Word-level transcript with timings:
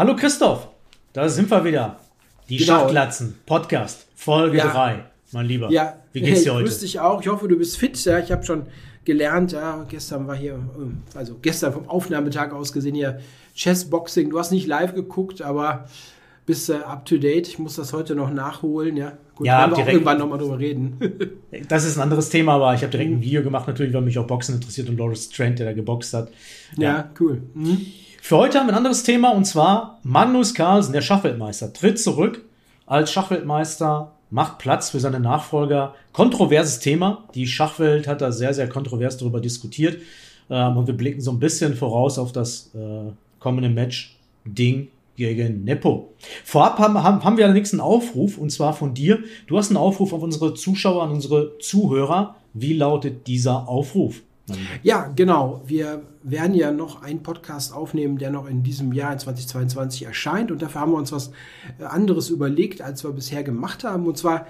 Hallo 0.00 0.16
Christoph, 0.16 0.66
da 1.12 1.28
sind 1.28 1.50
wir 1.50 1.62
wieder. 1.62 2.00
Die 2.48 2.56
genau. 2.56 2.78
Schachglatzen, 2.78 3.36
Podcast, 3.44 4.06
Folge 4.14 4.56
3, 4.56 4.64
ja. 4.64 5.10
mein 5.32 5.44
Lieber. 5.44 5.70
Ja, 5.70 5.98
wie 6.14 6.22
geht's 6.22 6.42
dir 6.42 6.54
heute? 6.54 6.64
Grüß 6.64 6.78
dich 6.78 6.98
auch. 7.00 7.20
Ich 7.20 7.28
hoffe, 7.28 7.48
du 7.48 7.58
bist 7.58 7.76
fit. 7.76 8.02
Ja, 8.06 8.18
ich 8.18 8.32
habe 8.32 8.42
schon 8.42 8.62
gelernt, 9.04 9.52
ja, 9.52 9.84
gestern 9.86 10.26
war 10.26 10.36
hier, 10.36 10.54
ähm, 10.54 11.02
also 11.14 11.36
gestern 11.42 11.74
vom 11.74 11.86
Aufnahmetag 11.86 12.54
aus 12.54 12.72
gesehen 12.72 12.94
hier 12.94 13.20
Chessboxing. 13.54 14.30
Du 14.30 14.38
hast 14.38 14.52
nicht 14.52 14.66
live 14.66 14.94
geguckt, 14.94 15.42
aber 15.42 15.84
bist 16.46 16.70
äh, 16.70 16.76
up 16.76 17.04
to 17.04 17.18
date. 17.18 17.46
Ich 17.46 17.58
muss 17.58 17.76
das 17.76 17.92
heute 17.92 18.14
noch 18.14 18.30
nachholen, 18.30 18.96
ja. 18.96 19.18
Gut, 19.34 19.48
ja, 19.48 19.68
wir 19.68 19.74
direkt, 19.74 19.92
irgendwann 19.92 20.16
nochmal 20.16 20.38
drüber 20.38 20.58
reden. 20.58 20.98
das 21.68 21.84
ist 21.84 21.98
ein 21.98 22.02
anderes 22.02 22.30
Thema, 22.30 22.54
aber 22.54 22.72
ich 22.72 22.80
habe 22.80 22.90
direkt 22.90 23.10
ein 23.10 23.20
Video 23.20 23.42
gemacht, 23.42 23.68
natürlich, 23.68 23.92
weil 23.92 24.00
mich 24.00 24.18
auch 24.18 24.26
Boxen 24.26 24.54
interessiert 24.54 24.88
und 24.88 24.96
Loris 24.96 25.28
Trent, 25.28 25.58
der 25.58 25.66
da 25.66 25.72
geboxt 25.74 26.14
hat. 26.14 26.30
Ja, 26.78 26.88
ja 26.88 27.10
cool. 27.20 27.42
Mhm. 27.52 27.86
Für 28.22 28.36
heute 28.36 28.58
haben 28.58 28.66
wir 28.66 28.74
ein 28.74 28.78
anderes 28.78 29.02
Thema 29.02 29.30
und 29.30 29.44
zwar 29.44 29.98
Magnus 30.02 30.54
Carlsen, 30.54 30.92
der 30.92 31.00
Schachweltmeister, 31.00 31.72
tritt 31.72 31.98
zurück 31.98 32.44
als 32.86 33.10
Schachweltmeister, 33.10 34.12
macht 34.30 34.58
Platz 34.58 34.90
für 34.90 35.00
seine 35.00 35.18
Nachfolger. 35.18 35.94
Kontroverses 36.12 36.78
Thema. 36.80 37.24
Die 37.34 37.46
Schachwelt 37.46 38.06
hat 38.06 38.20
da 38.20 38.30
sehr, 38.30 38.54
sehr 38.54 38.68
kontrovers 38.68 39.16
darüber 39.16 39.40
diskutiert. 39.40 40.02
Ähm, 40.48 40.76
und 40.76 40.86
wir 40.86 40.94
blicken 40.94 41.20
so 41.20 41.32
ein 41.32 41.40
bisschen 41.40 41.74
voraus 41.74 42.18
auf 42.18 42.30
das 42.30 42.70
äh, 42.74 43.10
kommende 43.40 43.70
Match 43.70 44.16
Ding 44.44 44.88
gegen 45.16 45.64
Nepo. 45.64 46.12
Vorab 46.44 46.78
haben, 46.78 47.02
haben, 47.02 47.24
haben 47.24 47.36
wir 47.36 47.46
allerdings 47.46 47.72
einen 47.72 47.80
Aufruf, 47.80 48.38
und 48.38 48.50
zwar 48.50 48.74
von 48.74 48.94
dir. 48.94 49.18
Du 49.46 49.56
hast 49.56 49.70
einen 49.70 49.76
Aufruf 49.76 50.12
auf 50.12 50.22
unsere 50.22 50.54
Zuschauer, 50.54 51.02
an 51.02 51.10
unsere 51.10 51.58
Zuhörer. 51.58 52.36
Wie 52.52 52.74
lautet 52.74 53.26
dieser 53.26 53.68
Aufruf? 53.68 54.22
Ja, 54.82 55.10
genau. 55.14 55.62
Wir 55.66 56.02
werden 56.22 56.54
ja 56.54 56.70
noch 56.70 57.02
einen 57.02 57.22
Podcast 57.22 57.74
aufnehmen, 57.74 58.18
der 58.18 58.30
noch 58.30 58.46
in 58.46 58.62
diesem 58.62 58.92
Jahr, 58.92 59.12
in 59.12 59.18
2022, 59.18 60.04
erscheint. 60.04 60.50
Und 60.50 60.62
dafür 60.62 60.82
haben 60.82 60.92
wir 60.92 60.98
uns 60.98 61.12
was 61.12 61.30
äh, 61.78 61.84
anderes 61.84 62.30
überlegt, 62.30 62.82
als 62.82 63.04
wir 63.04 63.12
bisher 63.12 63.42
gemacht 63.42 63.84
haben. 63.84 64.06
Und 64.06 64.18
zwar 64.18 64.46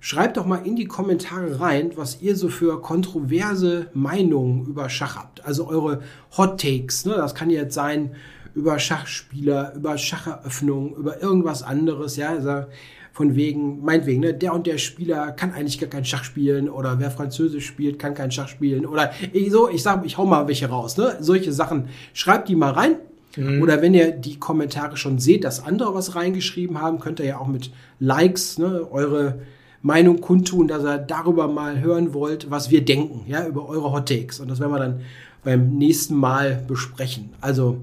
schreibt 0.00 0.36
doch 0.36 0.46
mal 0.46 0.66
in 0.66 0.76
die 0.76 0.86
Kommentare 0.86 1.60
rein, 1.60 1.92
was 1.96 2.20
ihr 2.20 2.36
so 2.36 2.48
für 2.48 2.82
kontroverse 2.82 3.86
Meinungen 3.94 4.66
über 4.66 4.88
Schach 4.90 5.16
habt. 5.16 5.44
Also 5.44 5.66
eure 5.66 6.02
Hot 6.36 6.60
Takes. 6.60 7.06
Ne? 7.06 7.14
Das 7.14 7.34
kann 7.34 7.50
jetzt 7.50 7.74
sein 7.74 8.10
über 8.54 8.78
Schachspieler, 8.78 9.74
über 9.74 9.98
Schacheröffnung, 9.98 10.94
über 10.96 11.22
irgendwas 11.22 11.62
anderes. 11.62 12.16
Ja, 12.16 12.28
also 12.30 12.66
von 13.14 13.36
wegen, 13.36 13.84
meinetwegen, 13.84 14.20
ne, 14.20 14.34
der 14.34 14.52
und 14.52 14.66
der 14.66 14.76
Spieler 14.76 15.30
kann 15.30 15.52
eigentlich 15.52 15.78
gar 15.78 15.88
kein 15.88 16.04
Schach 16.04 16.24
spielen 16.24 16.68
oder 16.68 16.98
wer 16.98 17.12
Französisch 17.12 17.64
spielt, 17.64 18.00
kann 18.00 18.12
kein 18.12 18.32
Schach 18.32 18.48
spielen 18.48 18.84
oder 18.84 19.12
ich, 19.32 19.52
so, 19.52 19.70
ich 19.70 19.84
sag, 19.84 20.04
ich 20.04 20.18
hau 20.18 20.26
mal 20.26 20.48
welche 20.48 20.68
raus, 20.68 20.96
ne? 20.96 21.16
Solche 21.20 21.52
Sachen. 21.52 21.86
Schreibt 22.12 22.48
die 22.48 22.56
mal 22.56 22.72
rein. 22.72 22.96
Mhm. 23.36 23.62
Oder 23.62 23.82
wenn 23.82 23.94
ihr 23.94 24.10
die 24.10 24.40
Kommentare 24.40 24.96
schon 24.96 25.20
seht, 25.20 25.44
dass 25.44 25.64
andere 25.64 25.94
was 25.94 26.16
reingeschrieben 26.16 26.80
haben, 26.80 26.98
könnt 26.98 27.20
ihr 27.20 27.26
ja 27.26 27.38
auch 27.38 27.46
mit 27.46 27.70
Likes 28.00 28.58
ne, 28.58 28.84
eure 28.90 29.38
Meinung 29.80 30.20
kundtun, 30.20 30.66
dass 30.66 30.82
ihr 30.82 30.98
darüber 30.98 31.46
mal 31.46 31.80
hören 31.80 32.14
wollt, 32.14 32.50
was 32.50 32.70
wir 32.70 32.84
denken, 32.84 33.30
ja, 33.30 33.46
über 33.46 33.68
eure 33.68 33.92
Hot 33.92 34.08
Takes. 34.08 34.40
Und 34.40 34.50
das 34.50 34.58
werden 34.58 34.72
wir 34.72 34.80
dann 34.80 35.00
beim 35.44 35.76
nächsten 35.76 36.16
Mal 36.16 36.64
besprechen. 36.66 37.30
Also 37.40 37.78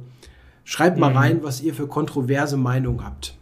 schreibt 0.66 0.98
mal 0.98 1.12
mhm. 1.12 1.18
rein, 1.18 1.40
was 1.42 1.62
ihr 1.62 1.74
für 1.74 1.88
kontroverse 1.88 2.58
Meinungen 2.58 3.06
habt. 3.06 3.36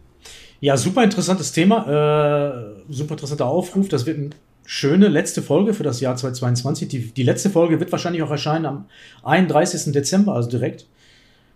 Ja, 0.60 0.76
super 0.76 1.02
interessantes 1.02 1.52
Thema, 1.52 1.86
äh, 1.86 2.92
super 2.92 3.12
interessanter 3.12 3.46
Aufruf. 3.46 3.88
Das 3.88 4.04
wird 4.04 4.18
eine 4.18 4.30
schöne 4.66 5.08
letzte 5.08 5.42
Folge 5.42 5.72
für 5.72 5.82
das 5.82 6.00
Jahr 6.00 6.16
2022. 6.16 6.88
Die, 6.88 7.10
die 7.12 7.22
letzte 7.22 7.48
Folge 7.48 7.80
wird 7.80 7.90
wahrscheinlich 7.92 8.22
auch 8.22 8.30
erscheinen 8.30 8.66
am 8.66 8.84
31. 9.22 9.92
Dezember, 9.92 10.34
also 10.34 10.50
direkt 10.50 10.86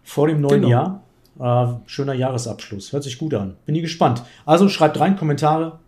vor 0.02 0.26
dem 0.26 0.40
neuen 0.40 0.62
genau. 0.62 1.00
Jahr. 1.38 1.74
Äh, 1.74 1.74
schöner 1.86 2.14
Jahresabschluss. 2.14 2.92
Hört 2.92 3.04
sich 3.04 3.18
gut 3.18 3.34
an. 3.34 3.56
Bin 3.66 3.74
ich 3.74 3.82
gespannt. 3.82 4.22
Also 4.46 4.68
schreibt 4.68 4.98
rein, 4.98 5.16
Kommentare. 5.16 5.78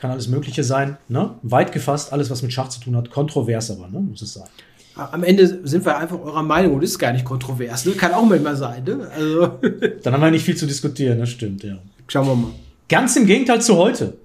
Kann 0.00 0.10
alles 0.10 0.28
Mögliche 0.28 0.62
sein. 0.62 0.96
Ne? 1.08 1.30
Weit 1.42 1.72
gefasst, 1.72 2.12
alles, 2.12 2.30
was 2.30 2.42
mit 2.42 2.52
Schach 2.52 2.68
zu 2.68 2.80
tun 2.80 2.96
hat. 2.96 3.10
Kontrovers 3.10 3.70
aber, 3.70 3.88
ne? 3.88 3.98
muss 3.98 4.22
es 4.22 4.34
sein. 4.34 4.48
Am 4.94 5.24
Ende 5.24 5.66
sind 5.66 5.84
wir 5.84 5.96
einfach 5.96 6.20
eurer 6.20 6.42
Meinung 6.42 6.74
und 6.74 6.82
ist 6.82 6.98
gar 6.98 7.12
nicht 7.12 7.24
kontrovers. 7.24 7.84
Ne? 7.86 7.92
Kann 7.92 8.12
auch 8.12 8.24
manchmal 8.24 8.56
sein. 8.56 8.84
Ne? 8.84 9.08
Also. 9.14 9.58
Dann 10.02 10.12
haben 10.12 10.20
wir 10.20 10.30
nicht 10.30 10.44
viel 10.44 10.56
zu 10.56 10.66
diskutieren, 10.66 11.18
das 11.18 11.30
stimmt, 11.30 11.64
ja. 11.64 11.78
Schauen 12.08 12.26
wir 12.26 12.34
mal. 12.34 12.50
Ganz 12.88 13.16
im 13.16 13.26
Gegenteil 13.26 13.60
zu 13.60 13.76
heute. 13.76 14.16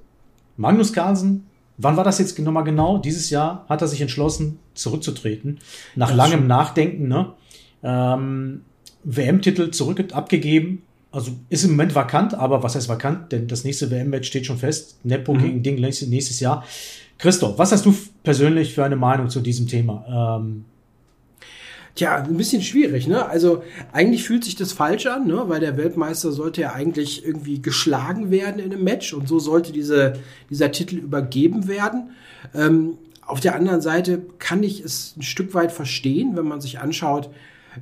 Magnus 0.56 0.94
Carlsen, 0.94 1.46
wann 1.78 1.98
war 1.98 2.04
das 2.04 2.18
jetzt 2.20 2.40
nochmal 2.40 2.64
genau? 2.64 2.98
Dieses 2.98 3.30
Jahr 3.30 3.66
hat 3.68 3.82
er 3.82 3.88
sich 3.88 4.02
entschlossen, 4.02 4.60
zurückzutreten. 4.74 5.60
Nach 5.96 6.08
das 6.08 6.18
langem 6.18 6.48
Nachdenken, 6.48 7.08
ne? 7.08 7.34
Ähm, 7.84 8.62
WM-Titel 9.04 9.72
zurück 9.72 10.02
abgegeben. 10.14 10.84
Also 11.12 11.32
ist 11.50 11.64
im 11.64 11.72
Moment 11.72 11.94
vakant, 11.94 12.34
aber 12.34 12.64
was 12.64 12.76
heißt 12.76 12.90
vakant? 12.90 13.32
Denn 13.32 13.48
das 13.48 13.66
nächste 13.66 13.92
WM-Match 13.92 14.28
steht 14.28 14.46
schon 14.46 14.58
fest. 14.58 15.00
Nepo 15.04 15.34
mhm. 15.34 15.40
gegen 15.40 15.64
Ding 15.64 15.76
nächstes 15.76 16.40
Jahr. 16.40 16.64
Christoph, 17.18 17.58
was 17.60 17.72
hast 17.72 17.86
du 17.86 17.94
persönlich 18.24 18.74
für 18.74 18.84
eine 18.84 18.96
Meinung 18.96 19.30
zu 19.30 19.42
diesem 19.42 19.68
Thema? 19.68 20.40
Ähm, 20.40 20.66
Tja, 21.96 22.16
ein 22.16 22.38
bisschen 22.38 22.64
schwierig, 22.64 23.08
ne? 23.08 23.28
Also 23.28 23.64
eigentlich 23.92 24.24
fühlt 24.24 24.44
sich 24.44 24.56
das 24.56 24.74
falsch 24.74 25.06
an, 25.06 25.28
ne? 25.28 25.44
Weil 25.48 25.60
der 25.60 25.78
Weltmeister 25.78 26.32
sollte 26.32 26.62
ja 26.62 26.74
eigentlich 26.74 27.24
irgendwie 27.24 27.62
geschlagen 27.62 28.32
werden 28.32 28.60
in 28.60 28.72
einem 28.72 28.84
Match 28.84 29.14
und 29.14 29.28
so 29.28 29.38
sollte 29.38 29.72
diese, 29.72 30.14
dieser 30.50 30.72
Titel 30.72 30.98
übergeben 30.98 31.68
werden. 31.68 32.12
Ähm, 32.56 32.98
auf 33.26 33.40
der 33.40 33.56
anderen 33.56 33.82
Seite 33.82 34.24
kann 34.40 34.64
ich 34.64 34.82
es 34.82 35.16
ein 35.18 35.22
Stück 35.22 35.54
weit 35.54 35.72
verstehen, 35.72 36.36
wenn 36.36 36.48
man 36.48 36.62
sich 36.62 36.80
anschaut, 36.80 37.30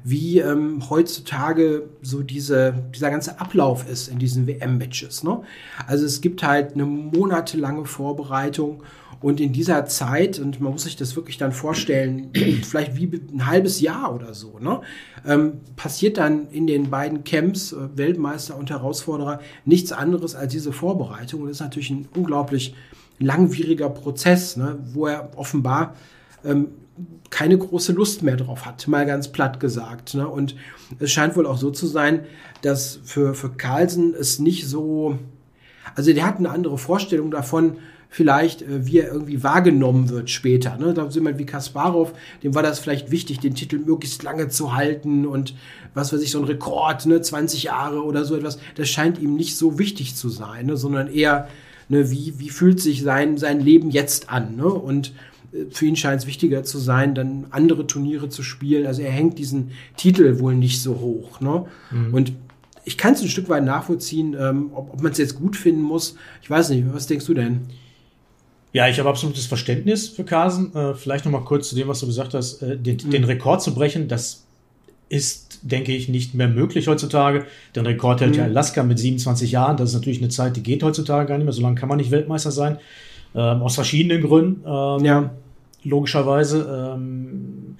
wie 0.03 0.39
ähm, 0.39 0.89
heutzutage 0.89 1.89
so 2.01 2.21
diese, 2.21 2.73
dieser 2.93 3.11
ganze 3.11 3.39
Ablauf 3.39 3.89
ist 3.89 4.07
in 4.07 4.19
diesen 4.19 4.47
WM-Matches. 4.47 5.23
Ne? 5.23 5.41
Also 5.87 6.05
es 6.05 6.21
gibt 6.21 6.43
halt 6.43 6.73
eine 6.73 6.85
monatelange 6.85 7.85
Vorbereitung 7.85 8.83
und 9.21 9.39
in 9.39 9.53
dieser 9.53 9.85
Zeit, 9.85 10.39
und 10.39 10.59
man 10.61 10.71
muss 10.73 10.83
sich 10.83 10.95
das 10.95 11.15
wirklich 11.15 11.37
dann 11.37 11.51
vorstellen, 11.51 12.31
vielleicht 12.63 12.95
wie 12.95 13.21
ein 13.31 13.45
halbes 13.45 13.79
Jahr 13.79 14.13
oder 14.13 14.33
so, 14.33 14.57
ne, 14.59 14.81
ähm, 15.25 15.61
passiert 15.75 16.17
dann 16.17 16.49
in 16.49 16.65
den 16.65 16.89
beiden 16.89 17.23
Camps, 17.23 17.71
äh, 17.71 17.95
Weltmeister 17.95 18.57
und 18.57 18.69
Herausforderer, 18.71 19.39
nichts 19.63 19.91
anderes 19.91 20.35
als 20.35 20.51
diese 20.51 20.73
Vorbereitung. 20.73 21.41
Und 21.41 21.47
das 21.47 21.57
ist 21.57 21.61
natürlich 21.61 21.91
ein 21.91 22.07
unglaublich 22.15 22.73
langwieriger 23.19 23.89
Prozess, 23.89 24.57
ne, 24.57 24.79
wo 24.93 25.05
er 25.05 25.37
offenbar 25.37 25.95
ähm, 26.43 26.69
keine 27.29 27.57
große 27.57 27.93
Lust 27.93 28.23
mehr 28.23 28.35
drauf 28.35 28.65
hat, 28.65 28.87
mal 28.87 29.05
ganz 29.05 29.31
platt 29.31 29.59
gesagt. 29.59 30.15
Ne? 30.15 30.27
Und 30.27 30.55
es 30.99 31.11
scheint 31.11 31.35
wohl 31.35 31.45
auch 31.45 31.57
so 31.57 31.71
zu 31.71 31.87
sein, 31.87 32.25
dass 32.61 32.99
für, 33.03 33.33
für 33.33 33.51
Carlsen 33.51 34.13
es 34.13 34.39
nicht 34.39 34.67
so, 34.67 35.17
also 35.95 36.11
der 36.13 36.25
hat 36.25 36.37
eine 36.37 36.49
andere 36.49 36.77
Vorstellung 36.77 37.31
davon, 37.31 37.77
vielleicht, 38.11 38.61
äh, 38.61 38.85
wie 38.85 38.99
er 38.99 39.11
irgendwie 39.11 39.41
wahrgenommen 39.41 40.09
wird 40.09 40.29
später. 40.29 40.77
Ne? 40.77 40.93
Da 40.93 41.09
sind 41.09 41.25
wir 41.25 41.39
wie 41.39 41.45
Kasparov, 41.45 42.13
dem 42.43 42.53
war 42.53 42.61
das 42.61 42.77
vielleicht 42.79 43.09
wichtig, 43.09 43.39
den 43.39 43.55
Titel 43.55 43.79
möglichst 43.79 44.21
lange 44.21 44.49
zu 44.49 44.75
halten 44.75 45.25
und 45.25 45.55
was 45.93 46.13
weiß 46.13 46.21
ich, 46.21 46.29
so 46.29 46.39
ein 46.39 46.45
Rekord, 46.45 47.05
ne, 47.05 47.21
20 47.21 47.63
Jahre 47.63 48.03
oder 48.03 48.25
so 48.25 48.35
etwas, 48.35 48.59
das 48.75 48.89
scheint 48.89 49.19
ihm 49.19 49.35
nicht 49.35 49.57
so 49.57 49.79
wichtig 49.79 50.15
zu 50.15 50.29
sein, 50.29 50.67
ne? 50.67 50.77
sondern 50.77 51.07
eher, 51.07 51.47
ne, 51.87 52.11
wie, 52.11 52.33
wie 52.37 52.49
fühlt 52.49 52.81
sich 52.81 53.01
sein, 53.01 53.37
sein 53.37 53.61
Leben 53.61 53.89
jetzt 53.89 54.29
an? 54.29 54.57
Ne? 54.57 54.65
Und 54.65 55.13
äh, 55.53 55.65
für 55.69 55.85
ihn 55.85 55.95
scheint 55.95 56.21
es 56.21 56.27
wichtiger 56.27 56.63
zu 56.63 56.79
sein, 56.79 57.15
dann 57.15 57.47
andere 57.51 57.87
Turniere 57.87 58.27
zu 58.27 58.43
spielen. 58.43 58.87
Also 58.87 59.03
er 59.03 59.11
hängt 59.11 59.39
diesen 59.39 59.71
Titel 59.95 60.39
wohl 60.39 60.55
nicht 60.55 60.81
so 60.81 60.99
hoch. 60.99 61.39
Ne? 61.39 61.65
Mhm. 61.91 62.13
Und 62.13 62.33
ich 62.83 62.97
kann 62.97 63.13
es 63.13 63.21
ein 63.21 63.29
Stück 63.29 63.47
weit 63.47 63.63
nachvollziehen, 63.63 64.35
ähm, 64.37 64.71
ob, 64.73 64.93
ob 64.93 65.01
man 65.01 65.13
es 65.13 65.17
jetzt 65.17 65.35
gut 65.35 65.55
finden 65.55 65.81
muss. 65.81 66.15
Ich 66.41 66.49
weiß 66.49 66.71
nicht, 66.71 66.85
was 66.93 67.07
denkst 67.07 67.25
du 67.25 67.33
denn? 67.33 67.67
Ja, 68.73 68.87
ich 68.87 68.99
habe 68.99 69.09
absolutes 69.09 69.45
Verständnis 69.45 70.07
für 70.07 70.23
Carsten. 70.23 70.73
Äh, 70.75 70.93
vielleicht 70.93 71.25
noch 71.25 71.31
mal 71.31 71.43
kurz 71.43 71.69
zu 71.69 71.75
dem, 71.75 71.87
was 71.87 71.99
du 71.99 72.05
gesagt 72.05 72.33
hast, 72.33 72.61
äh, 72.61 72.77
den, 72.77 72.97
mhm. 73.03 73.11
den, 73.11 73.23
Rekord 73.25 73.61
zu 73.61 73.73
brechen, 73.73 74.07
das 74.07 74.45
ist, 75.09 75.59
denke 75.63 75.91
ich, 75.91 76.07
nicht 76.07 76.33
mehr 76.33 76.47
möglich 76.47 76.87
heutzutage. 76.87 77.45
Den 77.75 77.85
Rekord 77.85 78.21
hält 78.21 78.31
mhm. 78.31 78.37
ja 78.37 78.43
Alaska 78.45 78.83
mit 78.83 78.97
27 78.97 79.51
Jahren. 79.51 79.75
Das 79.75 79.89
ist 79.89 79.95
natürlich 79.95 80.19
eine 80.19 80.29
Zeit, 80.29 80.55
die 80.55 80.63
geht 80.63 80.83
heutzutage 80.83 81.27
gar 81.27 81.37
nicht 81.37 81.45
mehr. 81.45 81.53
So 81.53 81.61
lange 81.61 81.75
kann 81.75 81.89
man 81.89 81.97
nicht 81.97 82.11
Weltmeister 82.11 82.51
sein. 82.51 82.77
Ähm, 83.35 83.61
aus 83.61 83.75
verschiedenen 83.75 84.21
Gründen. 84.21 84.63
Ähm, 84.65 85.05
ja. 85.05 85.31
Logischerweise. 85.83 86.93
Ähm, 86.95 87.77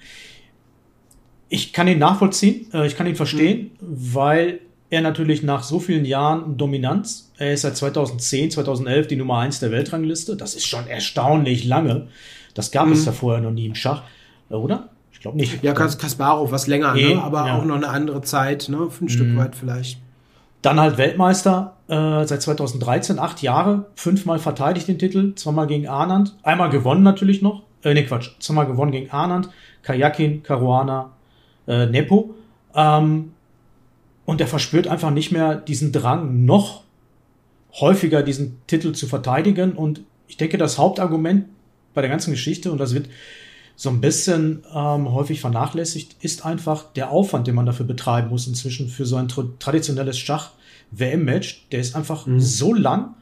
ich 1.48 1.72
kann 1.72 1.86
ihn 1.86 1.98
nachvollziehen, 1.98 2.66
äh, 2.72 2.86
ich 2.86 2.96
kann 2.96 3.06
ihn 3.06 3.16
verstehen, 3.16 3.72
mhm. 3.80 4.14
weil 4.14 4.60
er 4.92 5.00
natürlich 5.00 5.42
nach 5.42 5.62
so 5.62 5.80
vielen 5.80 6.04
Jahren 6.04 6.58
Dominanz, 6.58 7.32
er 7.38 7.54
ist 7.54 7.62
seit 7.62 7.78
2010, 7.78 8.50
2011 8.50 9.06
die 9.06 9.16
Nummer 9.16 9.38
1 9.38 9.58
der 9.58 9.70
Weltrangliste, 9.70 10.36
das 10.36 10.54
ist 10.54 10.66
schon 10.66 10.86
erstaunlich 10.86 11.64
lange. 11.64 12.08
Das 12.52 12.72
gab 12.72 12.86
mhm. 12.86 12.92
es 12.92 13.06
ja 13.06 13.12
vorher 13.12 13.40
noch 13.40 13.52
nie 13.52 13.64
im 13.64 13.74
Schach, 13.74 14.02
äh, 14.50 14.54
oder? 14.54 14.90
Ich 15.10 15.20
glaube 15.20 15.38
nicht. 15.38 15.62
Ja, 15.64 15.72
Kasparov 15.72 16.52
was 16.52 16.66
länger, 16.66 16.92
nee, 16.92 17.14
ne? 17.14 17.22
aber 17.22 17.46
ja. 17.46 17.56
auch 17.56 17.64
noch 17.64 17.76
eine 17.76 17.88
andere 17.88 18.20
Zeit, 18.20 18.68
ne? 18.68 18.86
ein 19.00 19.08
Stück 19.08 19.28
mhm. 19.28 19.38
weit 19.38 19.56
vielleicht. 19.56 19.98
Dann 20.60 20.78
halt 20.78 20.98
Weltmeister 20.98 21.76
äh, 21.88 22.26
seit 22.26 22.42
2013, 22.42 23.18
acht 23.18 23.40
Jahre, 23.40 23.86
fünfmal 23.94 24.40
verteidigt 24.40 24.88
den 24.88 24.98
Titel, 24.98 25.34
zweimal 25.36 25.68
gegen 25.68 25.88
Arnand, 25.88 26.36
einmal 26.42 26.68
gewonnen 26.68 27.02
natürlich 27.02 27.40
noch, 27.40 27.62
äh, 27.82 27.94
nee, 27.94 28.02
Quatsch, 28.02 28.32
zweimal 28.40 28.66
gewonnen 28.66 28.92
gegen 28.92 29.10
Arnand, 29.10 29.48
Kajakin, 29.84 30.42
Caruana, 30.42 31.12
äh, 31.66 31.86
Nepo. 31.86 32.34
Ähm, 32.74 33.32
und 34.24 34.40
er 34.40 34.46
verspürt 34.46 34.86
einfach 34.86 35.10
nicht 35.10 35.32
mehr 35.32 35.56
diesen 35.56 35.92
Drang, 35.92 36.44
noch 36.44 36.84
häufiger 37.80 38.22
diesen 38.22 38.58
Titel 38.66 38.92
zu 38.92 39.06
verteidigen. 39.06 39.72
Und 39.72 40.02
ich 40.28 40.36
denke, 40.36 40.58
das 40.58 40.78
Hauptargument 40.78 41.46
bei 41.94 42.00
der 42.00 42.10
ganzen 42.10 42.30
Geschichte, 42.30 42.70
und 42.70 42.78
das 42.78 42.94
wird 42.94 43.08
so 43.74 43.88
ein 43.88 44.00
bisschen 44.00 44.64
ähm, 44.74 45.12
häufig 45.12 45.40
vernachlässigt, 45.40 46.16
ist 46.20 46.44
einfach 46.44 46.92
der 46.92 47.10
Aufwand, 47.10 47.46
den 47.46 47.54
man 47.54 47.66
dafür 47.66 47.86
betreiben 47.86 48.28
muss 48.28 48.46
inzwischen 48.46 48.88
für 48.88 49.06
so 49.06 49.16
ein 49.16 49.28
tra 49.28 49.44
traditionelles 49.58 50.18
Schach-WM-Match. 50.18 51.68
Der 51.72 51.80
ist 51.80 51.96
einfach 51.96 52.26
mhm. 52.26 52.40
so 52.40 52.74
lang 52.74 53.14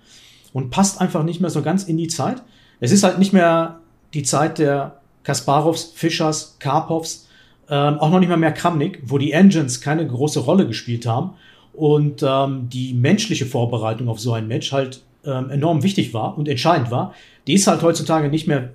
und 0.52 0.70
passt 0.70 1.00
einfach 1.00 1.22
nicht 1.22 1.40
mehr 1.40 1.50
so 1.50 1.62
ganz 1.62 1.84
in 1.84 1.96
die 1.96 2.08
Zeit. 2.08 2.42
Es 2.80 2.92
ist 2.92 3.04
halt 3.04 3.18
nicht 3.18 3.32
mehr 3.32 3.80
die 4.12 4.22
Zeit 4.22 4.58
der 4.58 5.00
Kasparovs, 5.22 5.92
Fischers, 5.94 6.56
Karpovs, 6.58 7.28
ähm, 7.70 7.98
auch 8.00 8.10
noch 8.10 8.18
nicht 8.18 8.28
mal 8.28 8.36
mehr 8.36 8.52
Kramnik, 8.52 9.00
wo 9.06 9.16
die 9.16 9.30
Engines 9.30 9.80
keine 9.80 10.06
große 10.06 10.40
Rolle 10.40 10.66
gespielt 10.66 11.06
haben 11.06 11.30
und 11.72 12.22
ähm, 12.26 12.68
die 12.68 12.94
menschliche 12.94 13.46
Vorbereitung 13.46 14.08
auf 14.08 14.18
so 14.18 14.32
ein 14.32 14.48
Match 14.48 14.72
halt 14.72 15.02
ähm, 15.24 15.50
enorm 15.50 15.84
wichtig 15.84 16.12
war 16.12 16.36
und 16.36 16.48
entscheidend 16.48 16.90
war. 16.90 17.14
Die 17.46 17.54
ist 17.54 17.68
halt 17.68 17.82
heutzutage 17.82 18.28
nicht 18.28 18.48
mehr 18.48 18.70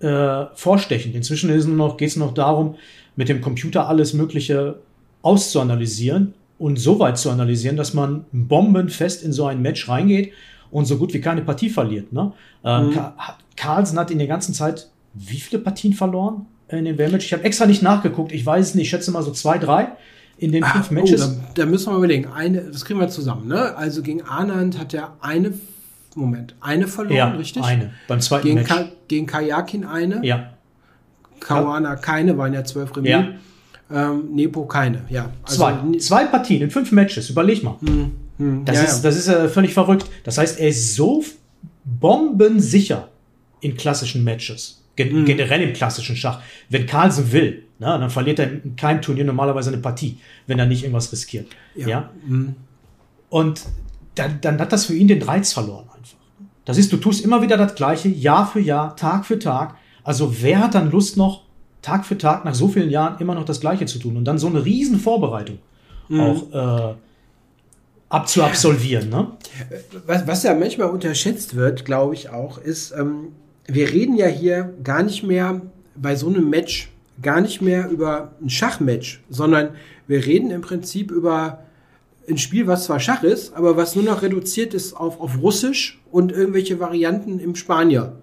äh, 0.00 0.46
vorstechend. 0.54 1.14
Inzwischen 1.14 1.50
ist 1.50 1.66
nur 1.66 1.76
noch, 1.76 1.96
geht 1.96 2.08
es 2.08 2.16
noch 2.16 2.34
darum, 2.34 2.74
mit 3.14 3.28
dem 3.28 3.40
Computer 3.40 3.88
alles 3.88 4.12
Mögliche 4.12 4.80
auszuanalysieren 5.22 6.34
und 6.58 6.80
so 6.80 6.98
weit 6.98 7.18
zu 7.18 7.30
analysieren, 7.30 7.76
dass 7.76 7.94
man 7.94 8.24
bombenfest 8.32 9.22
in 9.22 9.32
so 9.32 9.46
ein 9.46 9.62
Match 9.62 9.88
reingeht 9.88 10.32
und 10.72 10.86
so 10.86 10.96
gut 10.96 11.14
wie 11.14 11.20
keine 11.20 11.42
Partie 11.42 11.70
verliert. 11.70 12.12
Ne? 12.12 12.32
Ähm, 12.64 12.88
mhm. 12.88 12.98
Carlsen 13.54 13.98
hat 14.00 14.10
in 14.10 14.18
der 14.18 14.26
ganzen 14.26 14.52
Zeit 14.52 14.88
wie 15.14 15.38
viele 15.38 15.62
Partien 15.62 15.92
verloren 15.92 16.46
in 16.78 16.84
dem 16.84 16.98
WM-Match? 16.98 17.26
Ich 17.26 17.32
habe 17.32 17.44
extra 17.44 17.66
nicht 17.66 17.82
nachgeguckt. 17.82 18.32
Ich 18.32 18.44
weiß 18.44 18.68
es 18.68 18.74
nicht. 18.74 18.84
Ich 18.84 18.90
schätze 18.90 19.10
mal 19.10 19.22
so 19.22 19.32
zwei, 19.32 19.58
drei 19.58 19.88
in 20.38 20.52
den 20.52 20.64
Ach, 20.64 20.72
fünf 20.72 20.90
oh, 20.90 20.94
Matches. 20.94 21.22
Oh, 21.22 21.40
da, 21.54 21.62
da, 21.62 21.66
müssen 21.66 21.86
wir 21.86 21.92
mal 21.92 21.98
überlegen. 21.98 22.26
Eine, 22.26 22.62
das 22.62 22.84
kriegen 22.84 22.98
wir 23.00 23.08
zusammen. 23.08 23.48
Ne? 23.48 23.76
Also 23.76 24.02
gegen 24.02 24.22
Anand 24.22 24.78
hat 24.78 24.94
er 24.94 25.16
eine 25.20 25.52
Moment, 26.14 26.54
eine 26.60 26.88
verloren, 26.88 27.16
ja, 27.16 27.28
richtig? 27.30 27.62
eine. 27.62 27.92
Beim 28.08 28.20
zweiten 28.20 28.46
gegen 28.46 28.58
Match. 28.58 28.68
Ka 28.68 28.88
gegen 29.08 29.26
Kajakin 29.26 29.84
eine. 29.84 30.24
Ja. 30.24 30.52
Kawana 31.40 31.96
keine, 31.96 32.36
waren 32.38 32.52
ja 32.52 32.64
zwölf 32.64 32.94
Remis. 32.96 33.10
Ja. 33.10 33.28
Ähm, 33.90 34.34
Nepo 34.34 34.64
keine, 34.66 35.02
ja. 35.08 35.30
Also, 35.42 35.56
zwei. 35.56 35.98
Zwei 35.98 36.24
Partien 36.26 36.62
in 36.62 36.70
fünf 36.70 36.92
Matches, 36.92 37.30
überleg 37.30 37.62
mal. 37.62 37.76
Hm, 37.80 38.12
hm, 38.38 38.64
das, 38.64 38.76
ja, 38.76 38.82
ist, 38.82 38.96
ja. 38.96 39.02
das 39.02 39.16
ist 39.16 39.28
äh, 39.28 39.48
völlig 39.48 39.74
verrückt. 39.74 40.06
Das 40.24 40.38
heißt, 40.38 40.60
er 40.60 40.68
ist 40.68 40.94
so 40.94 41.24
bombensicher 41.84 43.08
in 43.60 43.76
klassischen 43.76 44.24
Matches. 44.24 44.81
Gen 44.96 45.10
hm. 45.10 45.24
Generell 45.24 45.62
im 45.62 45.72
klassischen 45.72 46.16
Schach. 46.16 46.40
Wenn 46.68 46.86
Carlsen 46.86 47.32
will, 47.32 47.64
na, 47.78 47.98
dann 47.98 48.10
verliert 48.10 48.38
er 48.38 48.50
in 48.50 48.76
keinem 48.76 49.00
Turnier 49.02 49.24
normalerweise 49.24 49.70
eine 49.70 49.78
Partie, 49.78 50.18
wenn 50.46 50.58
er 50.58 50.66
nicht 50.66 50.82
irgendwas 50.82 51.10
riskiert. 51.12 51.48
Ja. 51.74 51.88
ja? 51.88 52.10
Hm. 52.26 52.54
Und 53.30 53.62
dann, 54.14 54.40
dann 54.40 54.60
hat 54.60 54.72
das 54.72 54.86
für 54.86 54.94
ihn 54.94 55.08
den 55.08 55.22
Reiz 55.22 55.52
verloren 55.52 55.88
einfach. 55.96 56.18
Das 56.64 56.78
ist, 56.78 56.92
du 56.92 56.96
tust 56.98 57.24
immer 57.24 57.42
wieder 57.42 57.56
das 57.56 57.74
Gleiche, 57.74 58.08
Jahr 58.08 58.46
für 58.46 58.60
Jahr, 58.60 58.94
Tag 58.94 59.24
für 59.24 59.38
Tag. 59.38 59.74
Also 60.04 60.42
wer 60.42 60.60
hat 60.60 60.74
dann 60.74 60.90
Lust 60.90 61.16
noch, 61.16 61.42
Tag 61.80 62.06
für 62.06 62.18
Tag, 62.18 62.44
nach 62.44 62.54
so 62.54 62.68
vielen 62.68 62.90
Jahren 62.90 63.18
immer 63.20 63.34
noch 63.34 63.44
das 63.44 63.60
Gleiche 63.60 63.86
zu 63.86 63.98
tun 63.98 64.16
und 64.16 64.24
dann 64.24 64.38
so 64.38 64.46
eine 64.46 64.64
riesen 64.64 65.00
Vorbereitung 65.00 65.58
mhm. 66.08 66.20
auch 66.20 66.90
äh, 66.90 66.94
abzuabsolvieren. 68.08 69.08
Ne? 69.08 69.28
Was, 70.06 70.26
was 70.26 70.42
ja 70.42 70.54
manchmal 70.54 70.90
unterschätzt 70.90 71.56
wird, 71.56 71.84
glaube 71.84 72.14
ich 72.14 72.28
auch, 72.28 72.58
ist, 72.58 72.92
ähm, 72.92 73.32
wir 73.66 73.90
reden 73.90 74.16
ja 74.16 74.26
hier 74.26 74.74
gar 74.82 75.02
nicht 75.02 75.22
mehr 75.22 75.62
bei 75.94 76.16
so 76.16 76.28
einem 76.28 76.50
Match, 76.50 76.90
gar 77.20 77.40
nicht 77.40 77.62
mehr 77.62 77.88
über 77.90 78.32
ein 78.40 78.50
Schachmatch, 78.50 79.22
sondern 79.30 79.70
wir 80.06 80.24
reden 80.24 80.50
im 80.50 80.60
Prinzip 80.60 81.10
über 81.10 81.64
ein 82.28 82.38
Spiel, 82.38 82.66
was 82.66 82.84
zwar 82.84 83.00
Schach 83.00 83.22
ist, 83.22 83.54
aber 83.54 83.76
was 83.76 83.94
nur 83.94 84.04
noch 84.04 84.22
reduziert 84.22 84.74
ist 84.74 84.94
auf, 84.94 85.20
auf 85.20 85.40
Russisch 85.40 86.00
und 86.10 86.32
irgendwelche 86.32 86.80
Varianten 86.80 87.38
im 87.38 87.54
Spanier. 87.54 88.16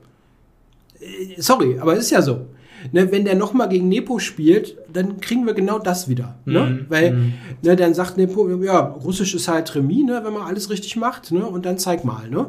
Äh, 0.99 1.41
sorry, 1.41 1.79
aber 1.79 1.93
es 1.93 2.05
ist 2.05 2.11
ja 2.11 2.21
so. 2.21 2.45
Ne, 2.91 3.11
wenn 3.11 3.25
der 3.25 3.35
nochmal 3.35 3.69
gegen 3.69 3.89
Nepo 3.89 4.19
spielt, 4.19 4.77
dann 4.91 5.19
kriegen 5.19 5.45
wir 5.45 5.53
genau 5.53 5.79
das 5.79 6.07
wieder. 6.07 6.35
Ne? 6.45 6.61
Mhm. 6.61 6.85
Weil 6.89 7.11
mhm. 7.13 7.33
ne, 7.61 7.75
dann 7.75 7.93
sagt 7.93 8.17
Nepo, 8.17 8.49
ja, 8.63 8.79
Russisch 8.79 9.35
ist 9.35 9.47
halt 9.47 9.73
Remis, 9.75 10.05
ne, 10.05 10.21
wenn 10.23 10.33
man 10.33 10.43
alles 10.43 10.69
richtig 10.69 10.95
macht, 10.95 11.31
ne, 11.31 11.45
und 11.45 11.65
dann 11.65 11.77
zeig 11.77 12.03
mal. 12.03 12.29
Ne? 12.29 12.47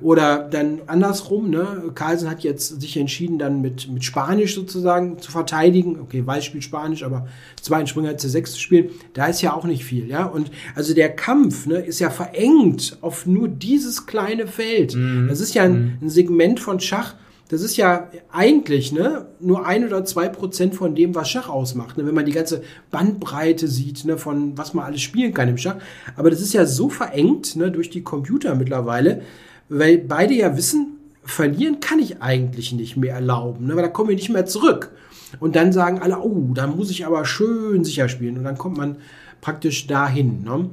Oder 0.00 0.38
dann 0.50 0.80
andersrum, 0.86 1.48
ne? 1.48 1.92
Carlsen 1.94 2.28
hat 2.28 2.42
jetzt 2.42 2.80
sich 2.80 2.96
entschieden, 2.96 3.38
dann 3.38 3.60
mit, 3.60 3.88
mit 3.88 4.04
Spanisch 4.04 4.54
sozusagen 4.54 5.20
zu 5.20 5.30
verteidigen. 5.30 6.00
Okay, 6.00 6.26
Weiß 6.26 6.44
spielt 6.44 6.64
Spanisch, 6.64 7.04
aber 7.04 7.28
zweiten 7.60 7.86
Springer 7.86 8.10
C6 8.12 8.44
zu 8.46 8.58
spielen, 8.58 8.90
da 9.14 9.26
ist 9.26 9.42
ja 9.42 9.52
auch 9.52 9.64
nicht 9.64 9.84
viel, 9.84 10.08
ja. 10.08 10.24
Und 10.24 10.50
also 10.74 10.92
der 10.92 11.10
Kampf 11.10 11.66
ne, 11.66 11.76
ist 11.76 12.00
ja 12.00 12.10
verengt 12.10 12.98
auf 13.00 13.26
nur 13.26 13.48
dieses 13.48 14.06
kleine 14.06 14.48
Feld. 14.48 14.96
Mhm. 14.96 15.28
Das 15.28 15.40
ist 15.40 15.54
ja 15.54 15.62
ein, 15.62 15.72
mhm. 15.72 15.98
ein 16.02 16.08
Segment 16.08 16.58
von 16.58 16.80
Schach, 16.80 17.14
das 17.48 17.62
ist 17.62 17.76
ja 17.76 18.10
eigentlich 18.32 18.92
ne, 18.92 19.26
nur 19.40 19.66
ein 19.66 19.86
oder 19.86 20.04
zwei 20.04 20.28
Prozent 20.28 20.74
von 20.74 20.94
dem, 20.94 21.14
was 21.14 21.30
Schach 21.30 21.48
ausmacht. 21.48 21.96
Ne, 21.96 22.06
wenn 22.06 22.14
man 22.14 22.26
die 22.26 22.32
ganze 22.32 22.62
Bandbreite 22.90 23.68
sieht, 23.68 24.04
ne, 24.04 24.18
von 24.18 24.58
was 24.58 24.74
man 24.74 24.84
alles 24.84 25.02
spielen 25.02 25.32
kann 25.32 25.48
im 25.48 25.58
Schach. 25.58 25.76
Aber 26.16 26.30
das 26.30 26.40
ist 26.40 26.52
ja 26.52 26.66
so 26.66 26.88
verengt 26.88 27.56
ne, 27.56 27.70
durch 27.70 27.90
die 27.90 28.02
Computer 28.02 28.54
mittlerweile, 28.54 29.22
weil 29.68 29.98
beide 29.98 30.34
ja 30.34 30.56
wissen, 30.56 30.96
verlieren 31.26 31.80
kann 31.80 31.98
ich 31.98 32.22
eigentlich 32.22 32.72
nicht 32.72 32.96
mehr 32.96 33.14
erlauben, 33.14 33.66
ne? 33.66 33.74
weil 33.74 33.82
da 33.82 33.88
kommen 33.88 34.08
wir 34.08 34.16
nicht 34.16 34.30
mehr 34.30 34.46
zurück. 34.46 34.92
Und 35.40 35.56
dann 35.56 35.72
sagen 35.72 35.98
alle, 36.00 36.20
oh, 36.20 36.52
da 36.54 36.66
muss 36.66 36.90
ich 36.90 37.04
aber 37.04 37.24
schön 37.24 37.84
sicher 37.84 38.08
spielen. 38.08 38.38
Und 38.38 38.44
dann 38.44 38.56
kommt 38.56 38.78
man 38.78 38.96
praktisch 39.40 39.86
dahin. 39.86 40.44
Ne? 40.44 40.70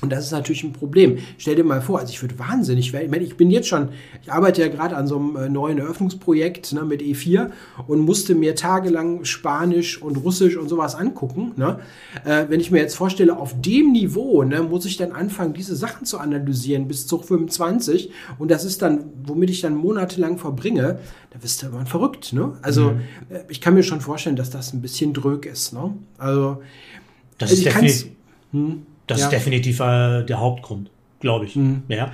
Und 0.00 0.10
das 0.10 0.24
ist 0.26 0.30
natürlich 0.30 0.62
ein 0.62 0.72
Problem. 0.72 1.18
Stell 1.38 1.56
dir 1.56 1.64
mal 1.64 1.80
vor, 1.80 1.98
also 1.98 2.12
ich 2.12 2.22
würde 2.22 2.38
wahnsinnig 2.38 2.92
werden. 2.92 3.06
Ich 3.06 3.10
meine, 3.10 3.24
ich 3.24 3.36
bin 3.36 3.50
jetzt 3.50 3.66
schon, 3.66 3.88
ich 4.22 4.32
arbeite 4.32 4.62
ja 4.62 4.68
gerade 4.68 4.96
an 4.96 5.08
so 5.08 5.16
einem 5.16 5.36
äh, 5.36 5.48
neuen 5.48 5.78
Eröffnungsprojekt 5.78 6.72
ne, 6.72 6.84
mit 6.84 7.02
E4 7.02 7.50
und 7.86 8.00
musste 8.00 8.34
mir 8.34 8.54
tagelang 8.54 9.24
Spanisch 9.24 10.00
und 10.00 10.16
Russisch 10.16 10.56
und 10.56 10.68
sowas 10.68 10.94
angucken. 10.94 11.52
Ne? 11.56 11.80
Äh, 12.24 12.44
wenn 12.48 12.60
ich 12.60 12.70
mir 12.70 12.78
jetzt 12.78 12.94
vorstelle, 12.94 13.36
auf 13.36 13.60
dem 13.60 13.90
Niveau 13.92 14.44
ne, 14.44 14.62
muss 14.62 14.84
ich 14.84 14.96
dann 14.96 15.12
anfangen, 15.12 15.52
diese 15.52 15.74
Sachen 15.74 16.06
zu 16.06 16.18
analysieren 16.18 16.86
bis 16.86 17.06
Zug 17.08 17.24
25 17.24 18.12
und 18.38 18.50
das 18.50 18.64
ist 18.64 18.82
dann, 18.82 19.06
womit 19.24 19.50
ich 19.50 19.62
dann 19.62 19.74
monatelang 19.74 20.38
verbringe, 20.38 21.00
da 21.30 21.42
wirst 21.42 21.62
du 21.62 21.66
immer 21.66 21.86
verrückt. 21.86 22.32
Ne? 22.32 22.56
Also 22.62 22.92
mhm. 22.92 23.00
Äh, 23.30 23.40
ich 23.48 23.60
kann 23.60 23.74
mir 23.74 23.82
schon 23.82 24.00
vorstellen, 24.00 24.36
dass 24.36 24.50
das 24.50 24.72
ein 24.72 24.80
bisschen 24.80 25.12
drög 25.12 25.44
ist. 25.44 25.72
Ne? 25.72 25.94
Also 26.18 26.62
das 27.38 27.50
also 27.50 27.62
ist 27.62 27.66
definitiv. 27.66 28.06
Hm? 28.52 28.82
Das 29.08 29.20
ja. 29.20 29.26
ist 29.26 29.32
definitiv 29.32 29.80
äh, 29.80 30.22
der 30.22 30.38
Hauptgrund, 30.38 30.90
glaube 31.18 31.46
ich. 31.46 31.56
Mhm. 31.56 31.82
Ja. 31.88 32.12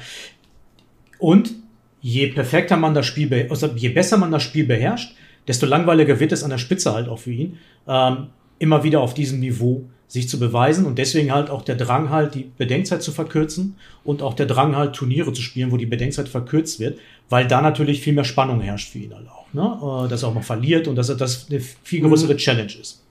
Und 1.19 1.53
je 2.01 2.29
perfekter 2.29 2.77
man 2.77 2.95
das 2.95 3.07
Spiel, 3.07 3.47
also 3.51 3.67
je 3.75 3.91
besser 3.91 4.17
man 4.17 4.31
das 4.31 4.43
Spiel 4.43 4.65
beherrscht, 4.65 5.15
desto 5.47 5.67
langweiliger 5.67 6.19
wird 6.21 6.33
es 6.33 6.43
an 6.43 6.51
der 6.51 6.59
Spitze 6.59 6.95
halt 6.95 7.09
auch 7.09 7.19
für 7.19 7.33
ihn, 7.33 7.59
ähm, 7.87 8.29
immer 8.59 8.83
wieder 8.83 9.01
auf 9.01 9.15
diesem 9.15 9.41
Niveau 9.41 9.85
sich 10.07 10.29
zu 10.29 10.39
beweisen 10.39 10.87
und 10.87 10.99
deswegen 10.99 11.33
halt 11.33 11.51
auch 11.51 11.63
der 11.63 11.77
Drang 11.77 12.11
halt, 12.11 12.35
die 12.35 12.51
Bedenkzeit 12.57 13.03
zu 13.03 13.11
verkürzen 13.11 13.77
und 14.05 14.23
auch 14.23 14.35
der 14.35 14.47
Drang 14.47 14.77
halt, 14.77 14.95
Turniere 14.95 15.33
zu 15.33 15.43
spielen, 15.43 15.73
wo 15.73 15.77
die 15.77 15.87
Bedenkzeit 15.87 16.29
verkürzt 16.29 16.79
wird, 16.79 16.99
weil 17.31 17.49
da 17.49 17.61
natürlich 17.61 18.01
viel 18.01 18.13
mehr 18.13 18.25
Spannung 18.25 18.61
herrscht 18.61 18.93
für 18.93 18.99
ihn 18.99 19.15
halt 19.15 19.29
auch, 19.29 19.53
ne? 19.53 20.05
Äh, 20.05 20.09
dass 20.09 20.23
er 20.23 20.29
auch 20.29 20.35
mal 20.35 20.43
verliert 20.43 20.89
und 20.89 20.97
dass 20.97 21.09
er 21.09 21.17
das 21.17 21.49
eine 21.51 21.61
viel 21.61 22.03
größere 22.03 22.35
mhm. 22.35 22.39
Challenge 22.39 22.73
ist. 22.81 23.03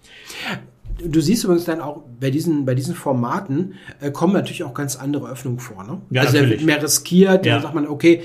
Du 0.97 1.21
siehst 1.21 1.43
übrigens 1.43 1.65
dann 1.65 1.81
auch 1.81 2.03
bei 2.19 2.29
diesen, 2.29 2.65
bei 2.65 2.75
diesen 2.75 2.95
Formaten 2.95 3.73
äh, 3.99 4.11
kommen 4.11 4.33
natürlich 4.33 4.63
auch 4.63 4.73
ganz 4.73 4.95
andere 4.95 5.29
Öffnungen 5.29 5.59
vor. 5.59 5.83
Ne? 5.83 6.01
Ja, 6.11 6.21
also 6.21 6.37
natürlich. 6.37 6.63
mehr 6.63 6.81
riskiert, 6.81 7.45
ja. 7.45 7.55
da 7.55 7.61
sagt 7.61 7.75
man, 7.75 7.87
okay, 7.87 8.21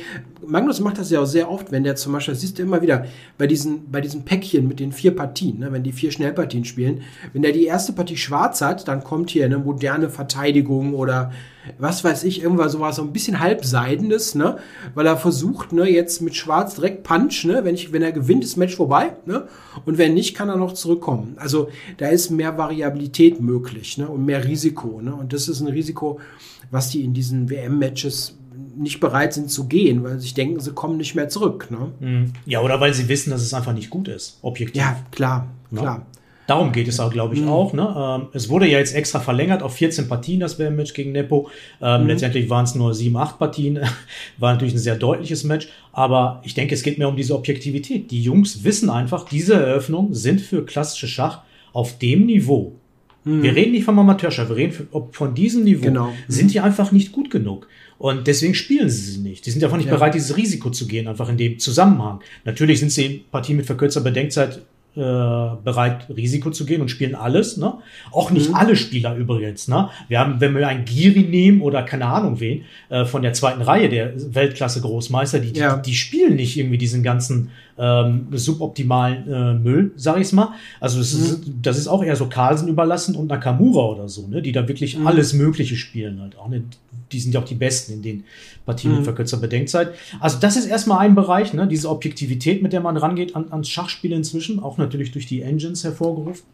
Magnus 0.47 0.81
macht 0.81 0.99
das 0.99 1.11
ja 1.11 1.21
auch 1.21 1.27
sehr 1.27 1.51
oft, 1.51 1.73
wenn 1.73 1.85
der 1.85 1.97
zum 1.97 2.13
Beispiel, 2.13 2.35
das 2.35 2.41
siehst 2.41 2.59
du 2.59 2.63
immer 2.63 2.81
wieder, 2.81 3.07
bei 3.37 3.47
diesen, 3.47 3.91
bei 3.91 4.01
diesen 4.01 4.25
Päckchen 4.25 4.67
mit 4.67 4.81
den 4.81 4.93
vier 4.93 5.15
Partien, 5.15 5.59
ne, 5.59 5.73
wenn 5.73 5.83
die 5.83 5.93
vier 5.93 6.11
Schnellpartien 6.11 6.65
spielen, 6.65 7.03
wenn 7.33 7.43
der 7.43 7.53
die 7.53 7.65
erste 7.65 7.93
Partie 7.93 8.17
schwarz 8.17 8.61
hat, 8.61 8.89
dann 8.89 9.05
kommt 9.05 9.31
hier 9.31 9.45
eine 9.45 9.59
moderne 9.59 10.09
Verteidigung 10.09 10.95
oder 10.95 11.33
was 11.79 12.05
weiß 12.05 12.25
ich, 12.25 12.43
irgendwas 12.43 12.73
sowas, 12.73 12.97
so 12.97 13.03
ein 13.03 13.13
bisschen 13.13 13.41
halbseidenes, 13.41 14.35
ne? 14.35 14.59
Weil 14.95 15.07
er 15.07 15.17
versucht, 15.17 15.73
ne, 15.73 15.89
jetzt 15.89 16.23
mit 16.23 16.35
Schwarz 16.35 16.75
direkt 16.75 17.03
Punch, 17.03 17.45
ne? 17.45 17.65
Wenn, 17.65 17.75
ich, 17.75 17.93
wenn 17.93 18.03
er 18.03 18.13
gewinnt, 18.13 18.45
ist 18.45 18.57
Match 18.57 18.77
vorbei, 18.77 19.13
ne? 19.27 19.49
Und 19.85 19.99
wenn 19.99 20.15
nicht, 20.15 20.35
kann 20.35 20.49
er 20.49 20.57
noch 20.57 20.73
zurückkommen. 20.73 21.37
Also 21.37 21.69
da 21.99 22.09
ist 22.09 22.31
mehr 22.31 22.57
Variabilität 22.59 23.41
möglich, 23.41 23.99
ne? 23.99 24.09
Und 24.09 24.25
mehr 24.25 24.45
Risiko, 24.45 25.01
ne? 25.03 25.15
Und 25.15 25.33
das 25.33 25.49
ist 25.49 25.61
ein 25.61 25.69
Risiko, 25.69 26.21
was 26.71 26.91
die 26.91 27.03
in 27.03 27.15
diesen 27.15 27.51
WM-Matches 27.51 28.39
nicht 28.77 29.01
bereit 29.01 29.35
sind 29.35 29.51
zu 29.51 29.67
gehen, 29.67 30.05
weil 30.05 30.15
sie 30.15 30.21
sich 30.21 30.35
denken, 30.35 30.61
sie 30.61 30.73
kommen 30.73 30.97
nicht 30.97 31.15
mehr 31.15 31.29
zurück. 31.29 31.69
Ne? 31.71 31.93
Mhm. 32.01 32.33
Ja, 32.47 32.61
oder 32.61 32.81
weil 32.81 32.95
sie 32.95 33.09
wissen, 33.09 33.31
dass 33.31 33.43
es 33.43 33.55
einfach 33.55 33.73
nicht 33.73 33.91
gut 33.91 34.09
ist, 34.09 34.39
objektiv. 34.43 34.81
Ja, 34.81 35.01
klar, 35.11 35.49
ja? 35.71 35.81
klar. 35.81 36.07
Darum 36.49 36.73
geht 36.73 36.89
es 36.89 36.99
auch, 36.99 37.13
glaube 37.13 37.37
ich, 37.37 37.43
mhm. 37.43 37.49
auch. 37.49 37.73
Ne? 37.73 37.95
Ähm, 37.97 38.29
es 38.33 38.49
wurde 38.49 38.67
ja 38.67 38.79
jetzt 38.79 38.95
extra 38.95 39.21
verlängert 39.21 39.63
auf 39.63 39.75
14 39.75 40.09
Partien, 40.09 40.41
das 40.41 40.59
WM-Match 40.59 40.95
gegen 40.95 41.13
Nepo. 41.13 41.49
Ähm, 41.81 42.03
mhm. 42.03 42.09
Letztendlich 42.09 42.51
waren 42.51 42.65
es 42.65 42.75
nur 42.75 42.93
7, 42.93 43.17
8 43.17 43.39
Partien. 43.39 43.79
War 44.39 44.53
natürlich 44.53 44.75
ein 44.75 44.79
sehr 44.79 44.97
deutliches 44.97 45.45
Match. 45.45 45.69
Aber 45.93 46.43
ich 46.45 46.55
denke, 46.55 46.75
es 46.75 46.83
geht 46.83 46.99
mehr 46.99 47.09
um 47.09 47.17
diese 47.17 47.37
Objektivität. 47.37 48.11
Die 48.11 48.23
Jungs 48.23 48.65
wissen 48.65 48.91
einfach, 48.91 49.29
diese 49.29 49.55
Eröffnungen 49.55 50.15
sind 50.15 50.41
für 50.41 50.65
klassische 50.65 51.07
Schach 51.07 51.43
auf 51.73 51.99
dem 51.99 52.27
Niveau 52.27 52.73
Mhm. 53.29 53.43
Wir 53.43 53.55
reden 53.55 53.73
nicht 53.73 53.85
vom 53.85 53.99
Amateurschach, 53.99 54.49
wir 54.49 54.57
reden 54.57 54.89
von 55.13 55.35
diesem 55.35 55.65
Niveau. 55.65 55.85
Genau. 55.85 56.13
Sind 56.29 56.47
mhm. 56.47 56.53
die 56.53 56.61
einfach 56.61 56.93
nicht 56.93 57.13
gut 57.13 57.31
genug. 57.31 57.69
Und 57.99 58.27
deswegen 58.27 58.55
spielen 58.55 58.89
sie 58.89 59.13
sie 59.13 59.19
nicht. 59.19 59.45
Die 59.45 59.51
sind 59.51 59.63
einfach 59.65 59.77
nicht 59.77 59.89
ja. 59.89 59.95
bereit, 59.95 60.15
dieses 60.15 60.37
Risiko 60.37 60.71
zu 60.71 60.87
gehen, 60.87 61.09
einfach 61.09 61.29
in 61.29 61.37
dem 61.37 61.59
Zusammenhang. 61.59 62.21
Natürlich 62.45 62.79
sind 62.81 62.93
sie 62.93 63.05
in 63.05 63.25
Partien 63.31 63.57
mit 63.57 63.67
verkürzter 63.67 64.01
Bedenkzeit 64.01 64.63
äh, 64.97 65.01
bereit, 65.01 66.07
Risiko 66.09 66.51
zu 66.51 66.67
gehen 66.67 66.81
und 66.81 66.89
spielen 66.89 67.15
alles. 67.15 67.57
Ne? 67.57 67.75
Auch 68.11 68.31
nicht 68.31 68.49
mhm. 68.49 68.57
alle 68.57 68.75
Spieler 68.75 69.15
übrigens. 69.15 69.69
Ne? 69.69 69.91
Wir 70.09 70.19
haben, 70.19 70.41
wenn 70.41 70.57
wir 70.57 70.67
einen 70.67 70.85
Giri 70.85 71.23
nehmen 71.23 71.61
oder 71.61 71.83
keine 71.83 72.07
Ahnung 72.07 72.41
wen, 72.41 72.65
äh, 72.89 73.05
von 73.05 73.23
der 73.23 73.33
zweiten 73.33 73.63
Reihe 73.63 73.89
der 73.89 74.13
Weltklasse-Großmeister, 74.17 75.39
die, 75.39 75.59
ja. 75.59 75.77
die, 75.77 75.91
die, 75.91 75.97
spielen 75.97 76.37
nicht 76.37 76.57
irgendwie 76.57 76.79
diesen 76.79 77.03
ganzen 77.03 77.51
ähm, 77.79 78.27
suboptimalen 78.33 79.33
äh, 79.33 79.55
Müll, 79.55 79.93
sag 79.97 80.19
ich's 80.19 80.33
mal. 80.33 80.55
Also 80.81 80.99
das, 80.99 81.15
mhm. 81.15 81.25
ist, 81.25 81.43
das 81.63 81.79
ist 81.79 81.89
auch 81.89 82.03
eher 82.03 82.17
so 82.17 82.27
Carlsen 82.27 82.69
überlassen 82.69 83.15
und 83.15 83.29
Nakamura 83.29 83.85
oder 83.85 84.09
so, 84.09 84.27
ne? 84.27 84.43
die 84.43 84.53
da 84.53 84.67
wirklich 84.67 84.99
mhm. 84.99 85.07
alles 85.07 85.33
Mögliche 85.33 85.77
spielen 85.77 86.21
halt 86.21 86.37
auch. 86.37 86.49
Ne? 86.49 86.65
Die 87.13 87.21
sind 87.21 87.35
ja 87.35 87.41
auch 87.41 87.45
die 87.45 87.55
Besten 87.55 87.93
in 87.95 88.03
den 88.03 88.25
Partien 88.67 88.91
mit 88.91 89.01
mhm. 89.01 89.05
verkürzter 89.05 89.39
Bedenkzeit. 89.39 89.95
Also 90.21 90.39
das 90.41 90.57
ist 90.57 90.67
erstmal 90.67 90.99
ein 90.99 91.15
Bereich, 91.15 91.55
ne? 91.55 91.67
diese 91.69 91.89
Objektivität, 91.89 92.63
mit 92.63 92.73
der 92.73 92.81
man 92.81 92.97
rangeht 92.97 93.37
an, 93.37 93.47
ans 93.51 93.69
Schachspiel 93.69 94.13
inzwischen, 94.13 94.61
auch 94.61 94.77
natürlich 94.77 95.13
durch 95.13 95.27
die 95.27 95.43
Engines 95.43 95.85
hervorgerufen. 95.85 96.45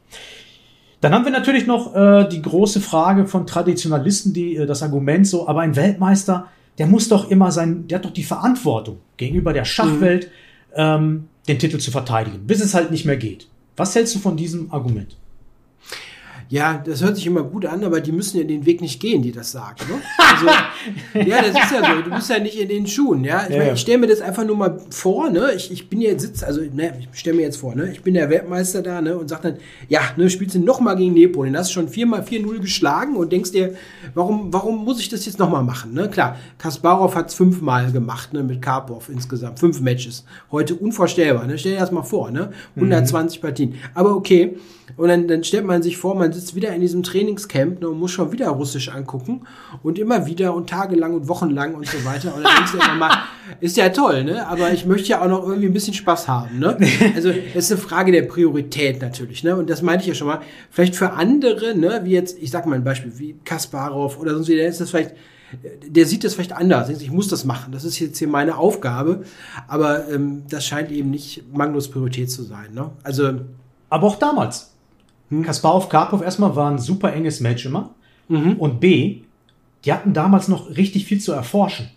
Dann 1.01 1.13
haben 1.13 1.25
wir 1.25 1.33
natürlich 1.33 1.67
noch 1.67 1.95
äh, 1.95 2.27
die 2.29 2.41
große 2.41 2.81
Frage 2.81 3.27
von 3.27 3.47
Traditionalisten, 3.47 4.33
die 4.33 4.57
äh, 4.57 4.67
das 4.67 4.83
Argument 4.83 5.27
so, 5.27 5.47
aber 5.47 5.61
ein 5.61 5.77
Weltmeister, 5.77 6.49
der 6.79 6.87
muss 6.87 7.09
doch 7.09 7.31
immer 7.31 7.51
sein, 7.51 7.87
der 7.89 7.99
hat 7.99 8.05
doch 8.05 8.11
die 8.11 8.23
Verantwortung 8.23 8.99
gegenüber 9.17 9.53
der 9.53 9.65
Schachwelt, 9.65 10.25
mhm. 10.25 10.31
Ähm, 10.77 11.29
den 11.49 11.59
Titel 11.59 11.79
zu 11.79 11.91
verteidigen, 11.91 12.47
bis 12.47 12.61
es 12.61 12.75
halt 12.75 12.91
nicht 12.91 13.05
mehr 13.05 13.17
geht. 13.17 13.49
Was 13.77 13.95
hältst 13.95 14.15
du 14.15 14.19
von 14.19 14.37
diesem 14.37 14.73
Argument? 14.73 15.17
Ja, 16.49 16.83
das 16.85 17.03
hört 17.03 17.17
sich 17.17 17.27
immer 17.27 17.43
gut 17.43 17.67
an, 17.67 17.83
aber 17.85 18.01
die 18.01 18.13
müssen 18.13 18.39
ja 18.39 18.45
den 18.45 18.67
Weg 18.67 18.81
nicht 18.81 19.01
gehen, 19.01 19.23
die 19.23 19.33
das 19.33 19.51
sagen. 19.51 19.81
Ne? 19.89 20.01
Also, 20.35 20.47
ja, 21.31 21.43
das 21.43 21.51
ist 21.51 21.73
ja 21.73 21.95
so. 21.95 22.03
Du 22.03 22.11
bist 22.11 22.31
ja 22.31 22.39
nicht 22.39 22.59
in 22.59 22.69
den 22.69 22.87
Schuhen. 22.87 23.25
Ja, 23.25 23.47
ich, 23.49 23.55
ja, 23.55 23.73
ich 23.73 23.81
stelle 23.81 23.99
mir 23.99 24.07
das 24.07 24.21
einfach 24.21 24.45
nur 24.45 24.57
mal 24.57 24.81
vor. 24.91 25.31
Ne, 25.31 25.53
ich, 25.57 25.71
ich 25.71 25.89
bin 25.89 26.01
jetzt 26.01 26.23
sitz, 26.23 26.43
also 26.43 26.61
ne, 26.61 26.95
ich 27.01 27.19
stelle 27.19 27.37
mir 27.37 27.43
jetzt 27.43 27.57
vor, 27.57 27.75
ne, 27.75 27.91
ich 27.91 28.03
bin 28.03 28.15
der 28.15 28.31
Weltmeister 28.31 28.83
da, 28.83 29.01
ne, 29.01 29.17
und 29.17 29.29
sag 29.29 29.43
dann, 29.43 29.57
ja, 29.89 30.01
ne, 30.17 30.29
spielst 30.31 30.55
du 30.55 30.61
noch 30.61 30.81
mal 30.81 30.95
gegen 30.95 31.15
Nepal, 31.15 31.47
den 31.47 31.57
hast 31.57 31.71
du 31.71 31.75
schon 31.75 31.89
viermal 31.89 32.23
4-0 32.23 32.61
geschlagen 32.61 33.17
und 33.17 33.33
denkst 33.33 33.53
dir, 33.53 33.75
warum, 34.15 34.53
warum 34.53 34.85
muss 34.85 35.01
ich 35.01 35.09
das 35.09 35.27
jetzt 35.27 35.39
noch 35.39 35.51
mal 35.51 35.63
machen? 35.63 35.95
Ne, 35.95 36.09
klar, 36.09 36.37
Kasparov 36.59 37.15
hat 37.15 37.29
es 37.29 37.35
fünfmal 37.35 37.93
gemacht, 37.93 38.33
ne, 38.33 38.43
mit 38.43 38.61
Karpov 38.63 39.09
insgesamt, 39.09 39.59
fünf 39.59 39.81
Matches. 39.81 40.25
Heute 40.51 40.75
unvorstellbar. 40.75 41.47
Ne, 41.47 41.59
stell 41.59 41.73
dir 41.73 41.81
das 41.81 41.93
mal 41.93 42.03
vor, 42.03 42.31
ne, 42.31 42.51
120 42.77 43.39
mhm. 43.39 43.43
Partien. 43.43 43.75
Aber 43.95 44.15
okay. 44.15 44.57
Und 44.97 45.09
dann, 45.09 45.27
dann 45.27 45.43
stellt 45.45 45.65
man 45.65 45.83
sich 45.83 45.97
vor, 45.97 46.15
man 46.15 46.33
sitzt 46.33 46.55
wieder 46.55 46.75
in 46.75 46.81
diesem 46.81 47.03
Trainingscamp 47.03 47.81
ne, 47.81 47.89
und 47.89 47.99
muss 47.99 48.11
schon 48.11 48.33
wieder 48.33 48.49
Russisch 48.51 48.91
angucken 48.91 49.43
und 49.83 49.99
immer 49.99 50.24
wieder 50.27 50.55
und 50.55 50.69
tagelang 50.69 51.15
und 51.15 51.29
wochenlang 51.29 51.75
und 51.75 51.87
so 51.87 52.05
weiter. 52.05 52.35
Und 52.35 52.43
dann 52.43 52.57
denkst 52.57 52.73
du 52.73 52.79
immer 52.79 52.95
mal, 52.95 53.19
ist 53.61 53.77
ja 53.77 53.89
toll, 53.89 54.25
ne? 54.25 54.47
Aber 54.47 54.73
ich 54.73 54.87
möchte 54.87 55.09
ja 55.09 55.23
auch 55.23 55.29
noch 55.29 55.47
irgendwie 55.47 55.67
ein 55.67 55.73
bisschen 55.73 55.95
Spaß 55.95 56.29
haben, 56.29 56.59
ne? 56.59 56.77
Also 57.15 57.31
es 57.31 57.71
ist 57.71 57.73
eine 57.73 57.81
Frage 57.81 58.13
der 58.13 58.23
Priorität 58.23 59.01
natürlich, 59.01 59.45
ne? 59.45 59.57
Und 59.57 59.71
das 59.71 59.83
meinte 59.83 60.03
ich 60.03 60.09
ja 60.09 60.15
schon 60.15 60.29
mal. 60.29 60.41
Vielleicht 60.71 60.97
für 60.97 61.13
andere, 61.13 61.77
ne, 61.77 62.01
wie 62.05 62.13
jetzt, 62.13 62.39
ich 62.41 62.51
sag 62.51 62.67
mal 62.67 62.77
ein 62.77 62.85
Beispiel, 62.85 63.13
wie 63.19 63.37
Kasparov 63.45 64.19
oder 64.19 64.35
sonst 64.35 64.49
wie, 64.49 64.57
der 64.57 64.69
ist 64.69 64.81
das 64.81 64.91
vielleicht 64.91 65.15
der 65.87 66.07
sieht 66.07 66.25
das 66.25 66.35
vielleicht 66.35 66.53
anders. 66.53 66.89
Ich 66.89 67.11
muss 67.11 67.29
das 67.29 67.45
machen. 67.45 67.73
Das 67.73 67.85
ist 67.85 67.99
jetzt 67.99 68.19
hier 68.19 68.29
meine 68.29 68.57
Aufgabe. 68.57 69.25
Aber 69.69 70.09
ähm, 70.09 70.43
das 70.49 70.67
scheint 70.67 70.91
eben 70.91 71.11
nicht 71.11 71.45
Magnus 71.53 71.91
Priorität 71.91 72.31
zu 72.31 72.43
sein. 72.43 72.75
Ne? 72.75 72.91
Also, 73.03 73.33
aber 73.89 74.07
auch 74.07 74.17
damals. 74.17 74.75
Hm. 75.31 75.43
Kasparov, 75.43 75.89
Karpov 75.89 76.23
erstmal 76.23 76.57
war 76.57 76.71
ein 76.71 76.79
super 76.79 77.13
enges 77.13 77.41
Match 77.41 77.67
immer. 77.67 77.95
Mhm. 78.29 78.55
Und 78.55 78.81
B, 78.81 79.21
die 79.85 79.93
hatten 79.93 80.13
damals 80.13 80.49
noch 80.49 80.77
richtig 80.77 81.07
viel 81.07 81.21
zu 81.21 81.33
erforschen. 81.33 81.91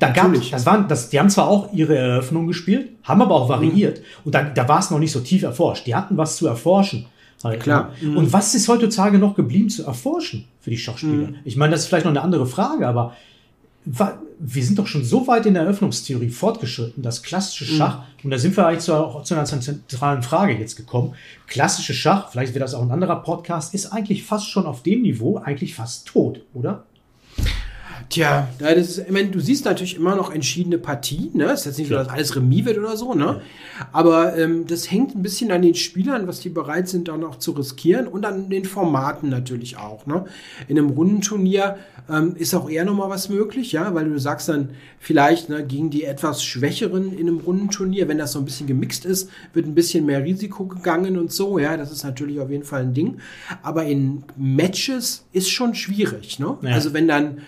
Da 0.00 0.10
gab, 0.10 0.32
das 0.50 0.66
waren, 0.66 0.88
das, 0.88 1.10
die 1.10 1.18
haben 1.20 1.30
zwar 1.30 1.46
auch 1.46 1.72
ihre 1.72 1.96
Eröffnung 1.96 2.46
gespielt, 2.46 2.90
haben 3.04 3.22
aber 3.22 3.34
auch 3.34 3.48
variiert. 3.48 3.98
Mhm. 3.98 4.04
Und 4.24 4.34
da, 4.34 4.42
da 4.42 4.68
war 4.68 4.80
es 4.80 4.90
noch 4.90 4.98
nicht 4.98 5.12
so 5.12 5.20
tief 5.20 5.42
erforscht. 5.42 5.86
Die 5.86 5.94
hatten 5.94 6.16
was 6.16 6.36
zu 6.36 6.46
erforschen. 6.46 7.06
Halt, 7.44 7.62
Klar. 7.62 7.92
Mhm. 8.00 8.16
Und 8.16 8.32
was 8.32 8.54
ist 8.54 8.68
heutzutage 8.68 9.18
noch 9.18 9.34
geblieben 9.34 9.68
zu 9.68 9.84
erforschen 9.84 10.46
für 10.60 10.70
die 10.70 10.78
Schachspieler? 10.78 11.28
Mhm. 11.28 11.36
Ich 11.44 11.56
meine, 11.56 11.72
das 11.72 11.82
ist 11.82 11.86
vielleicht 11.86 12.04
noch 12.04 12.12
eine 12.12 12.22
andere 12.22 12.46
Frage, 12.46 12.88
aber 12.88 13.14
wir 13.84 14.64
sind 14.64 14.78
doch 14.78 14.86
schon 14.88 15.04
so 15.04 15.28
weit 15.28 15.46
in 15.46 15.54
der 15.54 15.62
Eröffnungstheorie 15.62 16.30
fortgeschritten, 16.30 17.02
dass 17.02 17.22
klassische 17.22 17.72
mhm. 17.72 17.76
Schach, 17.76 18.02
und 18.24 18.30
da 18.30 18.38
sind 18.38 18.56
wir 18.56 18.66
eigentlich 18.66 18.80
zu, 18.80 19.20
zu, 19.22 19.34
einer 19.34 19.44
zentralen 19.44 20.22
Frage 20.22 20.54
jetzt 20.54 20.76
gekommen, 20.76 21.14
klassische 21.46 21.94
Schach, 21.94 22.30
vielleicht 22.30 22.54
wird 22.54 22.64
das 22.64 22.74
auch 22.74 22.82
ein 22.82 22.90
anderer 22.90 23.22
Podcast, 23.22 23.74
ist 23.74 23.92
eigentlich 23.92 24.24
fast 24.24 24.50
schon 24.50 24.66
auf 24.66 24.82
dem 24.82 25.02
Niveau 25.02 25.36
eigentlich 25.38 25.74
fast 25.74 26.08
tot, 26.08 26.40
oder? 26.52 26.84
Tja, 28.08 28.48
ja, 28.60 28.74
das 28.74 28.88
ist, 28.88 28.98
ich 28.98 29.10
meine, 29.10 29.30
du 29.30 29.40
siehst 29.40 29.64
natürlich 29.64 29.96
immer 29.96 30.14
noch 30.14 30.32
entschiedene 30.32 30.78
Partien, 30.78 31.30
ne? 31.34 31.46
Es 31.46 31.60
ist 31.60 31.66
jetzt 31.66 31.78
nicht 31.78 31.88
so, 31.88 31.94
dass 31.94 32.08
alles 32.08 32.36
Remis 32.36 32.64
wird 32.64 32.78
oder 32.78 32.96
so, 32.96 33.14
ne? 33.14 33.40
Aber 33.92 34.36
ähm, 34.36 34.66
das 34.66 34.90
hängt 34.90 35.14
ein 35.14 35.22
bisschen 35.22 35.50
an 35.50 35.62
den 35.62 35.74
Spielern, 35.74 36.26
was 36.26 36.40
die 36.40 36.48
bereit 36.48 36.88
sind, 36.88 37.08
dann 37.08 37.24
auch 37.24 37.36
zu 37.36 37.52
riskieren 37.52 38.06
und 38.06 38.24
an 38.24 38.48
den 38.48 38.64
Formaten 38.64 39.28
natürlich 39.28 39.76
auch, 39.76 40.06
ne? 40.06 40.24
In 40.68 40.78
einem 40.78 40.90
Rundenturnier 40.90 41.78
ähm, 42.08 42.36
ist 42.36 42.54
auch 42.54 42.70
eher 42.70 42.84
nochmal 42.84 43.10
was 43.10 43.28
möglich, 43.28 43.72
ja, 43.72 43.94
weil 43.94 44.08
du 44.08 44.18
sagst 44.18 44.48
dann 44.48 44.70
vielleicht, 45.00 45.48
ne, 45.48 45.64
gegen 45.66 45.90
die 45.90 46.04
etwas 46.04 46.44
Schwächeren 46.44 47.12
in 47.12 47.28
einem 47.28 47.38
Rundenturnier, 47.38 48.08
wenn 48.08 48.18
das 48.18 48.32
so 48.32 48.38
ein 48.38 48.44
bisschen 48.44 48.66
gemixt 48.66 49.04
ist, 49.04 49.30
wird 49.52 49.66
ein 49.66 49.74
bisschen 49.74 50.06
mehr 50.06 50.22
Risiko 50.22 50.66
gegangen 50.66 51.18
und 51.18 51.32
so, 51.32 51.58
ja, 51.58 51.76
das 51.76 51.90
ist 51.90 52.04
natürlich 52.04 52.40
auf 52.40 52.50
jeden 52.50 52.64
Fall 52.64 52.82
ein 52.82 52.94
Ding. 52.94 53.18
Aber 53.62 53.84
in 53.84 54.22
Matches 54.36 55.24
ist 55.32 55.50
schon 55.50 55.74
schwierig, 55.74 56.38
ne? 56.38 56.56
Ja. 56.62 56.70
Also 56.70 56.92
wenn 56.92 57.08
dann 57.08 57.38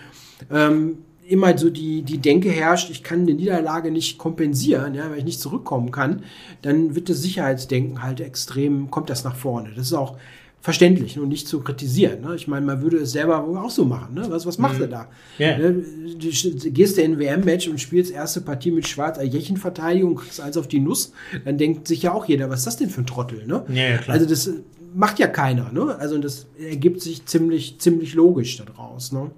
ähm, 0.51 0.99
immer 1.27 1.57
so 1.57 1.69
die, 1.69 2.01
die 2.01 2.17
Denke 2.17 2.49
herrscht, 2.49 2.89
ich 2.89 3.03
kann 3.03 3.21
eine 3.21 3.33
Niederlage 3.33 3.91
nicht 3.91 4.17
kompensieren, 4.17 4.95
ja, 4.95 5.09
weil 5.09 5.19
ich 5.19 5.25
nicht 5.25 5.39
zurückkommen 5.39 5.91
kann, 5.91 6.23
dann 6.61 6.95
wird 6.95 7.09
das 7.09 7.21
Sicherheitsdenken 7.21 8.01
halt 8.01 8.19
extrem, 8.19 8.89
kommt 8.89 9.09
das 9.09 9.23
nach 9.23 9.35
vorne. 9.35 9.69
Das 9.75 9.87
ist 9.87 9.93
auch 9.93 10.17
verständlich 10.61 11.17
und 11.17 11.29
nicht 11.29 11.47
zu 11.47 11.61
kritisieren. 11.61 12.21
Ne? 12.21 12.35
Ich 12.35 12.47
meine, 12.47 12.65
man 12.65 12.81
würde 12.81 12.97
es 12.97 13.13
selber 13.13 13.43
auch 13.43 13.69
so 13.69 13.85
machen. 13.85 14.15
Ne? 14.15 14.25
Was, 14.29 14.45
was 14.45 14.57
macht 14.57 14.75
mhm. 14.75 14.81
er 14.81 14.87
da? 14.87 15.07
Yeah. 15.39 15.57
Ne? 15.57 15.83
Du 16.19 16.71
gehst 16.71 16.97
in 16.97 17.13
ein 17.13 17.19
WM-Match 17.19 17.67
und 17.69 17.79
spielst 17.79 18.11
erste 18.11 18.41
Partie 18.41 18.71
mit 18.71 18.87
Schwarz 18.87 19.19
Verteidigung, 19.55 20.15
kriegst 20.15 20.41
eins 20.41 20.57
auf 20.57 20.67
die 20.67 20.79
Nuss, 20.79 21.13
dann 21.45 21.57
denkt 21.57 21.87
sich 21.87 22.03
ja 22.03 22.13
auch 22.13 22.25
jeder, 22.25 22.49
was 22.49 22.59
ist 22.59 22.67
das 22.67 22.77
denn 22.77 22.89
für 22.89 23.01
ein 23.01 23.05
Trottel? 23.05 23.45
Ne? 23.45 23.63
Ja, 23.73 23.99
also 24.07 24.25
das 24.25 24.51
macht 24.93 25.19
ja 25.19 25.27
keiner. 25.27 25.71
Ne? 25.71 25.95
Also 25.99 26.17
das 26.17 26.47
ergibt 26.57 27.01
sich 27.01 27.25
ziemlich, 27.25 27.79
ziemlich 27.79 28.13
logisch 28.13 28.57
daraus. 28.57 29.11
Ne? 29.11 29.31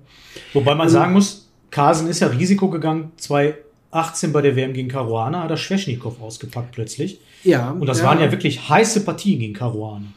Wobei 0.54 0.72
man 0.72 0.82
also, 0.82 0.94
sagen 0.94 1.14
muss, 1.14 1.50
Carsen 1.70 2.08
ist 2.08 2.20
ja 2.20 2.28
Risiko 2.28 2.70
gegangen, 2.70 3.12
2018 3.18 4.34
bei 4.34 4.42
der 4.42 4.56
WM 4.56 4.74
gegen 4.74 4.90
Caruana 4.90 5.44
hat 5.44 5.52
er 5.52 5.58
Schweschnikow 5.58 6.22
ausgepackt 6.22 6.74
plötzlich. 6.74 7.20
Ja. 7.44 7.72
Und 7.72 7.88
das 7.88 8.00
ja. 8.00 8.06
waren 8.06 8.20
ja 8.20 8.32
wirklich 8.32 8.70
heiße 8.70 9.04
Partien 9.04 9.40
gegen 9.40 9.54
Caruana. 9.54 10.08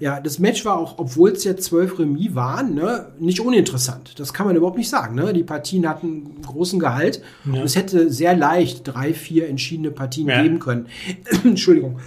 Ja, 0.00 0.20
das 0.20 0.38
Match 0.38 0.64
war 0.64 0.76
auch, 0.76 0.98
obwohl 0.98 1.30
es 1.30 1.44
jetzt 1.44 1.64
zwölf 1.64 1.98
Remis 1.98 2.34
waren, 2.34 2.74
ne, 2.74 3.12
nicht 3.20 3.40
uninteressant. 3.40 4.18
Das 4.18 4.32
kann 4.32 4.46
man 4.46 4.56
überhaupt 4.56 4.78
nicht 4.78 4.88
sagen. 4.88 5.14
Ne? 5.14 5.32
Die 5.32 5.44
Partien 5.44 5.88
hatten 5.88 6.42
großen 6.42 6.80
Gehalt 6.80 7.22
ja. 7.44 7.52
und 7.52 7.64
es 7.64 7.76
hätte 7.76 8.10
sehr 8.10 8.36
leicht 8.36 8.82
drei, 8.84 9.14
vier 9.14 9.48
entschiedene 9.48 9.90
Partien 9.90 10.28
ja. 10.28 10.42
geben 10.42 10.58
können. 10.58 10.86
Entschuldigung. 11.44 12.00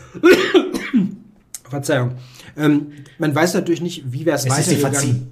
Verzeihung. 1.71 2.11
Ähm, 2.55 2.91
man 3.17 3.33
weiß 3.33 3.53
natürlich 3.55 3.81
nicht, 3.81 4.11
wie 4.11 4.25
wäre 4.25 4.37
es 4.37 4.47
weitergegangen. 4.49 5.27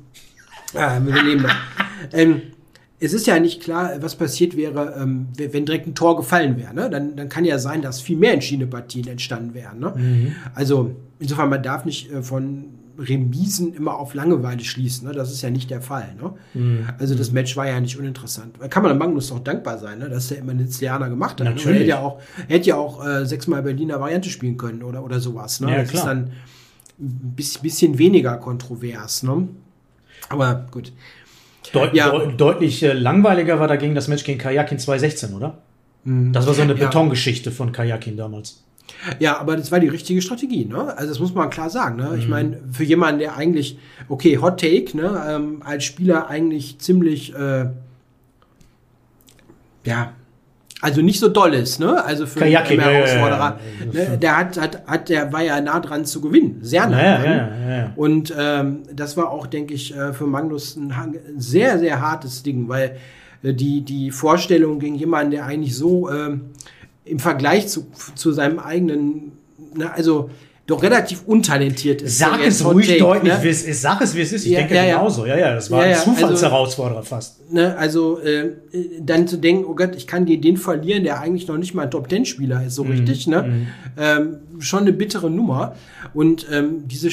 Ah, 0.73 0.99
wir 1.03 1.23
nehmen 1.23 1.43
das. 1.43 1.53
ähm, 2.13 2.41
es 2.99 3.13
ist 3.13 3.27
ja 3.27 3.39
nicht 3.39 3.61
klar, 3.61 3.93
was 4.01 4.15
passiert 4.15 4.57
wäre, 4.57 4.95
ähm, 4.99 5.27
wenn 5.37 5.65
direkt 5.65 5.87
ein 5.87 5.95
Tor 5.95 6.17
gefallen 6.17 6.57
wäre. 6.57 6.73
Ne? 6.73 6.89
Dann, 6.89 7.15
dann 7.15 7.29
kann 7.29 7.45
ja 7.45 7.57
sein, 7.57 7.81
dass 7.81 8.01
viel 8.01 8.17
mehr 8.17 8.33
entschiedene 8.33 8.67
Partien 8.67 9.07
entstanden 9.07 9.53
wären. 9.53 9.79
Ne? 9.79 9.93
Mhm. 9.95 10.35
Also 10.53 10.95
insofern, 11.19 11.49
man 11.49 11.63
darf 11.63 11.85
nicht 11.85 12.11
äh, 12.11 12.21
von 12.21 12.65
Remisen 12.99 13.73
immer 13.73 13.97
auf 13.97 14.13
Langeweile 14.13 14.63
schließen. 14.63 15.07
Ne? 15.07 15.13
Das 15.13 15.31
ist 15.31 15.41
ja 15.41 15.49
nicht 15.49 15.69
der 15.69 15.81
Fall. 15.81 16.15
Ne? 16.21 16.33
Mhm. 16.53 16.87
Also 16.97 17.15
das 17.15 17.31
Match 17.31 17.55
war 17.55 17.67
ja 17.67 17.79
nicht 17.79 17.97
uninteressant. 17.97 18.55
Da 18.59 18.67
kann 18.67 18.83
man 18.83 18.97
Magnus 18.97 19.29
doch 19.29 19.39
dankbar 19.39 19.77
sein, 19.77 19.99
ne? 19.99 20.09
dass 20.09 20.31
er 20.31 20.39
immer 20.39 20.53
Nizlianer 20.53 21.09
gemacht 21.09 21.39
hat. 21.39 21.47
Natürlich. 21.47 21.67
Er 21.67 21.73
hätte 21.73 21.85
ja 21.85 21.99
auch, 21.99 22.21
hätte 22.47 22.69
ja 22.69 22.75
auch 22.75 23.05
äh, 23.05 23.25
sechsmal 23.25 23.63
Berliner 23.63 23.99
Variante 23.99 24.29
spielen 24.29 24.57
können 24.57 24.83
oder, 24.83 25.03
oder 25.03 25.19
sowas. 25.19 25.61
Ne? 25.61 25.71
Ja, 25.71 25.77
das 25.79 25.89
klar. 25.89 26.01
ist 26.01 26.07
dann 26.07 26.31
ein 26.99 27.35
bisschen 27.35 27.97
weniger 27.97 28.37
kontrovers. 28.37 29.23
Ne? 29.23 29.47
Aber 30.27 30.67
gut. 30.71 30.91
Deut 31.73 31.93
ja. 31.93 32.17
de 32.17 32.35
deutlich 32.35 32.83
äh, 32.83 32.93
langweiliger 32.93 33.59
war 33.59 33.67
dagegen 33.67 33.95
das 33.95 34.07
Match 34.07 34.23
gegen 34.23 34.39
Kajakin 34.39 34.79
2016, 34.79 35.33
oder? 35.33 35.59
Mhm. 36.03 36.33
Das 36.33 36.47
war 36.47 36.53
so 36.53 36.61
eine 36.61 36.75
ja. 36.75 36.85
Betongeschichte 36.85 37.51
von 37.51 37.71
Kajakin 37.71 38.17
damals. 38.17 38.63
Ja, 39.19 39.37
aber 39.37 39.55
das 39.55 39.71
war 39.71 39.79
die 39.79 39.87
richtige 39.87 40.21
Strategie, 40.21 40.65
ne? 40.65 40.95
Also 40.97 41.09
das 41.09 41.19
muss 41.19 41.33
man 41.33 41.49
klar 41.49 41.69
sagen, 41.69 41.95
ne? 41.97 42.09
Mhm. 42.13 42.19
Ich 42.19 42.27
meine, 42.27 42.57
für 42.71 42.83
jemanden, 42.83 43.19
der 43.19 43.35
eigentlich, 43.35 43.77
okay, 44.07 44.37
Hot 44.37 44.59
Take, 44.59 44.95
ne, 44.95 45.23
ähm, 45.27 45.61
als 45.63 45.83
Spieler 45.83 46.27
eigentlich 46.29 46.79
ziemlich, 46.79 47.33
äh, 47.35 47.67
ja, 49.85 50.13
also 50.81 51.01
nicht 51.01 51.19
so 51.19 51.27
doll 51.27 51.53
ist, 51.53 51.79
ne? 51.79 52.03
Also 52.03 52.25
für 52.25 52.39
Kajaki, 52.39 52.77
den 52.77 52.79
ja, 52.79 52.91
ja, 52.91 52.97
Herausforderer. 52.97 53.59
ja, 53.91 54.01
ja. 54.01 54.09
Ne? 54.09 54.17
Der 54.17 54.37
hat, 54.37 54.59
hat, 54.59 54.87
hat, 54.87 55.09
der 55.09 55.33
war 55.33 55.41
ja 55.41 55.59
nah 55.59 55.79
dran 55.81 56.05
zu 56.05 56.21
gewinnen. 56.21 56.59
Sehr 56.61 56.87
nah 56.87 57.17
dran. 57.17 57.93
Und 57.97 58.33
ähm, 58.37 58.83
das 58.93 59.17
war 59.17 59.29
auch, 59.29 59.47
denke 59.47 59.73
ich, 59.73 59.95
äh, 59.95 60.13
für 60.13 60.25
Magnus 60.25 60.77
ein 60.77 61.15
sehr, 61.37 61.79
sehr 61.79 61.99
hartes 61.99 62.43
Ding, 62.43 62.69
weil 62.69 62.95
äh, 63.43 63.53
die, 63.53 63.81
die 63.81 64.11
Vorstellung 64.11 64.79
gegen 64.79 64.95
jemanden, 64.95 65.31
der 65.31 65.45
eigentlich 65.45 65.75
so 65.75 66.09
ähm, 66.09 66.51
im 67.09 67.19
Vergleich 67.19 67.67
zu, 67.67 67.87
zu 68.15 68.31
seinem 68.31 68.59
eigenen, 68.59 69.33
ne, 69.75 69.91
also 69.93 70.29
doch 70.67 70.83
relativ 70.83 71.23
untalentiert 71.25 72.03
ist. 72.03 72.19
Sag 72.19 72.45
es 72.45 72.63
ruhig 72.63 72.85
Take, 72.87 72.99
deutlich, 72.99 73.33
ne? 73.33 73.39
wie 73.41 73.47
es 73.49 73.63
ist. 73.63 73.81
Sag 73.81 74.01
es, 74.01 74.13
wie 74.15 74.21
es 74.21 74.31
ist. 74.31 74.45
Ich 74.45 74.51
Ja, 74.51 74.59
denke 74.59 74.75
ja, 74.75 74.85
genauso. 74.85 75.25
Ja, 75.25 75.35
ja, 75.35 75.55
das 75.55 75.71
war 75.71 75.79
Ja, 75.79 75.85
ein 75.85 75.91
ja, 75.93 75.97
also- 75.97 76.11
Zufallsherausforderer 76.13 77.01
fast. 77.01 77.51
Ne, 77.51 77.75
also 77.75 78.19
äh, 78.19 78.51
dann 79.01 79.27
zu 79.27 79.37
denken, 79.37 79.65
oh 79.67 79.73
Gott, 79.73 79.95
ich 79.95 80.05
kann 80.05 80.25
gegen 80.25 80.43
den 80.43 80.57
verlieren, 80.57 81.03
der 81.03 81.19
eigentlich 81.21 81.47
noch 81.47 81.57
nicht 81.57 81.73
mal 81.73 81.83
ein 81.83 81.91
Top-10-Spieler 81.91 82.65
ist, 82.67 82.75
so 82.75 82.83
Mhm, 82.83 82.91
richtig, 82.91 83.25
ne? 83.25 83.65
Ähm, 83.97 84.37
schon 84.59 84.81
eine 84.81 84.93
bittere 84.93 85.31
Nummer. 85.31 85.73
Und 86.13 86.45
ähm, 86.51 86.87
diese 86.87 87.09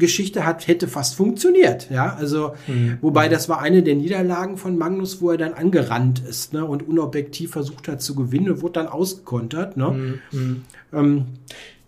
Stahlbeton-Geschichte 0.00 0.44
hat, 0.46 0.66
hätte 0.68 0.88
fast 0.88 1.14
funktioniert, 1.14 1.90
ja. 1.90 2.14
Also, 2.14 2.52
Mhm. 2.68 2.98
wobei 3.00 3.28
das 3.28 3.48
war 3.48 3.60
eine 3.60 3.82
der 3.82 3.94
Niederlagen 3.96 4.56
von 4.56 4.78
Magnus, 4.78 5.20
wo 5.20 5.30
er 5.30 5.36
dann 5.38 5.54
angerannt 5.54 6.20
ist, 6.28 6.52
ne? 6.52 6.64
Und 6.64 6.86
unobjektiv 6.86 7.52
versucht 7.52 7.88
hat 7.88 8.02
zu 8.02 8.14
gewinnen 8.14 8.50
und 8.50 8.62
wurde 8.62 8.74
dann 8.74 8.88
ausgekontert, 8.88 9.76
ne? 9.76 10.18
Mhm, 10.32 10.62
Ähm, 10.92 11.24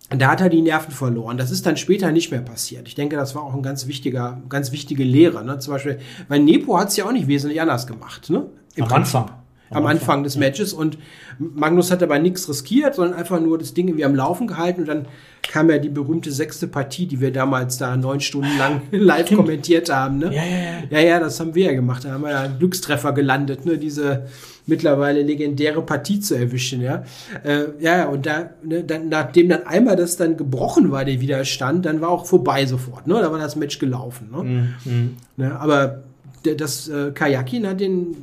da 0.09 0.31
hat 0.31 0.41
er 0.41 0.49
die 0.49 0.61
Nerven 0.61 0.91
verloren. 0.93 1.37
Das 1.37 1.49
ist 1.51 1.65
dann 1.65 1.75
später 1.75 2.11
nicht 2.11 2.29
mehr 2.31 2.41
passiert. 2.41 2.87
Ich 2.87 2.95
denke, 2.95 3.15
das 3.15 3.33
war 3.35 3.43
auch 3.43 3.53
ein 3.53 3.63
ganz 3.63 3.87
wichtiger, 3.87 4.41
ganz 4.47 4.71
wichtige 4.71 5.03
Lehre. 5.03 5.43
Ne? 5.43 5.57
Zum 5.59 5.73
Beispiel, 5.73 5.97
weil 6.27 6.39
Nepo 6.39 6.77
hat 6.77 6.89
es 6.89 6.97
ja 6.97 7.05
auch 7.05 7.11
nicht 7.11 7.27
wesentlich 7.27 7.59
anders 7.59 7.87
gemacht. 7.87 8.29
Ne? 8.29 8.45
Im 8.75 8.83
Am 8.83 8.89
Prinzip. 8.89 9.15
Anfang. 9.15 9.35
Am 9.69 9.85
Anfang 9.85 10.23
des 10.23 10.37
Matches. 10.37 10.71
Und 10.73 10.97
Magnus 11.39 11.89
hat 11.89 12.01
dabei 12.01 12.19
nichts 12.19 12.47
riskiert, 12.47 12.95
sondern 12.95 13.17
einfach 13.17 13.39
nur 13.39 13.57
das 13.57 13.73
Ding 13.73 13.87
irgendwie 13.87 14.05
am 14.05 14.15
Laufen 14.15 14.45
gehalten. 14.45 14.81
Und 14.81 14.87
dann 14.87 15.05
kam 15.41 15.69
ja 15.69 15.79
die 15.79 15.89
berühmte 15.89 16.31
sechste 16.31 16.67
Partie, 16.67 17.07
die 17.07 17.19
wir 17.19 17.31
damals 17.31 17.77
da 17.77 17.97
neun 17.97 18.19
Stunden 18.19 18.55
lang 18.57 18.81
live 18.91 19.33
kommentiert 19.33 19.91
haben. 19.91 20.19
Ne? 20.19 20.25
Ja, 20.27 20.43
ja, 20.43 20.57
ja. 20.57 20.83
Ja, 20.89 20.99
ja, 20.99 21.19
das 21.19 21.39
haben 21.39 21.55
wir 21.55 21.65
ja 21.65 21.73
gemacht. 21.73 22.05
Da 22.05 22.11
haben 22.11 22.23
wir 22.23 22.31
ja 22.31 22.41
einen 22.41 22.59
Glückstreffer 22.59 23.13
gelandet, 23.13 23.65
ne? 23.65 23.77
diese 23.77 24.25
mittlerweile 24.65 25.21
legendäre 25.21 25.81
Partie 25.81 26.19
zu 26.19 26.35
erwischen, 26.35 26.81
ja. 26.81 27.03
Äh, 27.43 27.65
ja, 27.79 28.05
und 28.05 28.25
da, 28.25 28.51
ne, 28.63 28.83
dann, 28.83 29.09
nachdem 29.09 29.49
dann 29.49 29.67
einmal 29.67 29.95
das 29.95 30.17
dann 30.17 30.37
gebrochen 30.37 30.91
war, 30.91 31.05
der 31.05 31.19
Widerstand, 31.19 31.85
dann 31.85 32.01
war 32.01 32.09
auch 32.09 32.25
vorbei 32.25 32.65
sofort, 32.65 33.07
ne? 33.07 33.15
Da 33.15 33.31
war 33.31 33.39
das 33.39 33.55
Match 33.55 33.79
gelaufen, 33.79 34.29
ne? 34.31 34.69
Mhm. 34.85 35.17
ne? 35.37 35.59
Aber 35.59 36.03
das 36.43 36.87
äh, 36.87 37.11
Kajakin 37.11 37.67
hat 37.67 37.79
den, 37.79 38.15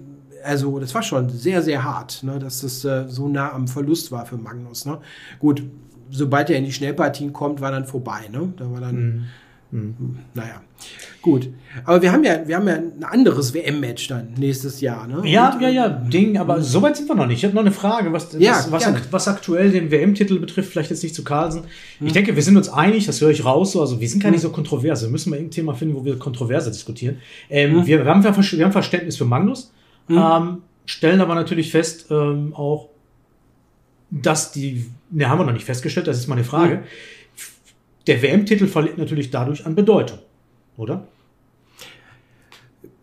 also 0.44 0.78
das 0.78 0.94
war 0.94 1.02
schon 1.02 1.28
sehr, 1.30 1.62
sehr 1.62 1.85
hart, 1.85 2.23
ne? 2.23 2.38
dass 2.38 2.61
das 2.61 2.85
äh, 2.85 3.04
so 3.09 3.28
nah 3.28 3.52
am 3.52 3.68
Verlust 3.68 4.11
war 4.12 4.26
für 4.26 4.37
Magnus, 4.37 4.87
ne? 4.87 4.99
Gut, 5.38 5.62
sobald 6.11 6.50
er 6.50 6.56
in 6.59 6.64
die 6.64 6.73
Schnellpartien 6.73 7.32
kommt, 7.32 7.61
war 7.61 7.70
dann 7.70 7.85
vorbei, 7.87 8.28
ne? 8.32 8.52
Da 8.56 8.70
war 8.70 8.80
dann, 8.80 9.26
naja, 10.35 10.62
gut. 11.23 11.49
Aber 11.85 12.02
wir 12.02 12.11
haben 12.11 12.25
ja, 12.25 12.40
wir 12.49 12.56
haben 12.56 12.66
ja 12.66 12.75
ein 12.75 13.04
anderes 13.04 13.54
WM-Match 13.54 14.09
dann 14.09 14.32
nächstes 14.37 14.80
Jahr, 14.80 15.06
ne? 15.06 15.23
Ja, 15.28 15.54
Und, 15.54 15.62
ja, 15.62 15.68
ja, 15.68 15.88
Ding, 15.88 16.37
aber 16.38 16.61
so 16.61 16.82
weit 16.82 16.97
sind 16.97 17.09
wir 17.09 17.14
noch 17.14 17.26
nicht. 17.26 17.38
Ich 17.38 17.44
habe 17.44 17.54
noch 17.54 17.61
eine 17.62 17.70
Frage, 17.70 18.12
was, 18.12 18.32
Ja, 18.37 18.54
was, 18.54 18.73
was, 18.73 18.87
ak- 18.88 19.06
was 19.12 19.28
aktuell 19.28 19.70
den 19.70 19.92
WM-Titel 19.92 20.40
betrifft, 20.40 20.73
vielleicht 20.73 20.90
jetzt 20.90 21.04
nicht 21.04 21.14
zu 21.14 21.23
Carlsen. 21.23 21.62
Hm. 21.99 22.06
Ich 22.09 22.12
denke, 22.12 22.35
wir 22.35 22.42
sind 22.42 22.56
uns 22.56 22.68
einig, 22.68 23.06
das 23.06 23.20
höre 23.20 23.30
ich 23.30 23.44
raus, 23.44 23.70
so, 23.70 23.80
also 23.80 24.00
wir 24.00 24.09
sind 24.09 24.20
gar 24.20 24.32
nicht 24.32 24.40
so 24.42 24.50
kontrovers. 24.50 25.02
Wir 25.02 25.09
müssen 25.09 25.30
mal 25.30 25.37
irgendein 25.37 25.54
Thema 25.54 25.75
finden, 25.75 25.94
wo 25.94 26.04
wir 26.04 26.18
kontroverser 26.18 26.73
diskutieren. 26.73 27.18
Ähm, 27.49 27.73
Hm. 27.76 27.87
wir, 27.87 28.04
wir, 28.04 28.12
haben, 28.12 28.25
wir 28.25 28.64
haben 28.64 28.73
Verständnis 28.73 29.16
für 29.16 29.25
Magnus, 29.25 29.70
ähm, 30.19 30.62
stellen 30.87 31.21
aber 31.21 31.35
natürlich 31.35 31.71
fest, 31.71 32.07
ähm, 32.11 32.55
auch, 32.55 32.88
dass 34.11 34.52
die, 34.52 34.87
ne, 35.11 35.29
haben 35.29 35.38
wir 35.38 35.45
noch 35.45 35.52
nicht 35.52 35.64
festgestellt, 35.64 36.07
das 36.07 36.19
ist 36.19 36.26
mal 36.26 36.35
eine 36.35 36.45
Frage. 36.45 36.75
Hm. 36.75 36.83
Der 38.07 38.23
WM-Titel 38.23 38.67
verliert 38.67 38.99
natürlich 38.99 39.31
dadurch 39.31 39.67
an 39.67 39.75
Bedeutung, 39.75 40.19
oder? 40.76 41.07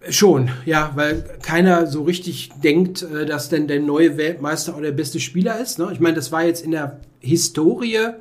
Schon, 0.10 0.50
ja, 0.66 0.92
weil 0.96 1.24
keiner 1.42 1.88
so 1.88 2.04
richtig 2.04 2.52
denkt, 2.64 3.04
äh, 3.04 3.26
dass 3.26 3.50
denn 3.50 3.68
der 3.68 3.80
neue 3.80 4.18
Weltmeister 4.18 4.76
auch 4.76 4.82
der 4.82 4.92
beste 4.92 5.20
Spieler 5.20 5.60
ist. 5.60 5.80
Ne? 5.80 5.90
Ich 5.92 6.00
meine, 6.00 6.16
das 6.16 6.32
war 6.32 6.46
jetzt 6.46 6.64
in 6.64 6.72
der 6.72 7.02
Historie 7.20 8.14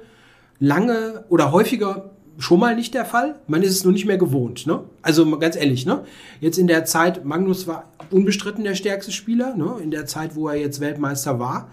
lange 0.59 1.25
oder 1.29 1.53
häufiger 1.53 2.11
schon 2.38 2.61
mal 2.61 2.75
nicht 2.75 2.94
der 2.94 3.05
Fall. 3.05 3.37
Man 3.46 3.62
ist 3.62 3.70
es 3.72 3.85
nur 3.85 3.92
nicht 3.92 4.07
mehr 4.07 4.18
gewohnt. 4.18 4.66
Ne? 4.66 4.81
Also 5.03 5.38
ganz 5.38 5.57
ehrlich, 5.57 5.87
ne? 5.87 6.05
jetzt 6.40 6.59
in 6.59 6.66
der 6.66 6.85
Zeit, 6.85 7.25
Magnus 7.25 7.66
war 7.66 7.85
unbestritten 8.11 8.64
der 8.64 8.75
stärkste 8.75 9.12
Spieler, 9.12 9.55
ne? 9.57 9.77
in 9.83 9.90
der 9.90 10.07
Zeit, 10.07 10.35
wo 10.37 10.49
er 10.49 10.57
jetzt 10.57 10.81
Weltmeister 10.81 11.38
war. 11.38 11.68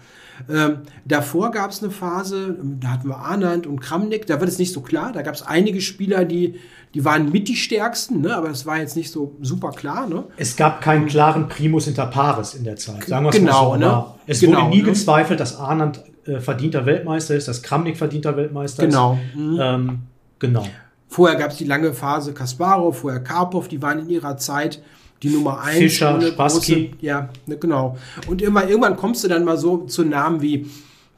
Ähm, 0.50 0.78
davor 1.04 1.52
gab 1.52 1.70
es 1.70 1.80
eine 1.82 1.92
Phase, 1.92 2.56
da 2.80 2.88
hatten 2.88 3.08
wir 3.08 3.18
Arnand 3.18 3.68
und 3.68 3.80
Kramnik, 3.80 4.26
da 4.26 4.40
wird 4.40 4.50
es 4.50 4.58
nicht 4.58 4.72
so 4.72 4.80
klar. 4.80 5.12
Da 5.12 5.22
gab 5.22 5.34
es 5.34 5.42
einige 5.42 5.80
Spieler, 5.80 6.24
die, 6.24 6.56
die 6.92 7.04
waren 7.04 7.30
mit 7.30 7.46
die 7.46 7.54
stärksten, 7.54 8.20
ne? 8.20 8.34
aber 8.34 8.48
das 8.48 8.66
war 8.66 8.78
jetzt 8.78 8.96
nicht 8.96 9.12
so 9.12 9.36
super 9.42 9.70
klar. 9.70 10.08
Ne? 10.08 10.24
Es 10.36 10.56
gab 10.56 10.80
keinen 10.80 11.06
klaren 11.06 11.48
Primus 11.48 11.86
inter 11.86 12.06
pares 12.06 12.54
in 12.54 12.64
der 12.64 12.74
Zeit. 12.76 13.04
Sagen 13.04 13.24
wir 13.26 13.30
es 13.30 13.36
Genau, 13.36 13.76
mal 13.76 13.80
so. 13.80 13.84
ne? 13.86 14.04
Es 14.26 14.40
Genau, 14.40 14.62
wurde 14.62 14.70
nie 14.70 14.82
ne? 14.82 14.88
gezweifelt, 14.88 15.38
dass 15.38 15.56
Arnand 15.56 16.02
äh, 16.26 16.40
verdienter 16.40 16.84
Weltmeister 16.84 17.36
ist, 17.36 17.46
dass 17.46 17.62
Kramnik 17.62 17.96
verdienter 17.96 18.36
Weltmeister 18.36 18.86
Genau. 18.86 19.18
ist. 19.34 19.38
Ähm, 19.60 20.00
genau. 20.38 20.66
Vorher 21.08 21.36
gab 21.38 21.52
es 21.52 21.58
die 21.58 21.64
lange 21.64 21.92
Phase 21.94 22.32
Kasparov, 22.34 22.98
vorher 22.98 23.20
Karpov, 23.20 23.68
die 23.68 23.80
waren 23.80 24.00
in 24.00 24.08
ihrer 24.10 24.36
Zeit 24.36 24.82
die 25.22 25.28
Nummer 25.30 25.60
eins. 25.60 25.78
Fischer, 25.78 26.16
ohne 26.16 26.28
Spassky. 26.32 26.72
große- 26.74 27.04
Ja, 27.04 27.28
ne, 27.46 27.56
genau. 27.56 27.96
Und 28.26 28.42
irgendwann, 28.42 28.68
irgendwann 28.68 28.96
kommst 28.96 29.22
du 29.22 29.28
dann 29.28 29.44
mal 29.44 29.56
so 29.56 29.78
zu 29.86 30.04
Namen 30.04 30.42
wie 30.42 30.68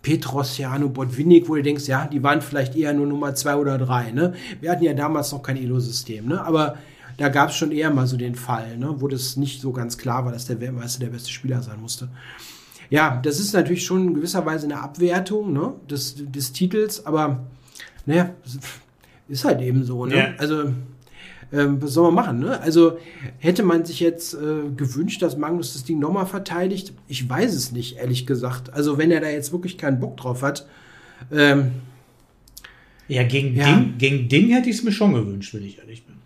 Petrosjano, 0.02 0.88
Botvinnik, 0.88 1.48
wo 1.48 1.54
du 1.56 1.62
denkst, 1.62 1.86
ja, 1.88 2.06
die 2.06 2.22
waren 2.22 2.40
vielleicht 2.40 2.76
eher 2.76 2.92
nur 2.94 3.06
Nummer 3.06 3.34
zwei 3.34 3.56
oder 3.56 3.76
drei. 3.78 4.12
Ne? 4.12 4.34
Wir 4.60 4.70
hatten 4.70 4.84
ja 4.84 4.94
damals 4.94 5.32
noch 5.32 5.42
kein 5.42 5.56
Elo-System, 5.56 6.26
ne? 6.28 6.40
aber 6.44 6.76
da 7.16 7.28
gab 7.28 7.48
es 7.48 7.56
schon 7.56 7.72
eher 7.72 7.90
mal 7.90 8.06
so 8.06 8.16
den 8.16 8.34
Fall, 8.36 8.76
ne? 8.76 8.94
wo 9.00 9.08
das 9.08 9.36
nicht 9.36 9.60
so 9.60 9.72
ganz 9.72 9.98
klar 9.98 10.24
war, 10.24 10.30
dass 10.32 10.46
der 10.46 10.60
Weltmeister 10.60 11.00
der 11.00 11.10
beste 11.10 11.30
Spieler 11.30 11.62
sein 11.62 11.80
musste. 11.80 12.08
Ja, 12.90 13.18
das 13.20 13.40
ist 13.40 13.52
natürlich 13.52 13.84
schon 13.84 14.06
in 14.08 14.14
gewisser 14.14 14.46
Weise 14.46 14.66
eine 14.66 14.80
Abwertung 14.80 15.52
ne? 15.52 15.72
des, 15.90 16.14
des 16.18 16.52
Titels, 16.52 17.04
aber 17.04 17.40
naja, 18.04 18.30
ist 19.28 19.44
halt 19.44 19.60
eben 19.60 19.84
so. 19.84 20.06
Ne? 20.06 20.16
Ja. 20.16 20.34
Also, 20.38 20.72
ähm, 21.52 21.80
was 21.80 21.92
soll 21.92 22.04
man 22.12 22.14
machen? 22.26 22.38
Ne? 22.40 22.60
Also, 22.60 22.98
hätte 23.38 23.62
man 23.62 23.84
sich 23.84 24.00
jetzt 24.00 24.34
äh, 24.34 24.70
gewünscht, 24.76 25.22
dass 25.22 25.36
Magnus 25.36 25.72
das 25.74 25.84
Ding 25.84 25.98
nochmal 25.98 26.26
verteidigt? 26.26 26.92
Ich 27.08 27.28
weiß 27.28 27.54
es 27.54 27.72
nicht, 27.72 27.96
ehrlich 27.98 28.26
gesagt. 28.26 28.72
Also, 28.72 28.98
wenn 28.98 29.10
er 29.10 29.20
da 29.20 29.28
jetzt 29.28 29.52
wirklich 29.52 29.78
keinen 29.78 30.00
Bock 30.00 30.16
drauf 30.16 30.42
hat, 30.42 30.66
ähm, 31.32 31.70
Ja, 33.08 33.22
gegen, 33.22 33.54
Ja. 33.54 33.72
Ding, 33.76 33.94
gegen 33.98 34.28
Ding 34.28 34.48
hätte 34.50 34.68
ich 34.68 34.76
es 34.78 34.82
mir 34.82 34.90
schon 34.92 35.14
gewünscht, 35.14 35.54
wenn 35.54 35.64
ich 35.64 35.78
ehrlich 35.78 36.04
bin. 36.04 36.16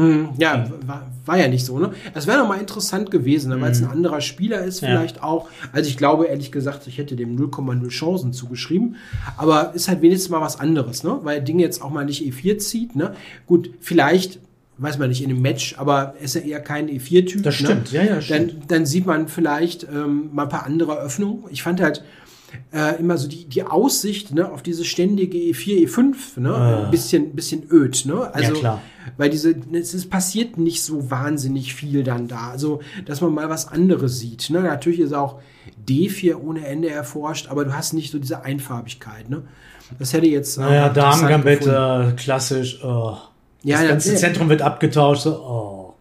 Hm, 0.00 0.28
ja, 0.38 0.70
war, 0.86 1.06
war 1.26 1.38
ja 1.38 1.48
nicht 1.48 1.64
so. 1.64 1.78
Ne? 1.78 1.90
Das 2.14 2.26
wäre 2.26 2.38
doch 2.38 2.48
mal 2.48 2.58
interessant 2.58 3.10
gewesen, 3.10 3.50
ne? 3.50 3.60
weil 3.60 3.72
es 3.72 3.82
ein 3.82 3.90
anderer 3.90 4.20
Spieler 4.20 4.64
ist, 4.64 4.80
Ja. 4.80 4.88
vielleicht 4.88 5.22
auch. 5.22 5.48
Also, 5.72 5.88
ich 5.88 5.96
glaube, 5.96 6.24
ehrlich 6.26 6.50
gesagt, 6.52 6.86
ich 6.86 6.98
hätte 6.98 7.16
dem 7.16 7.36
0,0 7.36 7.88
Chancen 7.88 8.32
zugeschrieben. 8.32 8.96
Aber 9.36 9.72
ist 9.74 9.88
halt 9.88 10.02
wenigstens 10.02 10.30
mal 10.30 10.40
was 10.40 10.58
anderes, 10.58 11.04
ne? 11.04 11.18
weil 11.22 11.42
Ding 11.42 11.58
jetzt 11.58 11.82
auch 11.82 11.90
mal 11.90 12.04
nicht 12.04 12.22
E4 12.22 12.58
zieht. 12.58 12.96
Ne? 12.96 13.14
Gut, 13.46 13.70
vielleicht. 13.80 14.38
Weiß 14.82 14.96
man 14.96 15.10
nicht 15.10 15.22
in 15.22 15.28
einem 15.28 15.42
Match, 15.42 15.74
aber 15.76 16.14
ist 16.22 16.36
er 16.36 16.42
eher 16.42 16.58
kein 16.58 16.88
E4-Typ. 16.88 17.42
Das 17.42 17.54
stimmt, 17.54 17.92
ne? 17.92 17.98
ja, 17.98 18.04
ja, 18.14 18.20
stimmt. 18.22 18.52
Dann, 18.52 18.62
dann 18.68 18.86
sieht 18.86 19.04
man 19.04 19.28
vielleicht 19.28 19.84
ähm, 19.84 20.30
mal 20.32 20.44
ein 20.44 20.48
paar 20.48 20.64
andere 20.64 20.98
Öffnungen. 20.98 21.44
Ich 21.50 21.62
fand 21.62 21.82
halt 21.82 22.02
äh, 22.72 22.98
immer 22.98 23.18
so 23.18 23.28
die, 23.28 23.44
die 23.44 23.62
Aussicht 23.62 24.32
ne, 24.34 24.50
auf 24.50 24.62
diese 24.62 24.86
ständige 24.86 25.36
E 25.36 25.52
E4, 25.52 25.86
E5, 25.86 26.40
ne, 26.40 26.54
Ah. 26.54 26.84
ein 26.86 26.90
bisschen, 26.90 27.32
bisschen 27.34 27.64
öd. 27.70 28.06
Ne? 28.06 28.34
Also, 28.34 28.54
klar. 28.54 28.80
Weil 29.16 29.30
diese, 29.30 29.54
es 29.72 29.94
ist, 29.94 30.10
passiert 30.10 30.58
nicht 30.58 30.82
so 30.82 31.10
wahnsinnig 31.10 31.74
viel 31.74 32.02
dann 32.02 32.28
da. 32.28 32.50
Also, 32.50 32.80
dass 33.06 33.20
man 33.20 33.32
mal 33.34 33.48
was 33.48 33.68
anderes 33.68 34.18
sieht. 34.18 34.50
Ne? 34.50 34.60
Natürlich 34.60 35.00
ist 35.00 35.12
auch 35.12 35.40
D4 35.88 36.36
ohne 36.36 36.66
Ende 36.66 36.90
erforscht, 36.90 37.48
aber 37.48 37.64
du 37.64 37.74
hast 37.76 37.92
nicht 37.92 38.10
so 38.12 38.18
diese 38.18 38.42
Einfarbigkeit. 38.44 39.28
Ne? 39.30 39.42
Das 39.98 40.12
hätte 40.12 40.26
jetzt. 40.26 40.56
äh, 40.58 40.60
Naja, 40.62 40.88
Damen-Gambit, 40.88 41.66
äh, 41.66 42.12
klassisch. 42.16 42.82
Oh. 42.84 43.16
Ja, 43.62 43.76
das 43.76 43.82
ja, 43.82 43.88
ganze 43.90 44.12
ja. 44.12 44.18
Zentrum 44.18 44.48
wird 44.48 44.62
abgetauscht. 44.62 45.22
So, 45.22 45.32
oh. 45.36 45.94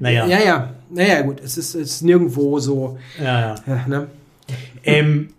Naja, 0.00 0.26
Ja, 0.26 0.40
ja, 0.40 0.74
naja, 0.90 1.22
gut, 1.22 1.40
es 1.40 1.56
ist, 1.56 1.74
es 1.74 1.90
ist 1.94 2.02
nirgendwo 2.02 2.58
so. 2.60 2.98
ja, 3.18 3.40
ja. 3.40 3.54
Ja, 3.66 3.86
ne? 3.88 4.06
Ähm, 4.84 5.30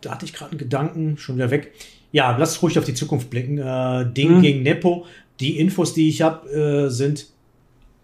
da 0.00 0.12
hatte 0.12 0.24
ich 0.24 0.32
gerade 0.32 0.52
einen 0.52 0.58
Gedanken, 0.58 1.18
schon 1.18 1.36
wieder 1.36 1.50
weg. 1.50 1.72
Ja, 2.12 2.36
lass 2.36 2.62
ruhig 2.62 2.78
auf 2.78 2.84
die 2.84 2.94
Zukunft 2.94 3.28
blicken. 3.28 3.58
Äh, 3.58 4.06
Ding 4.12 4.36
Hm. 4.36 4.42
gegen 4.42 4.62
Nepo. 4.62 5.04
Die 5.40 5.58
Infos, 5.58 5.94
die 5.94 6.08
ich 6.08 6.22
habe, 6.22 6.48
äh, 6.50 6.90
sind. 6.90 7.26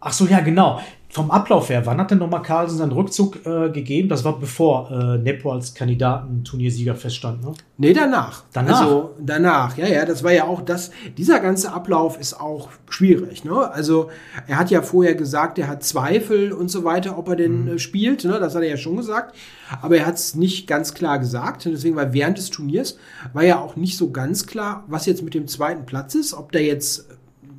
Ach 0.01 0.13
so, 0.13 0.27
ja, 0.27 0.41
genau. 0.41 0.81
vom 1.15 1.31
Ablauf 1.31 1.69
her, 1.69 1.87
wann 1.87 1.99
hat 1.99 2.11
denn 2.11 2.19
nochmal 2.19 2.43
Carlsen 2.43 2.79
seinen 2.79 2.91
Rückzug 2.91 3.47
äh, 3.47 3.71
gegeben? 3.71 4.09
Das 4.09 4.25
war 4.25 4.37
bevor 4.37 4.91
äh, 4.91 5.17
Nepo 5.17 5.53
als 5.53 5.73
Kandidaten-Turniersieger 5.73 6.97
feststand, 6.97 7.45
ne? 7.45 7.53
Nee, 7.79 7.93
danach. 7.93 8.43
Danach? 8.53 8.81
Also 8.81 9.15
danach, 9.21 9.79
ja, 9.79 9.87
ja, 9.87 10.05
das 10.05 10.25
war 10.25 10.33
ja 10.33 10.45
auch 10.45 10.61
das, 10.61 10.91
dieser 11.17 11.39
ganze 11.39 11.73
Ablauf 11.73 12.19
ist 12.19 12.41
auch 12.41 12.69
schwierig, 12.91 13.45
ne? 13.45 13.71
Also 13.71 14.11
er 14.49 14.59
hat 14.59 14.73
ja 14.73 14.83
vorher 14.83 15.15
gesagt, 15.15 15.61
er 15.61 15.69
hat 15.69 15.85
Zweifel 15.85 16.53
und 16.53 16.69
so 16.69 16.83
weiter, 16.83 17.17
ob 17.17 17.29
er 17.29 17.37
denn 17.37 17.69
äh, 17.69 17.79
spielt, 17.79 18.25
ne? 18.25 18.41
Das 18.41 18.57
hat 18.57 18.63
er 18.65 18.71
ja 18.71 18.77
schon 18.77 18.97
gesagt. 18.97 19.37
Aber 19.83 19.97
er 19.97 20.07
hat 20.07 20.17
es 20.17 20.35
nicht 20.35 20.67
ganz 20.67 20.95
klar 20.95 21.21
gesagt. 21.21 21.65
Deswegen 21.65 21.95
war 21.95 22.13
während 22.13 22.39
des 22.39 22.51
Turniers 22.51 22.99
war 23.33 23.45
ja 23.45 23.61
auch 23.61 23.77
nicht 23.77 23.97
so 23.97 24.11
ganz 24.11 24.47
klar, 24.47 24.83
was 24.89 25.07
jetzt 25.07 25.23
mit 25.23 25.35
dem 25.35 25.47
zweiten 25.47 25.87
Platz 25.87 26.17
ist, 26.17 26.35
ob 26.35 26.51
der 26.51 26.65
jetzt 26.65 27.07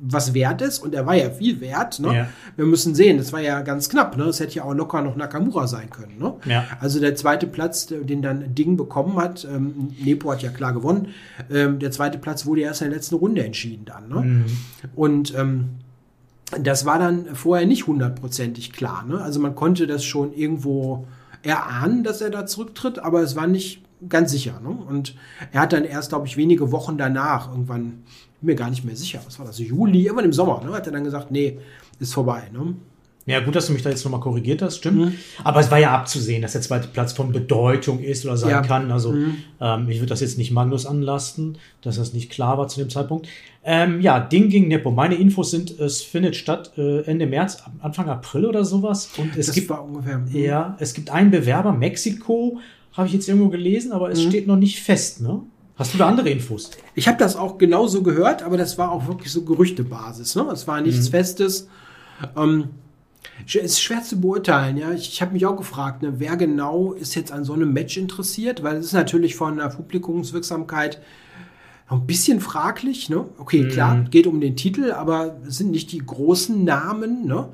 was 0.00 0.34
wert 0.34 0.62
ist 0.62 0.78
und 0.78 0.94
er 0.94 1.06
war 1.06 1.14
ja 1.14 1.30
viel 1.30 1.60
wert. 1.60 2.00
Ne? 2.00 2.14
Ja. 2.14 2.28
Wir 2.56 2.66
müssen 2.66 2.94
sehen, 2.94 3.18
das 3.18 3.32
war 3.32 3.40
ja 3.40 3.60
ganz 3.62 3.88
knapp. 3.88 4.16
Ne? 4.16 4.24
Es 4.24 4.40
hätte 4.40 4.56
ja 4.56 4.64
auch 4.64 4.74
locker 4.74 5.02
noch 5.02 5.16
Nakamura 5.16 5.66
sein 5.66 5.90
können. 5.90 6.18
Ne? 6.18 6.34
Ja. 6.44 6.64
Also 6.80 7.00
der 7.00 7.14
zweite 7.16 7.46
Platz, 7.46 7.86
den 7.86 8.22
dann 8.22 8.54
Ding 8.54 8.76
bekommen 8.76 9.16
hat, 9.16 9.46
ähm, 9.50 9.88
Nepo 10.02 10.30
hat 10.32 10.42
ja 10.42 10.50
klar 10.50 10.72
gewonnen. 10.72 11.08
Ähm, 11.50 11.78
der 11.78 11.90
zweite 11.90 12.18
Platz 12.18 12.46
wurde 12.46 12.62
erst 12.62 12.82
in 12.82 12.88
der 12.88 12.96
letzten 12.96 13.16
Runde 13.16 13.44
entschieden 13.44 13.84
dann. 13.84 14.08
Ne? 14.08 14.20
Mhm. 14.20 14.44
Und 14.94 15.34
ähm, 15.36 15.70
das 16.60 16.86
war 16.86 16.98
dann 16.98 17.34
vorher 17.34 17.66
nicht 17.66 17.86
hundertprozentig 17.86 18.72
klar. 18.72 19.04
Ne? 19.04 19.20
Also 19.20 19.40
man 19.40 19.54
konnte 19.54 19.86
das 19.86 20.04
schon 20.04 20.32
irgendwo 20.32 21.06
erahnen, 21.42 22.04
dass 22.04 22.20
er 22.20 22.30
da 22.30 22.46
zurücktritt, 22.46 22.98
aber 22.98 23.20
es 23.20 23.36
war 23.36 23.46
nicht 23.46 23.82
ganz 24.08 24.30
sicher. 24.30 24.60
Ne? 24.60 24.68
Und 24.68 25.14
er 25.52 25.62
hat 25.62 25.72
dann 25.72 25.84
erst, 25.84 26.10
glaube 26.10 26.26
ich, 26.26 26.36
wenige 26.36 26.72
Wochen 26.72 26.98
danach 26.98 27.50
irgendwann, 27.50 28.04
bin 28.46 28.54
mir 28.54 28.58
gar 28.58 28.70
nicht 28.70 28.84
mehr 28.84 28.96
sicher, 28.96 29.20
was 29.26 29.38
war 29.38 29.46
das, 29.46 29.58
Juli, 29.58 30.02
irgendwann 30.04 30.24
im 30.26 30.32
Sommer, 30.32 30.62
ne? 30.64 30.72
hat 30.72 30.86
er 30.86 30.92
dann 30.92 31.04
gesagt, 31.04 31.30
nee, 31.30 31.58
ist 31.98 32.14
vorbei. 32.14 32.44
Ne? 32.52 32.74
Ja, 33.28 33.40
gut, 33.40 33.56
dass 33.56 33.66
du 33.66 33.72
mich 33.72 33.82
da 33.82 33.90
jetzt 33.90 34.04
nochmal 34.04 34.20
korrigiert 34.20 34.62
hast, 34.62 34.76
stimmt. 34.76 34.98
Mhm. 34.98 35.12
Aber 35.42 35.58
es 35.58 35.68
war 35.72 35.78
ja 35.78 35.90
abzusehen, 35.92 36.42
dass 36.42 36.52
der 36.52 36.60
zweite 36.60 36.86
Platz 36.86 37.12
von 37.12 37.32
Bedeutung 37.32 37.98
ist 37.98 38.24
oder 38.24 38.36
sein 38.36 38.50
Ja. 38.50 38.60
kann. 38.62 38.92
Also 38.92 39.10
Mhm. 39.10 39.34
ähm, 39.60 39.88
ich 39.90 39.96
würde 39.98 40.10
das 40.10 40.20
jetzt 40.20 40.38
nicht 40.38 40.52
Magnus 40.52 40.86
anlasten, 40.86 41.58
dass 41.82 41.96
das 41.96 42.12
nicht 42.12 42.30
klar 42.30 42.56
war 42.56 42.68
zu 42.68 42.78
dem 42.78 42.88
Zeitpunkt. 42.88 43.26
Ähm, 43.64 44.00
ja, 44.00 44.20
Ding 44.20 44.48
gegen 44.48 44.68
Nepo. 44.68 44.92
Meine 44.92 45.16
Infos 45.16 45.50
sind, 45.50 45.76
es 45.80 46.02
findet 46.02 46.36
statt 46.36 46.70
äh, 46.78 47.00
Ende 47.00 47.26
März, 47.26 47.64
Anfang 47.80 48.08
April 48.08 48.46
oder 48.46 48.64
sowas. 48.64 49.10
Und 49.18 49.36
es 49.36 49.46
das 49.46 49.56
gibt 49.56 49.70
war 49.70 49.82
ungefähr. 49.84 50.18
mhm. 50.18 50.28
ja, 50.32 50.76
es 50.78 50.94
gibt 50.94 51.10
einen 51.10 51.32
Bewerber, 51.32 51.72
Mexiko, 51.72 52.60
habe 52.92 53.08
ich 53.08 53.14
jetzt 53.14 53.28
irgendwo 53.28 53.48
gelesen, 53.48 53.90
aber 53.90 54.06
Mhm. 54.06 54.12
es 54.12 54.22
steht 54.22 54.46
noch 54.46 54.56
nicht 54.56 54.78
fest, 54.80 55.20
ne? 55.20 55.40
Hast 55.76 55.92
du 55.94 55.98
da 55.98 56.06
andere 56.08 56.30
Infos? 56.30 56.70
Ich 56.94 57.06
habe 57.06 57.18
das 57.18 57.36
auch 57.36 57.58
genauso 57.58 58.02
gehört, 58.02 58.42
aber 58.42 58.56
das 58.56 58.78
war 58.78 58.90
auch 58.90 59.06
wirklich 59.06 59.30
so 59.30 59.42
Gerüchtebasis. 59.42 60.34
Ne? 60.34 60.46
Es 60.52 60.66
war 60.66 60.80
nichts 60.80 61.08
Festes. 61.08 61.68
Ähm, 62.34 62.70
sch- 63.46 63.58
ist 63.58 63.82
schwer 63.82 64.02
zu 64.02 64.18
beurteilen. 64.20 64.78
Ja, 64.78 64.92
ich, 64.92 65.08
ich 65.10 65.20
habe 65.20 65.34
mich 65.34 65.44
auch 65.44 65.56
gefragt, 65.56 66.00
ne, 66.02 66.14
wer 66.16 66.36
genau 66.38 66.92
ist 66.94 67.14
jetzt 67.14 67.30
an 67.30 67.44
so 67.44 67.52
einem 67.52 67.74
Match 67.74 67.98
interessiert, 67.98 68.62
weil 68.62 68.76
es 68.76 68.86
ist 68.86 68.92
natürlich 68.94 69.34
von 69.36 69.58
der 69.58 69.68
Publikumswirksamkeit 69.68 70.98
noch 71.90 71.98
ein 72.00 72.06
bisschen 72.06 72.40
fraglich. 72.40 73.10
Ne? 73.10 73.26
Okay, 73.38 73.68
klar, 73.68 74.00
geht 74.10 74.26
um 74.26 74.40
den 74.40 74.56
Titel, 74.56 74.92
aber 74.92 75.36
es 75.46 75.58
sind 75.58 75.72
nicht 75.72 75.92
die 75.92 75.98
großen 75.98 76.64
Namen. 76.64 77.26
Ne? 77.26 77.48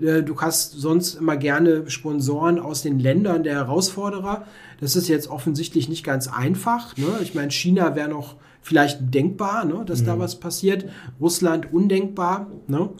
Äh, 0.00 0.22
Du 0.22 0.40
hast 0.40 0.72
sonst 0.72 1.14
immer 1.14 1.36
gerne 1.36 1.88
Sponsoren 1.90 2.58
aus 2.58 2.82
den 2.82 2.98
Ländern 2.98 3.42
der 3.42 3.54
Herausforderer. 3.54 4.44
Das 4.80 4.96
ist 4.96 5.08
jetzt 5.08 5.28
offensichtlich 5.28 5.88
nicht 5.88 6.04
ganz 6.04 6.28
einfach. 6.28 6.96
Ne? 6.96 7.06
Ich 7.22 7.34
meine, 7.34 7.50
China 7.50 7.94
wäre 7.94 8.08
noch 8.08 8.36
vielleicht 8.60 9.12
denkbar, 9.14 9.64
ne? 9.64 9.84
dass 9.86 10.04
da 10.04 10.18
was 10.18 10.38
passiert. 10.40 10.84
Russland 11.20 11.72
undenkbar. 11.72 12.46
Ne? 12.68 12.90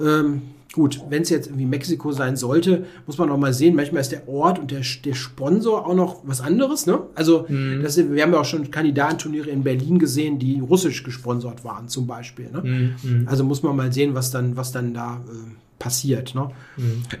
Ähm, 0.00 0.42
gut, 0.72 1.00
wenn 1.08 1.22
es 1.22 1.30
jetzt 1.30 1.46
irgendwie 1.46 1.66
Mexiko 1.66 2.10
sein 2.12 2.36
sollte, 2.36 2.84
muss 3.06 3.16
man 3.16 3.30
auch 3.30 3.36
mal 3.38 3.54
sehen, 3.54 3.76
manchmal 3.76 4.00
ist 4.00 4.10
der 4.12 4.28
Ort 4.28 4.58
und 4.58 4.70
der, 4.72 4.80
der 5.04 5.14
Sponsor 5.14 5.86
auch 5.86 5.94
noch 5.94 6.22
was 6.24 6.40
anderes. 6.40 6.86
Ne? 6.86 6.98
Also 7.14 7.46
das, 7.82 7.96
wir 7.96 8.22
haben 8.22 8.32
ja 8.32 8.40
auch 8.40 8.44
schon 8.44 8.70
Kandidatenturniere 8.70 9.50
in 9.50 9.62
Berlin 9.62 9.98
gesehen, 9.98 10.38
die 10.38 10.58
russisch 10.60 11.02
gesponsert 11.04 11.64
waren 11.64 11.88
zum 11.88 12.06
Beispiel. 12.06 12.50
Ne? 12.50 12.94
Also 13.26 13.44
muss 13.44 13.62
man 13.62 13.76
mal 13.76 13.92
sehen, 13.92 14.14
was 14.14 14.30
dann, 14.32 14.56
was 14.56 14.72
dann 14.72 14.92
da 14.94 15.20
äh, 15.28 15.50
passiert. 15.84 16.34
Ne? 16.34 16.48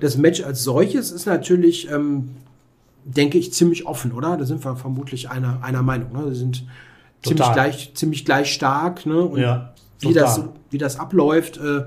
Das 0.00 0.16
Match 0.16 0.42
als 0.42 0.64
solches 0.64 1.10
ist 1.10 1.26
natürlich, 1.26 1.90
ähm, 1.90 2.30
denke 3.04 3.36
ich, 3.36 3.52
ziemlich 3.52 3.84
offen, 3.86 4.12
oder? 4.12 4.38
Da 4.38 4.46
sind 4.46 4.64
wir 4.64 4.74
vermutlich 4.76 5.28
einer, 5.28 5.62
einer 5.62 5.82
Meinung. 5.82 6.14
Ne? 6.14 6.24
Wir 6.28 6.34
sind 6.34 6.64
ziemlich 7.22 7.46
Total. 7.46 7.52
gleich, 7.52 7.92
ziemlich 7.94 8.24
gleich 8.24 8.54
stark. 8.54 9.04
Ne? 9.04 9.20
Und 9.20 9.38
Ja, 9.38 9.74
wie, 10.00 10.14
das, 10.14 10.40
wie 10.70 10.78
das 10.78 10.98
abläuft, 10.98 11.58
äh, 11.58 11.82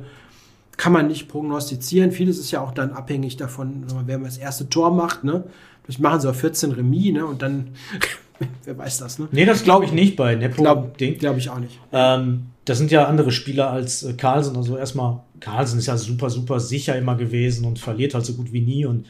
kann 0.77 0.93
man 0.93 1.07
nicht 1.07 1.27
prognostizieren. 1.27 2.11
Vieles 2.11 2.37
ist 2.37 2.51
ja 2.51 2.61
auch 2.61 2.71
dann 2.71 2.91
abhängig 2.91 3.37
davon, 3.37 3.85
wer 4.05 4.19
das 4.19 4.37
erste 4.37 4.69
Tor 4.69 4.93
macht. 4.93 5.23
Ne? 5.23 5.45
Vielleicht 5.83 5.99
machen 5.99 6.21
sie 6.21 6.29
auch 6.29 6.35
14 6.35 6.73
Remis 6.73 7.13
ne? 7.13 7.25
und 7.25 7.41
dann, 7.41 7.69
wer 8.65 8.77
weiß 8.77 8.99
das. 8.99 9.17
Ne? 9.17 9.29
Nee, 9.31 9.45
das 9.45 9.63
glaube 9.63 9.85
ich 9.85 9.93
nicht 9.93 10.15
bei 10.15 10.35
Nepo. 10.35 10.61
Glaube 10.61 10.91
glaub 10.95 11.37
ich 11.37 11.49
auch 11.49 11.57
nicht. 11.57 11.79
Ähm, 11.91 12.51
das 12.65 12.77
sind 12.77 12.91
ja 12.91 13.05
andere 13.05 13.31
Spieler 13.31 13.71
als 13.71 14.03
äh, 14.03 14.13
Carlsen. 14.13 14.55
Also 14.55 14.77
erstmal, 14.77 15.21
Carlsen 15.39 15.79
ist 15.79 15.87
ja 15.87 15.97
super, 15.97 16.29
super 16.29 16.59
sicher 16.59 16.97
immer 16.97 17.15
gewesen 17.15 17.65
und 17.65 17.79
verliert 17.79 18.13
halt 18.13 18.25
so 18.25 18.33
gut 18.33 18.51
wie 18.53 18.61
nie. 18.61 18.85
Und, 18.85 19.05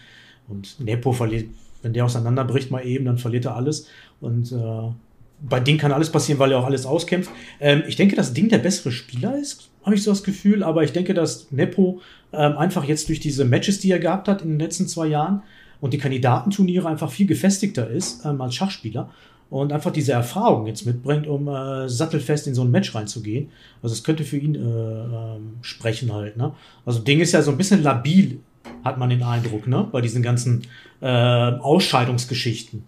und 0.47 0.79
Nepo 0.79 1.11
verliert, 1.11 1.49
wenn 1.81 1.93
der 1.93 2.05
auseinanderbricht 2.05 2.71
mal 2.71 2.85
eben, 2.85 3.05
dann 3.05 3.17
verliert 3.17 3.45
er 3.45 3.55
alles. 3.55 3.87
Und 4.19 4.51
äh, 4.51 4.91
bei 5.41 5.59
Ding 5.59 5.77
kann 5.77 5.91
alles 5.91 6.11
passieren, 6.11 6.39
weil 6.39 6.51
er 6.51 6.59
auch 6.59 6.65
alles 6.65 6.85
auskämpft. 6.85 7.29
Ähm, 7.59 7.83
ich 7.87 7.95
denke, 7.95 8.15
dass 8.15 8.33
Ding 8.33 8.49
der 8.49 8.57
bessere 8.57 8.91
Spieler 8.91 9.37
ist, 9.37 9.69
habe 9.83 9.95
ich 9.95 10.03
so 10.03 10.11
das 10.11 10.23
Gefühl. 10.23 10.63
Aber 10.63 10.83
ich 10.83 10.91
denke, 10.91 11.13
dass 11.13 11.51
Nepo 11.51 12.01
ähm, 12.33 12.57
einfach 12.57 12.83
jetzt 12.83 13.09
durch 13.09 13.19
diese 13.19 13.45
Matches, 13.45 13.79
die 13.79 13.91
er 13.91 13.99
gehabt 13.99 14.27
hat 14.27 14.41
in 14.41 14.49
den 14.49 14.59
letzten 14.59 14.87
zwei 14.87 15.07
Jahren 15.07 15.43
und 15.79 15.93
die 15.93 15.99
Kandidatenturniere 15.99 16.87
einfach 16.87 17.11
viel 17.11 17.27
gefestigter 17.27 17.89
ist 17.89 18.25
ähm, 18.25 18.41
als 18.41 18.55
Schachspieler 18.55 19.11
und 19.49 19.71
einfach 19.71 19.91
diese 19.91 20.11
Erfahrung 20.11 20.67
jetzt 20.67 20.85
mitbringt, 20.85 21.25
um 21.27 21.47
äh, 21.47 21.87
sattelfest 21.87 22.47
in 22.47 22.55
so 22.55 22.63
ein 22.63 22.71
Match 22.71 22.93
reinzugehen. 22.93 23.49
Also 23.81 23.93
es 23.93 24.03
könnte 24.03 24.23
für 24.23 24.37
ihn 24.37 24.55
äh, 24.55 24.59
ähm, 24.59 25.53
sprechen 25.61 26.13
halt. 26.13 26.35
Ne? 26.37 26.53
Also 26.85 26.99
Ding 26.99 27.19
ist 27.19 27.31
ja 27.31 27.41
so 27.41 27.51
ein 27.51 27.57
bisschen 27.57 27.81
labil, 27.83 28.39
hat 28.83 28.97
man 28.97 29.09
den 29.09 29.23
Eindruck, 29.23 29.67
ne? 29.67 29.87
bei 29.91 30.01
diesen 30.01 30.21
ganzen 30.21 30.63
äh, 31.01 31.07
Ausscheidungsgeschichten. 31.07 32.83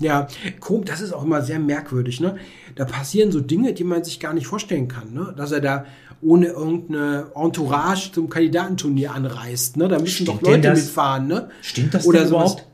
Ja, 0.00 0.26
komisch, 0.60 0.86
das 0.90 1.00
ist 1.00 1.12
auch 1.12 1.22
immer 1.24 1.40
sehr 1.42 1.60
merkwürdig, 1.60 2.20
ne? 2.20 2.36
Da 2.74 2.84
passieren 2.84 3.30
so 3.30 3.40
Dinge, 3.40 3.72
die 3.74 3.84
man 3.84 4.02
sich 4.02 4.18
gar 4.18 4.34
nicht 4.34 4.46
vorstellen 4.48 4.88
kann, 4.88 5.12
ne? 5.14 5.32
Dass 5.36 5.52
er 5.52 5.60
da 5.60 5.84
ohne 6.20 6.46
irgendeine 6.46 7.28
Entourage 7.36 8.10
zum 8.10 8.28
Kandidatenturnier 8.28 9.12
anreist, 9.14 9.76
ne? 9.76 9.86
Da 9.86 10.00
müssen 10.00 10.24
Stimmt 10.24 10.28
doch 10.30 10.42
Leute 10.42 10.62
das? 10.70 10.80
mitfahren, 10.80 11.28
ne? 11.28 11.48
Stimmt 11.62 11.94
das 11.94 12.06
Oder 12.06 12.20
denn 12.20 12.28
sowas. 12.28 12.52
überhaupt? 12.54 12.66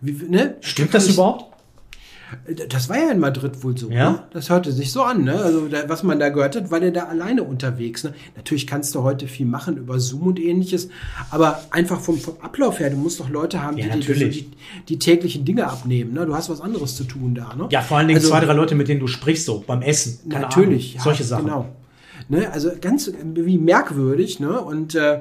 Wie, 0.00 0.12
ne? 0.12 0.56
Stimmt 0.60 0.94
das 0.94 1.06
ich- 1.08 1.14
überhaupt? 1.14 1.55
Das 2.68 2.88
war 2.88 2.96
ja 2.98 3.10
in 3.12 3.20
Madrid 3.20 3.62
wohl 3.62 3.76
so, 3.78 3.88
Ja? 3.88 4.10
ne? 4.10 4.18
Das 4.32 4.50
hörte 4.50 4.72
sich 4.72 4.90
so 4.90 5.02
an, 5.02 5.22
ne? 5.24 5.34
Also, 5.40 5.68
da, 5.68 5.88
was 5.88 6.02
man 6.02 6.18
da 6.18 6.28
gehört 6.28 6.56
hat, 6.56 6.70
war 6.72 6.80
der 6.80 6.90
da 6.90 7.04
alleine 7.04 7.44
unterwegs, 7.44 8.02
ne? 8.02 8.14
Natürlich 8.34 8.66
kannst 8.66 8.94
du 8.94 9.02
heute 9.04 9.28
viel 9.28 9.46
machen 9.46 9.76
über 9.76 10.00
Zoom 10.00 10.22
und 10.28 10.40
ähnliches, 10.40 10.88
aber 11.30 11.60
einfach 11.70 12.00
vom, 12.00 12.18
vom 12.18 12.34
Ablauf 12.40 12.80
her, 12.80 12.90
du 12.90 12.96
musst 12.96 13.20
doch 13.20 13.28
Leute 13.30 13.62
haben, 13.62 13.78
Ja, 13.78 13.94
die, 13.94 14.00
die, 14.00 14.30
die, 14.30 14.50
die 14.88 14.98
täglichen 14.98 15.44
Dinge 15.44 15.68
abnehmen, 15.68 16.14
ne? 16.14 16.26
Du 16.26 16.34
hast 16.34 16.50
was 16.50 16.60
anderes 16.60 16.96
zu 16.96 17.04
tun 17.04 17.34
da, 17.36 17.54
ne? 17.54 17.68
Ja, 17.70 17.80
vor 17.82 17.98
allen 17.98 18.08
Dingen 18.08 18.18
Also- 18.18 18.30
zwei, 18.30 18.40
drei 18.40 18.54
Leute, 18.54 18.74
mit 18.74 18.88
denen 18.88 19.00
du 19.00 19.06
sprichst, 19.06 19.46
so 19.46 19.62
beim 19.66 19.82
Essen. 19.82 20.28
Keine 20.28 20.42
Natürlich, 20.46 20.94
Ahnung, 20.94 21.04
solche 21.04 21.22
ja, 21.22 21.28
Sachen. 21.28 21.44
Genau. 21.44 21.66
Ne, 22.28 22.50
also 22.52 22.70
ganz 22.80 23.08
wie 23.34 23.56
merkwürdig, 23.56 24.40
ne? 24.40 24.60
Und 24.60 24.96
äh, 24.96 25.20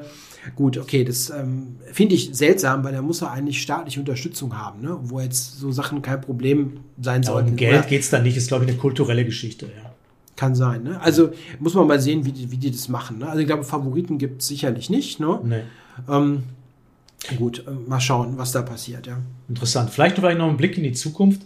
gut, 0.55 0.77
okay, 0.77 1.03
das 1.03 1.29
ähm, 1.29 1.77
finde 1.91 2.15
ich 2.15 2.29
seltsam, 2.33 2.83
weil 2.83 2.93
er 2.93 3.01
muss 3.01 3.21
ja 3.21 3.31
eigentlich 3.31 3.61
staatliche 3.61 3.99
Unterstützung 3.99 4.57
haben, 4.57 4.81
ne? 4.81 4.97
Wo 5.03 5.19
jetzt 5.19 5.59
so 5.59 5.71
Sachen 5.71 6.01
kein 6.01 6.21
Problem 6.21 6.79
sein 7.01 7.23
Ja, 7.23 7.31
sollten. 7.31 7.49
um 7.51 7.55
Geld 7.55 7.79
Oder 7.79 7.87
geht's 7.87 8.09
da 8.09 8.19
nicht, 8.19 8.37
ist, 8.37 8.47
glaube 8.47 8.65
ich, 8.65 8.71
eine 8.71 8.79
kulturelle 8.79 9.25
Geschichte. 9.25 9.65
Ja. 9.67 9.91
Kann 10.35 10.53
sein, 10.53 10.83
ne? 10.83 10.99
Also 11.01 11.29
muss 11.59 11.73
man 11.73 11.87
mal 11.87 11.99
sehen, 11.99 12.25
wie 12.25 12.31
die, 12.31 12.51
wie 12.51 12.57
die 12.57 12.71
das 12.71 12.89
machen. 12.89 13.19
Ne? 13.19 13.27
Also 13.27 13.39
ich 13.39 13.47
glaube, 13.47 13.63
Favoriten 13.63 14.17
gibt 14.17 14.41
es 14.41 14.47
sicherlich 14.49 14.89
nicht, 14.89 15.19
ne? 15.19 15.39
Nee. 15.43 15.61
Ähm, 16.09 16.43
gut, 17.37 17.63
äh, 17.65 17.71
mal 17.89 18.01
schauen, 18.01 18.37
was 18.37 18.51
da 18.51 18.61
passiert, 18.61 19.07
ja. 19.07 19.17
Interessant. 19.47 19.89
Vielleicht 19.89 20.17
noch 20.17 20.49
ein 20.49 20.57
Blick 20.57 20.77
in 20.77 20.83
die 20.83 20.91
Zukunft 20.91 21.41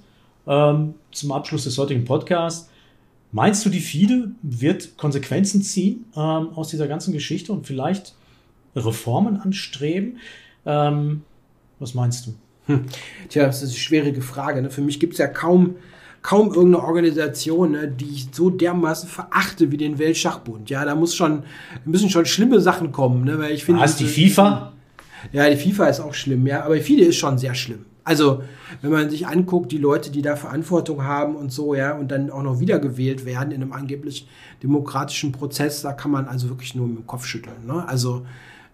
ähm, 0.47 0.95
zum 1.11 1.31
Abschluss 1.31 1.65
des 1.65 1.77
heutigen 1.77 2.03
Podcasts. 2.05 2.69
Meinst 3.31 3.63
du, 3.63 3.69
die 3.69 3.79
FIDE 3.79 4.31
wird 4.41 4.97
Konsequenzen 4.97 5.61
ziehen 5.61 6.05
ähm, 6.15 6.49
aus 6.55 6.69
dieser 6.69 6.87
ganzen 6.87 7.13
Geschichte 7.13 7.53
und 7.53 7.67
vielleicht 7.67 8.15
Reformen 8.75 9.37
anstreben? 9.37 10.17
Ähm, 10.65 11.23
was 11.79 11.93
meinst 11.93 12.27
du? 12.27 12.33
Tja, 13.29 13.45
das 13.45 13.63
ist 13.63 13.69
eine 13.69 13.79
schwierige 13.79 14.21
Frage. 14.21 14.61
Ne? 14.61 14.69
Für 14.69 14.81
mich 14.81 14.99
gibt 14.99 15.13
es 15.13 15.19
ja 15.19 15.27
kaum, 15.27 15.75
kaum 16.21 16.49
irgendeine 16.49 16.83
Organisation, 16.83 17.71
ne, 17.71 17.87
die 17.87 18.09
ich 18.09 18.27
so 18.31 18.49
dermaßen 18.49 19.09
verachte 19.09 19.71
wie 19.71 19.77
den 19.77 19.97
Weltschachbund. 19.97 20.69
Ja, 20.69 20.85
da 20.85 20.95
muss 20.95 21.15
schon, 21.15 21.43
müssen 21.85 22.09
schon 22.09 22.25
schlimme 22.25 22.59
Sachen 22.59 22.91
kommen, 22.91 23.23
ne? 23.23 23.39
Weil 23.39 23.53
ich 23.53 23.65
finde. 23.65 23.81
Was, 23.81 23.95
die 23.95 24.05
FIFA? 24.05 24.73
Ja, 25.31 25.49
die 25.49 25.57
FIFA 25.57 25.87
ist 25.87 25.99
auch 25.99 26.13
schlimm, 26.13 26.47
ja, 26.47 26.63
aber 26.63 26.77
viele 26.77 27.05
ist 27.05 27.17
schon 27.17 27.37
sehr 27.37 27.55
schlimm. 27.55 27.85
Also, 28.05 28.41
wenn 28.81 28.91
man 28.91 29.09
sich 29.09 29.27
anguckt, 29.27 29.71
die 29.71 29.77
Leute, 29.77 30.09
die 30.09 30.21
da 30.21 30.35
Verantwortung 30.35 31.03
haben 31.03 31.35
und 31.35 31.51
so, 31.51 31.75
ja, 31.75 31.93
und 31.95 32.09
dann 32.09 32.31
auch 32.31 32.41
noch 32.41 32.59
wiedergewählt 32.59 33.25
werden 33.25 33.51
in 33.51 33.61
einem 33.61 33.73
angeblich 33.73 34.27
demokratischen 34.63 35.31
Prozess, 35.31 35.81
da 35.81 35.93
kann 35.93 36.09
man 36.09 36.25
also 36.25 36.49
wirklich 36.49 36.73
nur 36.73 36.87
mit 36.87 36.97
dem 36.97 37.07
Kopf 37.07 37.25
schütteln. 37.25 37.67
Ne? 37.67 37.87
Also, 37.87 38.25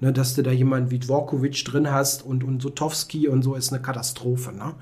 Ne, 0.01 0.11
dass 0.11 0.35
du 0.35 0.43
da 0.43 0.51
jemanden 0.51 0.91
wie 0.91 0.99
Dvorkovic 0.99 1.63
drin 1.63 1.89
hast 1.89 2.25
und, 2.25 2.43
und 2.43 2.61
Sotowski 2.61 3.29
und 3.29 3.43
so 3.43 3.55
ist 3.55 3.71
eine 3.71 3.81
Katastrophe. 3.81 4.51
Ne? 4.51 4.73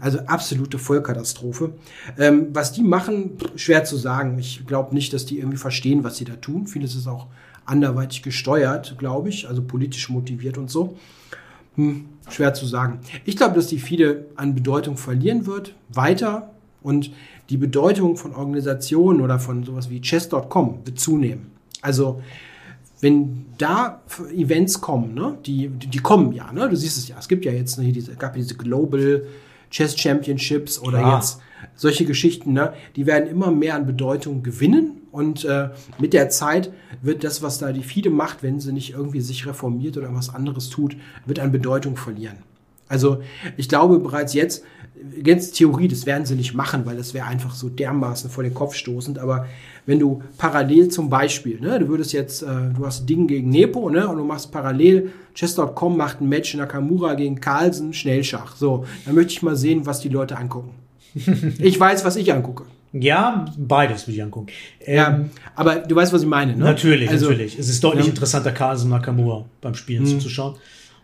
Also 0.00 0.20
absolute 0.20 0.78
Vollkatastrophe. 0.78 1.74
Ähm, 2.18 2.48
was 2.52 2.72
die 2.72 2.82
machen, 2.82 3.32
schwer 3.56 3.84
zu 3.84 3.96
sagen. 3.96 4.38
Ich 4.38 4.66
glaube 4.66 4.94
nicht, 4.94 5.12
dass 5.12 5.26
die 5.26 5.38
irgendwie 5.38 5.58
verstehen, 5.58 6.04
was 6.04 6.16
sie 6.16 6.24
da 6.24 6.36
tun. 6.36 6.66
Vieles 6.66 6.94
ist 6.94 7.06
auch 7.06 7.26
anderweitig 7.66 8.22
gesteuert, 8.22 8.96
glaube 8.98 9.28
ich, 9.28 9.48
also 9.48 9.62
politisch 9.62 10.08
motiviert 10.08 10.56
und 10.56 10.70
so. 10.70 10.96
Hm, 11.74 12.06
schwer 12.30 12.54
zu 12.54 12.64
sagen. 12.64 13.00
Ich 13.24 13.36
glaube, 13.36 13.54
dass 13.54 13.66
die 13.66 13.78
FIDE 13.78 14.26
an 14.36 14.54
Bedeutung 14.54 14.96
verlieren 14.96 15.46
wird, 15.46 15.74
weiter 15.90 16.50
und 16.82 17.10
die 17.50 17.58
Bedeutung 17.58 18.16
von 18.16 18.34
Organisationen 18.34 19.20
oder 19.20 19.38
von 19.38 19.64
sowas 19.64 19.90
wie 19.90 20.00
chess.com 20.00 20.80
wird 20.84 20.98
zunehmen. 20.98 21.50
Also 21.82 22.22
wenn 23.06 23.46
da 23.56 24.02
Events 24.34 24.80
kommen, 24.80 25.14
ne, 25.14 25.38
die, 25.46 25.68
die, 25.68 25.86
die, 25.86 25.98
kommen 25.98 26.32
ja, 26.32 26.50
ne, 26.52 26.68
du 26.68 26.74
siehst 26.74 26.98
es 26.98 27.06
ja, 27.06 27.16
es 27.16 27.28
gibt 27.28 27.44
ja 27.44 27.52
jetzt 27.52 27.78
ne, 27.78 27.92
diese, 27.92 28.16
gab 28.16 28.34
diese 28.34 28.56
Global 28.56 29.24
Chess 29.70 29.96
Championships 29.96 30.80
oder 30.80 30.98
Klar. 30.98 31.16
jetzt 31.16 31.38
solche 31.76 32.04
Geschichten, 32.04 32.52
ne, 32.52 32.72
die 32.96 33.06
werden 33.06 33.28
immer 33.28 33.52
mehr 33.52 33.76
an 33.76 33.86
Bedeutung 33.86 34.42
gewinnen 34.42 35.02
und 35.12 35.44
äh, 35.44 35.70
mit 36.00 36.14
der 36.14 36.30
Zeit 36.30 36.72
wird 37.00 37.22
das, 37.22 37.42
was 37.42 37.58
da 37.58 37.70
die 37.70 37.84
FIDE 37.84 38.10
macht, 38.10 38.42
wenn 38.42 38.58
sie 38.58 38.72
nicht 38.72 38.94
irgendwie 38.94 39.20
sich 39.20 39.46
reformiert 39.46 39.96
oder 39.96 40.12
was 40.12 40.34
anderes 40.34 40.68
tut, 40.68 40.96
wird 41.26 41.38
an 41.38 41.52
Bedeutung 41.52 41.96
verlieren. 41.96 42.38
Also 42.88 43.22
ich 43.56 43.68
glaube 43.68 44.00
bereits 44.00 44.34
jetzt, 44.34 44.64
ganz 45.22 45.52
Theorie, 45.52 45.88
das 45.88 46.06
werden 46.06 46.26
sie 46.26 46.34
nicht 46.34 46.54
machen, 46.54 46.86
weil 46.86 46.96
das 46.96 47.14
wäre 47.14 47.26
einfach 47.26 47.54
so 47.54 47.68
dermaßen 47.68 48.30
vor 48.30 48.42
den 48.42 48.54
Kopf 48.54 48.74
stoßend. 48.74 49.18
Aber 49.18 49.46
wenn 49.86 50.00
du 50.00 50.22
parallel 50.36 50.88
zum 50.88 51.08
Beispiel, 51.08 51.60
ne, 51.60 51.78
du 51.78 51.88
würdest 51.88 52.12
jetzt, 52.12 52.42
äh, 52.42 52.46
du 52.76 52.84
hast 52.84 53.08
Ding 53.08 53.26
gegen 53.26 53.48
Nepo, 53.48 53.88
ne, 53.88 54.06
und 54.08 54.18
du 54.18 54.24
machst 54.24 54.52
parallel, 54.52 55.12
Chess.com 55.34 55.96
macht 55.96 56.20
ein 56.20 56.28
Match 56.28 56.54
Nakamura 56.54 57.14
gegen 57.14 57.40
Carlsen, 57.40 57.92
Schnellschach. 57.92 58.56
So, 58.56 58.84
dann 59.04 59.14
möchte 59.14 59.32
ich 59.32 59.42
mal 59.42 59.56
sehen, 59.56 59.86
was 59.86 60.00
die 60.00 60.08
Leute 60.08 60.36
angucken. 60.36 60.72
ich 61.14 61.78
weiß, 61.78 62.04
was 62.04 62.16
ich 62.16 62.32
angucke. 62.32 62.64
Ja, 62.92 63.44
beides 63.58 64.06
will 64.06 64.14
ich 64.14 64.22
angucken. 64.22 64.48
Ähm, 64.80 64.96
ja, 64.96 65.20
aber 65.54 65.76
du 65.76 65.94
weißt, 65.94 66.12
was 66.12 66.22
ich 66.22 66.28
meine, 66.28 66.56
ne? 66.56 66.64
Natürlich, 66.64 67.10
also, 67.10 67.30
natürlich. 67.30 67.58
Es 67.58 67.68
ist 67.68 67.82
deutlich 67.84 68.06
ja. 68.06 68.10
interessanter, 68.10 68.52
Carlsen 68.52 68.90
Nakamura 68.90 69.44
beim 69.60 69.74
Spielen 69.74 70.04
mhm. 70.04 70.08
zuzuschauen. 70.08 70.56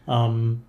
Ähm, 0.09 0.61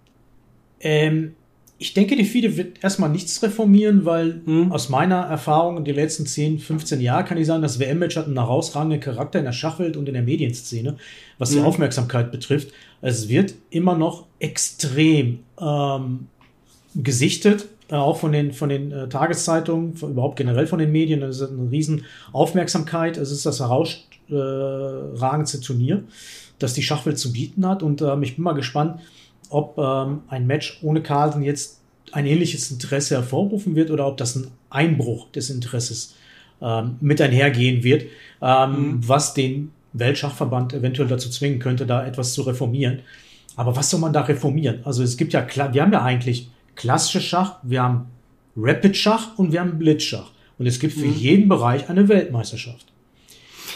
ähm, 0.81 1.33
ich 1.79 1.93
denke, 1.93 2.15
die 2.15 2.23
FIDE 2.23 2.55
wird 2.55 2.83
erstmal 2.83 3.09
nichts 3.09 3.41
reformieren, 3.43 4.05
weil 4.05 4.41
hm. 4.45 4.71
aus 4.71 4.89
meiner 4.89 5.21
Erfahrung 5.21 5.77
in 5.77 5.85
den 5.85 5.95
letzten 5.95 6.25
10, 6.25 6.59
15 6.59 7.01
Jahren 7.01 7.25
kann 7.25 7.37
ich 7.37 7.47
sagen, 7.47 7.61
das 7.61 7.79
WM-Match 7.79 8.15
hat 8.15 8.27
einen 8.27 8.37
herausragenden 8.37 8.99
Charakter 8.99 9.39
in 9.39 9.45
der 9.45 9.51
Schachwelt 9.51 9.97
und 9.97 10.07
in 10.07 10.13
der 10.13 10.23
Medienszene, 10.23 10.97
was 11.37 11.49
die 11.49 11.59
hm. 11.59 11.65
Aufmerksamkeit 11.65 12.31
betrifft. 12.31 12.71
Es 13.01 13.27
wird 13.27 13.55
immer 13.69 13.97
noch 13.97 14.27
extrem 14.39 15.39
ähm, 15.59 16.27
gesichtet, 16.95 17.67
äh, 17.89 17.95
auch 17.95 18.17
von 18.17 18.31
den, 18.31 18.53
von 18.53 18.69
den 18.69 18.91
äh, 18.91 19.09
Tageszeitungen, 19.09 19.95
von, 19.95 20.11
überhaupt 20.11 20.37
generell 20.37 20.67
von 20.67 20.79
den 20.79 20.91
Medien. 20.91 21.21
Das 21.21 21.41
ist 21.41 21.49
eine 21.49 21.69
riesen 21.69 22.05
Aufmerksamkeit. 22.31 23.17
Es 23.17 23.31
ist 23.31 23.45
das 23.45 23.59
herausragendste 23.59 25.59
Turnier, 25.59 26.03
das 26.59 26.73
die 26.73 26.83
Schachwelt 26.83 27.19
zu 27.19 27.33
bieten 27.33 27.67
hat. 27.67 27.83
Und 27.83 28.01
ähm, 28.01 28.23
ich 28.23 28.35
bin 28.35 28.43
mal 28.43 28.53
gespannt, 28.53 29.01
ob 29.53 29.77
ähm, 29.77 30.21
ein 30.27 30.47
Match 30.47 30.79
ohne 30.81 31.01
Carlsen 31.01 31.43
jetzt 31.43 31.81
ein 32.11 32.25
ähnliches 32.25 32.71
Interesse 32.71 33.15
hervorrufen 33.15 33.75
wird 33.75 33.91
oder 33.91 34.07
ob 34.07 34.17
das 34.17 34.35
ein 34.35 34.47
Einbruch 34.69 35.31
des 35.31 35.49
Interesses 35.49 36.15
ähm, 36.61 36.97
mit 37.01 37.21
einhergehen 37.21 37.83
wird, 37.83 38.05
ähm, 38.41 38.71
mhm. 38.71 39.07
was 39.07 39.33
den 39.33 39.71
Weltschachverband 39.93 40.73
eventuell 40.73 41.07
dazu 41.07 41.29
zwingen 41.29 41.59
könnte, 41.59 41.85
da 41.85 42.05
etwas 42.05 42.33
zu 42.33 42.41
reformieren. 42.43 42.99
Aber 43.55 43.75
was 43.75 43.89
soll 43.89 43.99
man 43.99 44.13
da 44.13 44.21
reformieren? 44.21 44.79
Also 44.83 45.03
es 45.03 45.17
gibt 45.17 45.33
ja 45.33 45.45
wir 45.71 45.81
haben 45.81 45.93
ja 45.93 46.01
eigentlich 46.01 46.49
klassische 46.75 47.21
Schach, 47.21 47.57
wir 47.63 47.83
haben 47.83 48.05
Rapid 48.55 48.97
Schach 48.97 49.37
und 49.37 49.51
wir 49.51 49.59
haben 49.59 49.77
Blitzschach. 49.77 50.31
Und 50.57 50.67
es 50.67 50.79
gibt 50.79 50.93
für 50.93 51.05
mhm. 51.05 51.15
jeden 51.15 51.49
Bereich 51.49 51.89
eine 51.89 52.07
Weltmeisterschaft. 52.07 52.92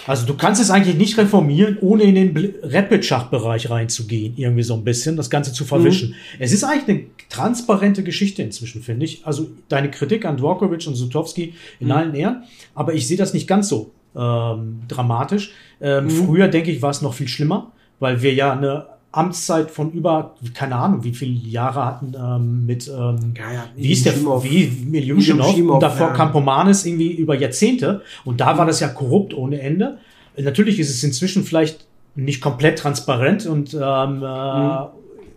Also 0.07 0.25
du 0.25 0.35
kannst 0.35 0.61
es 0.61 0.71
eigentlich 0.71 0.95
nicht 0.95 1.17
reformieren, 1.17 1.77
ohne 1.81 2.03
in 2.03 2.15
den 2.15 2.55
Rapid-Schachbereich 2.63 3.69
reinzugehen, 3.69 4.33
irgendwie 4.37 4.63
so 4.63 4.73
ein 4.73 4.83
bisschen, 4.83 5.17
das 5.17 5.29
Ganze 5.29 5.53
zu 5.53 5.65
verwischen. 5.65 6.09
Mhm. 6.09 6.15
Es 6.39 6.53
ist 6.53 6.63
eigentlich 6.63 6.87
eine 6.87 7.05
transparente 7.29 8.03
Geschichte 8.03 8.41
inzwischen, 8.41 8.81
finde 8.81 9.05
ich. 9.05 9.25
Also 9.27 9.47
deine 9.69 9.91
Kritik 9.91 10.25
an 10.25 10.37
Dvorkovic 10.37 10.87
und 10.87 10.95
Sutowski 10.95 11.53
in 11.79 11.87
mhm. 11.87 11.91
allen 11.93 12.15
Ehren, 12.15 12.43
aber 12.73 12.93
ich 12.93 13.07
sehe 13.07 13.17
das 13.17 13.33
nicht 13.33 13.47
ganz 13.47 13.67
so 13.67 13.91
ähm, 14.15 14.79
dramatisch. 14.87 15.51
Ähm, 15.81 16.05
mhm. 16.05 16.09
Früher, 16.09 16.47
denke 16.47 16.71
ich, 16.71 16.81
war 16.81 16.89
es 16.89 17.01
noch 17.01 17.13
viel 17.13 17.27
schlimmer, 17.27 17.71
weil 17.99 18.21
wir 18.21 18.33
ja 18.33 18.53
eine 18.53 18.85
Amtszeit 19.11 19.71
von 19.71 19.91
über, 19.91 20.35
keine 20.53 20.75
Ahnung, 20.75 21.03
wie 21.03 21.13
viele 21.13 21.31
Jahre 21.31 21.85
hatten 21.85 22.13
ähm, 22.17 22.65
mit, 22.65 22.87
ähm, 22.87 23.33
ja, 23.37 23.53
ja, 23.53 23.65
wie 23.75 23.91
ist 23.91 24.05
der, 24.05 24.11
Schimov, 24.11 24.43
wie 24.43 24.67
Miljuschinov 24.67 25.57
und 25.57 25.79
davor 25.81 26.07
ja. 26.07 26.13
Kampomanes 26.13 26.85
irgendwie 26.85 27.13
über 27.13 27.35
Jahrzehnte 27.35 28.01
und 28.25 28.41
da 28.41 28.57
war 28.57 28.65
das 28.65 28.79
ja 28.79 28.89
korrupt 28.89 29.33
ohne 29.33 29.61
Ende. 29.61 29.97
Natürlich 30.37 30.79
ist 30.79 30.89
es 30.89 31.03
inzwischen 31.03 31.43
vielleicht 31.43 31.87
nicht 32.17 32.41
komplett 32.41 32.79
transparent 32.79 33.45
und 33.45 33.73
ähm, 33.73 34.23
äh, 34.23 34.79
mhm. 34.79 34.87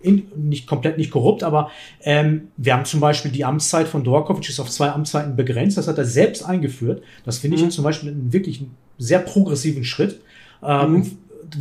in, 0.02 0.26
nicht 0.36 0.66
komplett 0.66 0.98
nicht 0.98 1.10
korrupt, 1.10 1.42
aber 1.42 1.70
ähm, 2.02 2.48
wir 2.56 2.74
haben 2.74 2.84
zum 2.86 3.00
Beispiel 3.00 3.30
die 3.30 3.44
Amtszeit 3.44 3.86
von 3.86 4.02
Dorkovic 4.02 4.48
ist 4.48 4.60
auf 4.60 4.70
zwei 4.70 4.90
Amtszeiten 4.90 5.36
begrenzt. 5.36 5.76
Das 5.78 5.88
hat 5.88 5.98
er 5.98 6.06
selbst 6.06 6.42
eingeführt. 6.42 7.02
Das 7.24 7.38
finde 7.38 7.58
ich 7.58 7.62
mhm. 7.62 7.70
zum 7.70 7.84
Beispiel 7.84 8.10
einen 8.10 8.32
wirklich 8.32 8.64
sehr 8.98 9.20
progressiven 9.20 9.84
Schritt. 9.84 10.20
Ähm, 10.62 10.92
mhm. 10.92 11.18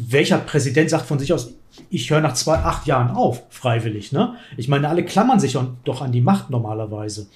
Welcher 0.08 0.38
Präsident 0.38 0.90
sagt 0.90 1.06
von 1.06 1.20
sich 1.20 1.34
aus, 1.34 1.54
ich 1.90 2.10
höre 2.10 2.22
nach 2.22 2.34
zwei, 2.34 2.56
acht 2.56 2.88
Jahren 2.88 3.12
auf, 3.12 3.44
freiwillig. 3.50 4.12
Ne? 4.12 4.36
Ich 4.58 4.68
meine, 4.68 4.90
alle 4.90 5.04
klammern 5.04 5.40
sich 5.40 5.58
doch 5.84 6.02
an 6.02 6.12
die 6.12 6.22
Macht 6.22 6.50
normalerweise. 6.50 7.28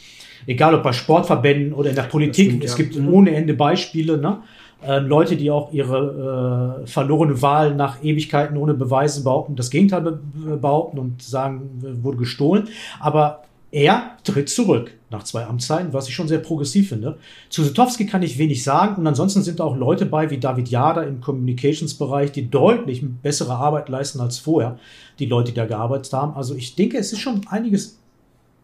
Egal 0.46 0.76
ob 0.76 0.84
bei 0.84 0.92
Sportverbänden 0.92 1.74
oder 1.74 1.90
in 1.90 1.96
der 1.96 2.04
Politik. 2.04 2.50
Stimmt, 2.50 2.64
es 2.64 2.78
ja. 2.78 2.84
gibt 2.84 2.98
ohne 3.08 3.34
Ende 3.34 3.54
Beispiele. 3.54 4.18
Ne? 4.18 4.40
Äh, 4.86 5.00
Leute, 5.00 5.38
die 5.38 5.50
auch 5.50 5.72
ihre 5.72 6.84
äh, 6.84 6.88
verlorene 6.88 7.42
Wahl 7.42 7.76
nach 7.76 8.04
Ewigkeiten 8.04 8.58
ohne 8.58 8.74
Beweise 8.74 9.24
behaupten, 9.24 9.56
das 9.56 9.70
Gegenteil 9.70 10.02
be 10.02 10.20
behaupten 10.58 11.00
und 11.00 11.22
sagen, 11.22 11.62
wurde 12.02 12.18
gestohlen. 12.18 12.68
Aber 13.00 13.44
er 13.74 14.18
tritt 14.24 14.50
zurück 14.50 14.94
nach 15.10 15.24
zwei 15.24 15.46
Amtszeiten, 15.46 15.94
was 15.94 16.08
ich 16.08 16.14
schon 16.14 16.28
sehr 16.28 16.38
progressiv 16.38 16.90
finde. 16.90 17.18
Zu 17.50 17.64
Sutowski 17.64 18.06
kann 18.06 18.22
ich 18.22 18.38
wenig 18.38 18.64
sagen 18.64 18.98
und 18.98 19.08
ansonsten 19.08 19.42
sind 19.42 19.60
auch 19.62 19.76
Leute 19.76 20.06
bei 20.06 20.30
wie 20.30 20.38
David 20.38 20.70
Jader 20.70 21.08
im 21.08 21.22
Communications-Bereich, 21.22 22.32
die 22.32 22.52
deutlich 22.52 23.04
bessere 23.24 23.56
Arbeit 23.56 23.90
leisten 23.90 24.20
als 24.22 24.38
vorher, 24.38 24.78
die 25.18 25.26
Leute, 25.26 25.52
die 25.52 25.56
da 25.56 25.66
gearbeitet 25.66 26.14
haben. 26.14 26.36
Also 26.36 26.54
ich 26.54 26.76
denke, 26.76 27.00
es 27.00 27.14
ist 27.14 27.20
schon 27.20 27.42
einiges 27.48 27.98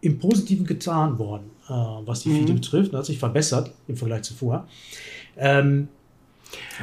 im 0.01 0.19
Positiven 0.19 0.67
getan 0.67 1.17
worden, 1.17 1.49
äh, 1.67 1.73
was 1.73 2.21
die 2.21 2.29
mhm. 2.29 2.41
FIDE 2.41 2.53
betrifft. 2.53 2.93
Das 2.93 2.99
hat 2.99 3.05
sich 3.07 3.17
verbessert 3.17 3.71
im 3.87 3.97
Vergleich 3.97 4.21
zu 4.21 4.35
vorher. 4.35 4.67
Ähm, 5.37 5.87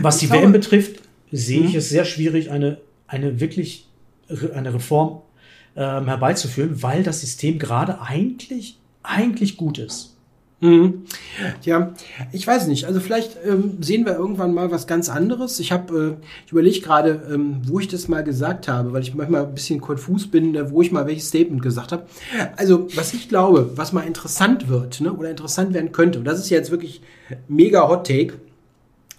was 0.01 0.17
ich 0.17 0.23
die 0.23 0.27
glaube, 0.27 0.43
WM 0.43 0.53
betrifft, 0.53 1.01
sehe 1.31 1.62
ich 1.62 1.73
mhm. 1.73 1.79
es 1.79 1.89
sehr 1.91 2.05
schwierig, 2.05 2.51
eine, 2.51 2.79
eine 3.07 3.39
wirklich 3.39 3.87
eine 4.53 4.75
Reform 4.75 5.21
ähm, 5.77 6.07
herbeizuführen, 6.07 6.83
weil 6.83 7.03
das 7.03 7.21
System 7.21 7.59
gerade 7.59 8.01
eigentlich, 8.01 8.79
eigentlich 9.03 9.57
gut 9.57 9.79
ist. 9.79 10.17
Mhm. 10.61 11.03
Ja, 11.65 11.93
ich 12.33 12.47
weiß 12.47 12.67
nicht. 12.67 12.87
Also 12.87 12.99
vielleicht 13.01 13.37
ähm, 13.45 13.77
sehen 13.83 14.07
wir 14.07 14.15
irgendwann 14.15 14.55
mal 14.55 14.71
was 14.71 14.87
ganz 14.87 15.11
anderes. 15.11 15.61
Ich 15.61 15.71
habe, 15.71 16.19
äh, 16.19 16.27
ich 16.47 16.53
überlege 16.53 16.81
gerade, 16.81 17.27
ähm, 17.31 17.61
wo 17.67 17.79
ich 17.79 17.89
das 17.89 18.09
mal 18.09 18.25
gesagt 18.25 18.67
habe, 18.67 18.95
weil 18.95 19.03
ich 19.03 19.15
manchmal 19.15 19.45
ein 19.45 19.55
bisschen 19.55 19.83
konfus 19.83 20.27
bin, 20.27 20.55
äh, 20.55 20.71
wo 20.71 20.81
ich 20.81 20.93
mal 20.93 21.07
welches 21.07 21.29
Statement 21.29 21.61
gesagt 21.61 21.93
habe. 21.93 22.07
Also 22.57 22.89
was 22.97 23.12
ich 23.12 23.29
glaube, 23.29 23.73
was 23.77 23.93
mal 23.93 24.07
interessant 24.07 24.69
wird 24.69 25.03
ne, 25.03 25.12
oder 25.12 25.29
interessant 25.29 25.75
werden 25.75 25.93
könnte, 25.93 26.21
und 26.21 26.25
das 26.25 26.39
ist 26.39 26.49
jetzt 26.49 26.71
wirklich 26.71 27.03
mega 27.49 27.87
Hot 27.87 28.07
Take. 28.07 28.35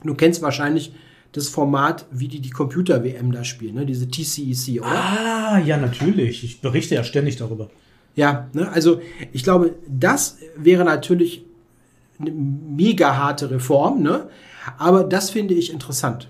Du 0.04 0.16
kennst 0.16 0.42
wahrscheinlich 0.42 0.92
das 1.32 1.50
Format, 1.50 2.06
wie 2.12 2.28
die 2.28 2.40
die 2.40 2.50
Computer-WM 2.50 3.32
da 3.32 3.44
spielen, 3.44 3.76
ne? 3.76 3.86
diese 3.86 4.10
TCEC, 4.10 4.82
oder? 4.82 4.92
Ah, 4.92 5.60
ja, 5.60 5.78
natürlich. 5.78 6.44
Ich 6.44 6.62
berichte 6.62 6.96
ja 6.96 7.04
ständig 7.04 7.36
darüber. 7.36 7.70
Ja, 8.16 8.48
ne? 8.54 8.70
also 8.72 9.02
ich 9.34 9.44
glaube, 9.44 9.76
das 9.88 10.38
wäre 10.56 10.84
natürlich 10.84 11.46
eine 12.20 12.32
mega 12.32 13.16
harte 13.16 13.52
Reform, 13.52 14.02
ne? 14.02 14.28
aber 14.78 15.04
das 15.04 15.30
finde 15.30 15.54
ich 15.54 15.72
interessant. 15.72 16.28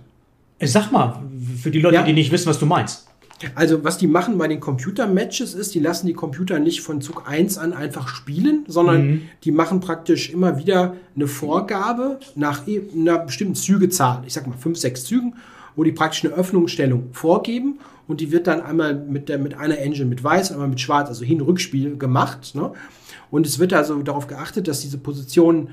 Sag 0.61 0.91
mal, 0.91 1.21
für 1.61 1.71
die 1.71 1.79
Leute, 1.79 1.95
ja. 1.95 2.03
die 2.03 2.13
nicht 2.13 2.31
wissen, 2.31 2.47
was 2.47 2.59
du 2.59 2.65
meinst. 2.65 3.06
Also, 3.53 3.83
was 3.83 3.97
die 3.97 4.07
machen 4.07 4.37
bei 4.37 4.47
den 4.47 4.59
Computer-Matches 4.59 5.53
ist, 5.53 5.75
die 5.75 5.79
lassen 5.79 6.07
die 6.07 6.13
Computer 6.13 6.57
nicht 6.59 6.81
von 6.81 7.01
Zug 7.01 7.23
1 7.27 7.57
an 7.59 7.73
einfach 7.73 8.07
spielen, 8.07 8.65
sondern 8.67 9.07
mhm. 9.07 9.21
die 9.43 9.51
machen 9.51 9.79
praktisch 9.79 10.31
immer 10.31 10.57
wieder 10.57 10.95
eine 11.15 11.27
Vorgabe 11.27 12.19
nach 12.35 12.63
einer 12.67 13.19
bestimmten 13.19 13.55
Zügezahl, 13.55 14.23
ich 14.25 14.33
sag 14.33 14.47
mal 14.47 14.57
5, 14.57 14.77
6 14.77 15.03
Zügen, 15.03 15.35
wo 15.75 15.83
die 15.83 15.91
praktisch 15.91 16.25
eine 16.25 16.33
Öffnungsstellung 16.33 17.09
vorgeben 17.11 17.79
und 18.07 18.21
die 18.21 18.31
wird 18.31 18.47
dann 18.47 18.61
einmal 18.61 18.95
mit, 18.95 19.29
der, 19.29 19.37
mit 19.37 19.55
einer 19.55 19.77
Engine 19.77 20.05
mit 20.05 20.23
weiß, 20.23 20.51
einmal 20.51 20.69
mit 20.69 20.79
schwarz, 20.79 21.09
also 21.09 21.23
Hin-Rückspiel 21.23 21.97
gemacht. 21.97 22.55
Ne? 22.55 22.71
Und 23.29 23.45
es 23.45 23.59
wird 23.59 23.73
also 23.73 24.01
darauf 24.01 24.27
geachtet, 24.27 24.67
dass 24.67 24.81
diese 24.81 24.97
Positionen 24.97 25.69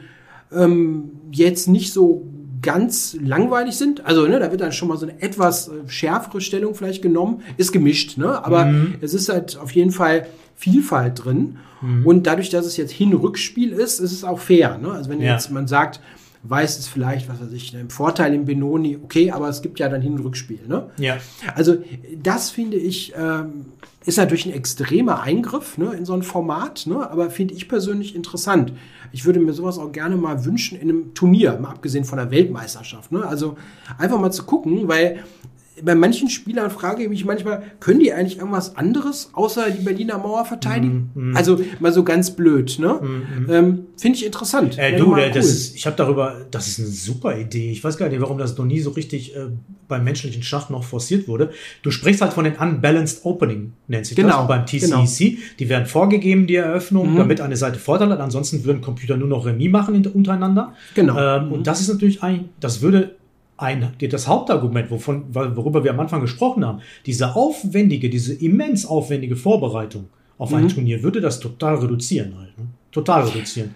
ähm, 0.53 1.13
jetzt 1.31 1.69
nicht 1.69 1.93
so 1.93 2.27
ganz 2.65 3.17
langweilig 3.23 3.77
sind. 3.77 4.05
Also, 4.05 4.27
ne, 4.27 4.41
da 4.41 4.51
wird 4.51 4.61
dann 4.61 4.73
schon 4.73 4.89
mal 4.89 4.97
so 4.97 5.07
eine 5.07 5.23
etwas 5.23 5.69
äh, 5.69 5.73
schärfere 5.87 6.41
Stellung 6.41 6.75
vielleicht 6.75 7.03
genommen. 7.03 7.43
Ist 7.57 7.71
gemischt, 7.71 8.19
ne? 8.19 8.45
Aber 8.45 8.65
mhm. 8.65 8.97
es 9.01 9.15
ist 9.15 9.29
halt 9.29 9.57
auf 9.57 9.71
jeden 9.71 9.93
Fall 9.93 10.27
Vielfalt 10.57 11.25
drin. 11.25 11.59
Mhm. 11.83 12.07
Und 12.07 12.27
dadurch, 12.27 12.51
dass 12.51 12.67
es 12.67 12.77
jetzt 12.77 12.93
Hin-Rückspiel 12.93 13.73
ist, 13.73 14.01
ist 14.01 14.13
es 14.13 14.25
auch 14.25 14.39
fair. 14.39 14.79
Ne? 14.79 14.91
Also 14.91 15.11
wenn 15.11 15.21
ja. 15.21 15.33
jetzt 15.33 15.51
man 15.51 15.67
sagt, 15.67 16.01
weiß 16.47 16.79
es 16.79 16.89
vielleicht, 16.89 17.29
was 17.29 17.41
weiß 17.41 17.53
ich, 17.53 17.75
im 17.75 17.89
Vorteil 17.89 18.35
im 18.35 18.45
Benoni, 18.45 18.99
okay, 19.03 19.31
aber 19.31 19.49
es 19.49 19.63
gibt 19.63 19.81
ja 19.81 19.89
dann 19.89 20.03
Hin- 20.03 20.13
und 20.13 20.25
Rückspiel. 20.25 20.61
Ne? 20.69 20.91
Ja. 20.99 21.17
Also 21.55 21.79
das 22.23 22.51
finde 22.51 22.77
ich, 22.77 23.15
ähm, 23.17 23.67
ist 24.05 24.19
natürlich 24.19 24.45
ein 24.45 24.53
extremer 24.53 25.23
Eingriff 25.23 25.79
ne, 25.79 25.95
in 25.95 26.05
so 26.05 26.13
ein 26.13 26.23
Format, 26.23 26.87
ne, 26.87 27.11
aber 27.11 27.31
finde 27.31 27.55
ich 27.55 27.67
persönlich 27.67 28.15
interessant. 28.15 28.75
Ich 29.13 29.25
würde 29.25 29.41
mir 29.41 29.55
sowas 29.55 29.79
auch 29.79 29.91
gerne 29.91 30.17
mal 30.17 30.45
wünschen 30.45 30.79
in 30.79 30.91
einem 30.91 31.15
Turnier, 31.15 31.59
mal 31.59 31.71
abgesehen 31.71 32.05
von 32.05 32.19
der 32.19 32.31
Weltmeisterschaft. 32.31 33.11
Ne? 33.11 33.27
Also 33.27 33.57
einfach 33.97 34.21
mal 34.21 34.31
zu 34.33 34.45
gucken, 34.45 34.87
weil 34.87 35.21
bei 35.83 35.95
manchen 35.95 36.31
Spielern 36.31 36.71
frage 36.71 37.03
ich 37.03 37.09
mich 37.09 37.25
manchmal, 37.25 37.63
können 37.81 38.01
die 38.01 38.13
eigentlich 38.13 38.39
irgendwas 38.39 38.77
anderes 38.77 39.31
außer 39.33 39.71
die 39.71 39.83
Berliner 39.83 40.19
Mauer 40.19 40.45
verteidigen? 40.45 41.11
Mm, 41.15 41.31
mm. 41.31 41.37
Also 41.37 41.61
mal 41.81 41.93
so 41.93 42.05
ganz 42.05 42.31
blöd, 42.31 42.79
ne? 42.79 42.95
Mm, 42.95 43.51
ähm, 43.51 43.87
Finde 43.97 44.19
ich 44.19 44.25
interessant. 44.25 44.79
Äh, 44.79 44.97
du, 44.97 45.13
cool. 45.13 45.31
das 45.33 45.47
ist, 45.47 45.75
ich 45.75 45.87
habe 45.87 45.97
darüber, 45.97 46.47
das 46.51 46.69
ist 46.69 46.79
eine 46.79 46.89
super 46.89 47.37
Idee. 47.37 47.73
Ich 47.73 47.83
weiß 47.83 47.97
gar 47.97 48.09
nicht, 48.09 48.21
warum 48.21 48.39
das 48.39 48.57
noch 48.57 48.65
nie 48.65 48.81
so 48.81 48.91
richtig 48.91 49.35
äh, 49.35 49.47
beim 49.89 50.05
menschlichen 50.05 50.43
Schach 50.43 50.71
noch 50.71 50.85
forciert 50.85 51.27
wurde. 51.27 51.51
Du 51.83 51.91
sprichst 51.91 52.21
halt 52.21 52.33
von 52.33 52.45
den 52.45 52.55
Unbalanced 52.55 53.25
Opening, 53.25 53.73
nennt 53.89 54.07
sich 54.07 54.17
genau, 54.17 54.47
das, 54.47 54.49
beim 54.49 54.67
TCEC. 54.67 55.19
Genau. 55.19 55.43
Die 55.59 55.69
werden 55.69 55.87
vorgegeben, 55.87 56.47
die 56.47 56.57
Eröffnung, 56.57 57.15
mhm. 57.15 57.17
damit 57.17 57.41
eine 57.41 57.57
Seite 57.57 57.79
Vorteil 57.79 58.11
hat. 58.11 58.21
Ansonsten 58.21 58.65
würden 58.65 58.81
Computer 58.81 59.17
nur 59.17 59.29
noch 59.29 59.45
Remis 59.45 59.71
machen 59.71 60.07
untereinander. 60.07 60.75
Genau. 60.95 61.19
Ähm, 61.19 61.53
und 61.53 61.59
mhm. 61.61 61.65
das 61.65 61.81
ist 61.81 61.89
natürlich 61.89 62.23
ein, 62.23 62.51
das 62.61 62.81
würde 62.81 63.17
ein, 63.65 63.93
das 63.99 64.29
Hauptargument, 64.29 64.91
wovon, 64.91 65.25
worüber 65.35 65.83
wir 65.83 65.91
am 65.91 66.01
Anfang 66.01 66.21
gesprochen 66.21 66.65
haben, 66.65 66.81
diese 67.07 67.35
aufwendige, 67.35 68.11
diese 68.11 68.35
immens 68.35 68.87
aufwendige 68.87 69.37
Vorbereitung 69.37 70.09
auf 70.39 70.53
ein 70.53 70.65
mhm. 70.65 70.69
Turnier, 70.69 71.03
würde 71.03 71.21
das 71.21 71.41
total 71.41 71.77
reduzieren 71.77 72.35
halt. 72.39 72.57
Ne? 72.59 72.67
Total 72.93 73.25
reduzieren. 73.25 73.75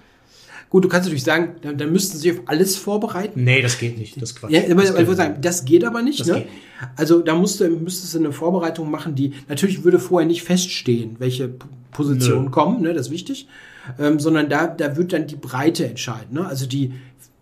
Gut, 0.70 0.84
du 0.84 0.88
kannst 0.88 1.06
natürlich 1.06 1.24
sagen, 1.24 1.56
dann, 1.62 1.78
dann 1.78 1.90
müssten 1.90 2.18
sie 2.18 2.32
auf 2.32 2.40
alles 2.44 2.76
vorbereiten. 2.76 3.42
Nee, 3.42 3.62
das 3.62 3.78
geht 3.78 3.96
nicht. 3.98 4.20
Das 4.20 4.34
Quatsch. 4.34 4.50
Ja, 4.50 4.60
aber, 4.70 4.82
das, 4.82 4.90
ich 4.90 4.96
würde 4.96 5.16
sagen, 5.16 5.40
das 5.40 5.64
geht 5.64 5.82
aber 5.82 6.02
nicht. 6.02 6.26
Ne? 6.26 6.34
Geht. 6.34 6.46
Also 6.94 7.20
da 7.20 7.34
musst 7.34 7.60
du, 7.60 7.68
müsstest 7.70 8.14
du 8.14 8.18
eine 8.18 8.32
Vorbereitung 8.32 8.90
machen, 8.90 9.14
die 9.14 9.32
natürlich 9.48 9.82
würde 9.82 9.98
vorher 9.98 10.26
nicht 10.26 10.42
feststehen, 10.42 11.16
welche 11.18 11.50
Positionen 11.90 12.46
Nö. 12.46 12.50
kommen, 12.50 12.82
ne? 12.82 12.92
das 12.92 13.06
ist 13.06 13.12
wichtig. 13.12 13.48
Ähm, 13.98 14.20
sondern 14.20 14.50
da, 14.50 14.66
da 14.66 14.98
wird 14.98 15.14
dann 15.14 15.26
die 15.26 15.36
Breite 15.36 15.86
entscheiden. 15.88 16.34
Ne? 16.34 16.46
Also 16.46 16.66
die 16.66 16.92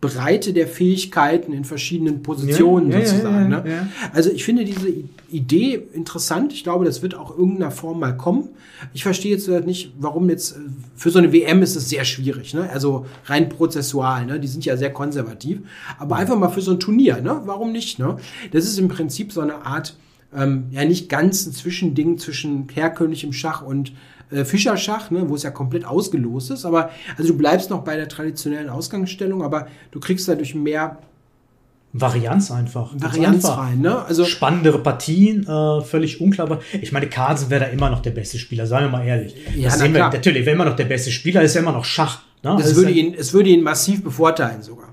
Breite 0.00 0.52
der 0.52 0.66
Fähigkeiten 0.66 1.52
in 1.52 1.64
verschiedenen 1.64 2.22
Positionen 2.22 2.90
ja, 2.90 3.04
sozusagen. 3.04 3.50
Ja, 3.50 3.64
ja, 3.64 3.82
ne? 3.82 3.88
Also 4.12 4.30
ich 4.30 4.44
finde 4.44 4.64
diese 4.64 4.92
Idee 5.30 5.82
interessant. 5.94 6.52
Ich 6.52 6.64
glaube, 6.64 6.84
das 6.84 7.02
wird 7.02 7.14
auch 7.14 7.36
irgendeiner 7.36 7.70
Form 7.70 8.00
mal 8.00 8.16
kommen. 8.16 8.50
Ich 8.92 9.02
verstehe 9.02 9.32
jetzt 9.32 9.48
nicht, 9.66 9.94
warum 9.98 10.28
jetzt 10.28 10.52
äh, 10.52 10.60
für 10.96 11.10
so 11.10 11.18
eine 11.18 11.32
WM 11.32 11.62
ist 11.62 11.76
es 11.76 11.88
sehr 11.88 12.04
schwierig. 12.04 12.52
Ne? 12.52 12.68
Also 12.70 13.06
rein 13.24 13.48
prozessual. 13.48 14.26
Ne? 14.26 14.38
Die 14.38 14.48
sind 14.48 14.64
ja 14.66 14.76
sehr 14.76 14.92
konservativ. 14.92 15.60
Aber 15.98 16.16
einfach 16.16 16.38
mal 16.38 16.50
für 16.50 16.60
so 16.60 16.72
ein 16.72 16.80
Turnier. 16.80 17.22
Ne? 17.22 17.40
Warum 17.46 17.72
nicht? 17.72 17.98
Ne? 17.98 18.16
Das 18.52 18.64
ist 18.64 18.78
im 18.78 18.88
Prinzip 18.88 19.32
so 19.32 19.40
eine 19.40 19.64
Art 19.64 19.96
ähm, 20.34 20.66
ja 20.70 20.84
nicht 20.84 21.08
ganz 21.08 21.46
ein 21.46 21.52
Zwischending 21.52 22.18
zwischen 22.18 22.68
herkömmlichem 22.72 23.32
Schach 23.32 23.62
und 23.62 23.92
äh, 24.30 24.44
Fischerschach, 24.44 25.10
ne, 25.10 25.28
wo 25.28 25.34
es 25.34 25.42
ja 25.42 25.50
komplett 25.50 25.84
ausgelost 25.84 26.50
ist. 26.50 26.64
Aber 26.64 26.90
also 27.16 27.32
du 27.32 27.38
bleibst 27.38 27.70
noch 27.70 27.82
bei 27.82 27.96
der 27.96 28.08
traditionellen 28.08 28.68
Ausgangsstellung, 28.68 29.42
aber 29.42 29.68
du 29.90 30.00
kriegst 30.00 30.28
dadurch 30.28 30.54
mehr 30.54 30.98
Varianz 32.00 32.50
einfach. 32.50 32.92
Varianz 32.94 33.44
einfach. 33.44 33.58
rein, 33.58 33.80
ne? 33.80 34.04
Also 34.04 34.24
spannendere 34.24 34.78
Partien, 34.80 35.46
äh, 35.46 35.80
völlig 35.82 36.20
unklar. 36.20 36.60
Ich 36.80 36.92
meine, 36.92 37.06
Carlsen 37.06 37.48
wäre 37.50 37.64
da 37.64 37.70
immer 37.70 37.90
noch 37.90 38.00
der 38.00 38.10
beste 38.10 38.38
Spieler, 38.38 38.66
seien 38.66 38.84
wir 38.84 38.90
mal 38.90 39.06
ehrlich. 39.06 39.34
Ja, 39.54 39.68
das 39.68 39.78
sehen 39.78 39.94
wir, 39.94 40.00
natürlich, 40.00 40.44
wäre 40.44 40.54
immer 40.54 40.66
noch 40.66 40.76
der 40.76 40.84
beste 40.84 41.10
Spieler, 41.10 41.42
ist 41.42 41.54
ja 41.54 41.62
immer 41.62 41.72
noch 41.72 41.84
Schach. 41.84 42.20
Ne? 42.42 42.54
Das 42.56 42.66
also 42.66 42.76
würde 42.76 42.92
ihn, 42.92 43.14
es 43.14 43.32
würde 43.32 43.48
ihn 43.48 43.62
massiv 43.62 44.02
bevorteilen 44.02 44.62
sogar. 44.62 44.88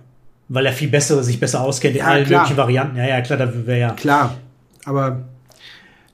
Weil 0.48 0.66
er 0.66 0.74
viel 0.74 0.90
besser, 0.90 1.22
sich 1.24 1.40
besser 1.40 1.62
auskennt 1.62 1.96
ja, 1.96 2.06
in 2.06 2.10
allen 2.10 2.26
klar. 2.26 2.42
möglichen 2.42 2.58
Varianten. 2.58 2.98
Ja, 2.98 3.08
ja, 3.08 3.22
klar, 3.22 3.40
da 3.40 3.66
wäre 3.66 3.80
ja. 3.80 3.90
Klar. 3.92 4.38
Aber 4.86 5.24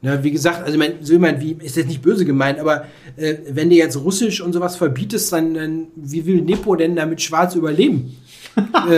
Ne, 0.02 0.24
wie 0.24 0.32
gesagt, 0.32 0.64
also 0.64 0.78
mein, 0.78 0.94
so 1.02 1.14
jemand 1.14 1.42
wie, 1.42 1.58
ist 1.62 1.76
jetzt 1.76 1.88
nicht 1.88 2.02
böse 2.02 2.24
gemeint, 2.24 2.58
aber 2.60 2.86
äh, 3.18 3.36
wenn 3.50 3.70
du 3.70 3.76
jetzt 3.76 3.98
Russisch 3.98 4.40
und 4.40 4.54
sowas 4.54 4.78
verbietest, 4.78 5.34
dann, 5.34 5.54
dann 5.54 5.88
wie 5.96 6.26
will 6.26 6.42
Nepo 6.42 6.76
denn 6.78 6.96
damit 6.96 7.22
Schwarz 7.22 7.56
überleben? 7.56 8.16
äh, 8.56 8.98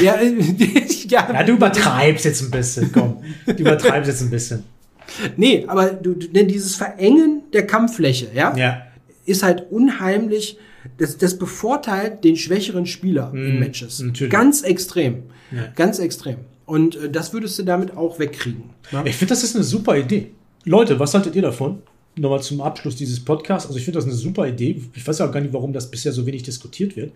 ja, 0.00 0.14
ja, 1.08 1.32
ja, 1.32 1.42
du 1.42 1.54
übertreibst 1.54 2.24
jetzt 2.24 2.40
ein 2.42 2.52
bisschen, 2.52 2.92
komm. 2.92 3.16
Du 3.46 3.52
übertreibst 3.52 4.08
jetzt 4.08 4.22
ein 4.22 4.30
bisschen. 4.30 4.62
Nee, 5.36 5.64
aber 5.66 5.90
du, 5.90 6.14
denn 6.14 6.46
dieses 6.46 6.76
Verengen 6.76 7.42
der 7.52 7.66
Kampffläche, 7.66 8.28
ja, 8.32 8.56
ja. 8.56 8.82
ist 9.26 9.42
halt 9.42 9.72
unheimlich, 9.72 10.56
das, 10.98 11.18
das 11.18 11.36
bevorteilt 11.36 12.22
den 12.22 12.36
schwächeren 12.36 12.86
Spieler 12.86 13.32
mm, 13.32 13.46
in 13.46 13.58
Matches. 13.58 14.00
Natürlich. 14.00 14.32
Ganz 14.32 14.62
extrem. 14.62 15.24
Ja. 15.50 15.66
Ganz 15.74 15.98
extrem. 15.98 16.36
Und 16.66 16.96
äh, 16.96 17.10
das 17.10 17.32
würdest 17.32 17.58
du 17.58 17.64
damit 17.64 17.96
auch 17.96 18.18
wegkriegen. 18.18 18.64
Ne? 18.90 19.02
Ich 19.06 19.16
finde, 19.16 19.30
das 19.34 19.42
ist 19.42 19.54
eine 19.54 19.64
super 19.64 19.96
Idee. 19.96 20.30
Leute, 20.64 20.98
was 20.98 21.14
haltet 21.14 21.34
ihr 21.34 21.42
davon? 21.42 21.82
Nochmal 22.16 22.42
zum 22.42 22.60
Abschluss 22.60 22.96
dieses 22.96 23.20
Podcasts. 23.24 23.66
Also 23.66 23.78
ich 23.78 23.84
finde 23.84 23.98
das 23.98 24.04
eine 24.04 24.14
super 24.14 24.46
Idee. 24.46 24.80
Ich 24.94 25.06
weiß 25.06 25.20
auch 25.22 25.32
gar 25.32 25.40
nicht, 25.40 25.52
warum 25.52 25.72
das 25.72 25.90
bisher 25.90 26.12
so 26.12 26.26
wenig 26.26 26.42
diskutiert 26.42 26.96
wird. 26.96 27.12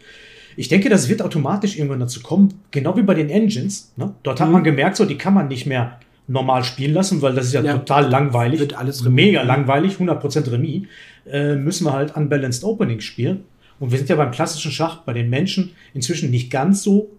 Ich 0.56 0.68
denke, 0.68 0.88
das 0.88 1.08
wird 1.08 1.20
automatisch 1.20 1.76
irgendwann 1.76 2.00
dazu 2.00 2.20
kommen, 2.22 2.54
genau 2.70 2.96
wie 2.96 3.02
bei 3.02 3.12
den 3.12 3.28
Engines. 3.28 3.92
Ne? 3.96 4.14
Dort 4.22 4.40
hat 4.40 4.48
mhm. 4.48 4.54
man 4.54 4.64
gemerkt, 4.64 4.96
so 4.96 5.04
die 5.04 5.18
kann 5.18 5.34
man 5.34 5.48
nicht 5.48 5.66
mehr 5.66 6.00
normal 6.28 6.64
spielen 6.64 6.94
lassen, 6.94 7.20
weil 7.20 7.34
das 7.34 7.46
ist 7.46 7.52
ja, 7.52 7.62
ja 7.62 7.74
total 7.74 8.08
langweilig. 8.08 8.58
Wird 8.58 8.74
alles 8.74 9.04
mega 9.04 9.42
langweilig, 9.42 9.96
100% 9.96 10.50
Remis. 10.50 10.84
Äh, 11.30 11.56
müssen 11.56 11.84
wir 11.84 11.92
halt 11.92 12.16
Unbalanced 12.16 12.64
Openings 12.64 13.04
spielen. 13.04 13.44
Und 13.78 13.90
wir 13.90 13.98
sind 13.98 14.08
ja 14.08 14.16
beim 14.16 14.30
klassischen 14.30 14.72
Schach 14.72 15.02
bei 15.02 15.12
den 15.12 15.28
Menschen 15.28 15.72
inzwischen 15.92 16.30
nicht 16.30 16.50
ganz 16.50 16.82
so 16.82 17.10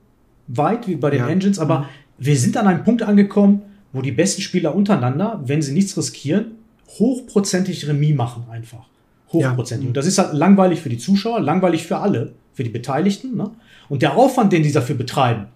weit 0.47 0.87
wie 0.87 0.95
bei 0.95 1.11
den 1.11 1.19
ja. 1.19 1.27
Engines, 1.27 1.59
aber 1.59 1.81
mhm 1.81 1.85
wir 2.17 2.37
sind 2.37 2.57
an 2.57 2.67
einem 2.67 2.83
Punkt 2.83 3.03
angekommen, 3.03 3.61
wo 3.93 4.01
die 4.01 4.11
besten 4.11 4.41
Spieler 4.41 4.75
untereinander, 4.75 5.41
wenn 5.45 5.61
sie 5.61 5.73
nichts 5.73 5.97
riskieren, 5.97 6.51
hochprozentig 6.99 7.87
Remis 7.87 8.15
machen 8.15 8.45
einfach. 8.49 8.85
Hochprozentig. 9.31 9.85
Ja. 9.85 9.89
Und 9.89 9.97
das 9.97 10.05
ist 10.05 10.17
halt 10.17 10.33
langweilig 10.33 10.81
für 10.81 10.89
die 10.89 10.97
Zuschauer, 10.97 11.41
langweilig 11.41 11.85
für 11.85 11.97
alle, 11.97 12.33
für 12.53 12.63
die 12.63 12.69
Beteiligten. 12.69 13.35
Ne? 13.35 13.51
Und 13.89 14.01
der 14.01 14.15
Aufwand, 14.15 14.53
den 14.53 14.63
die 14.63 14.71
dafür 14.71 14.95
betreiben, 14.95 15.47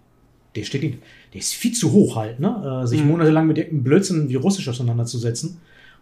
der 0.56 0.64
steht 0.64 0.84
in, 0.84 0.98
der 1.34 1.40
ist 1.40 1.54
viel 1.54 1.72
zu 1.72 1.94
hoch 1.94 2.18
halt, 2.18 2.40
ne? 2.42 2.82
Äh, 2.84 2.88
sich 2.88 3.02
mhm. 3.02 3.08
monatelang 3.08 3.48
mit 3.48 3.58
irgendeinem 3.58 3.84
Blödsinn 3.84 4.30
wie 4.30 4.36
Russisch 4.36 4.68
auseinanderzusetzen, 4.68 5.58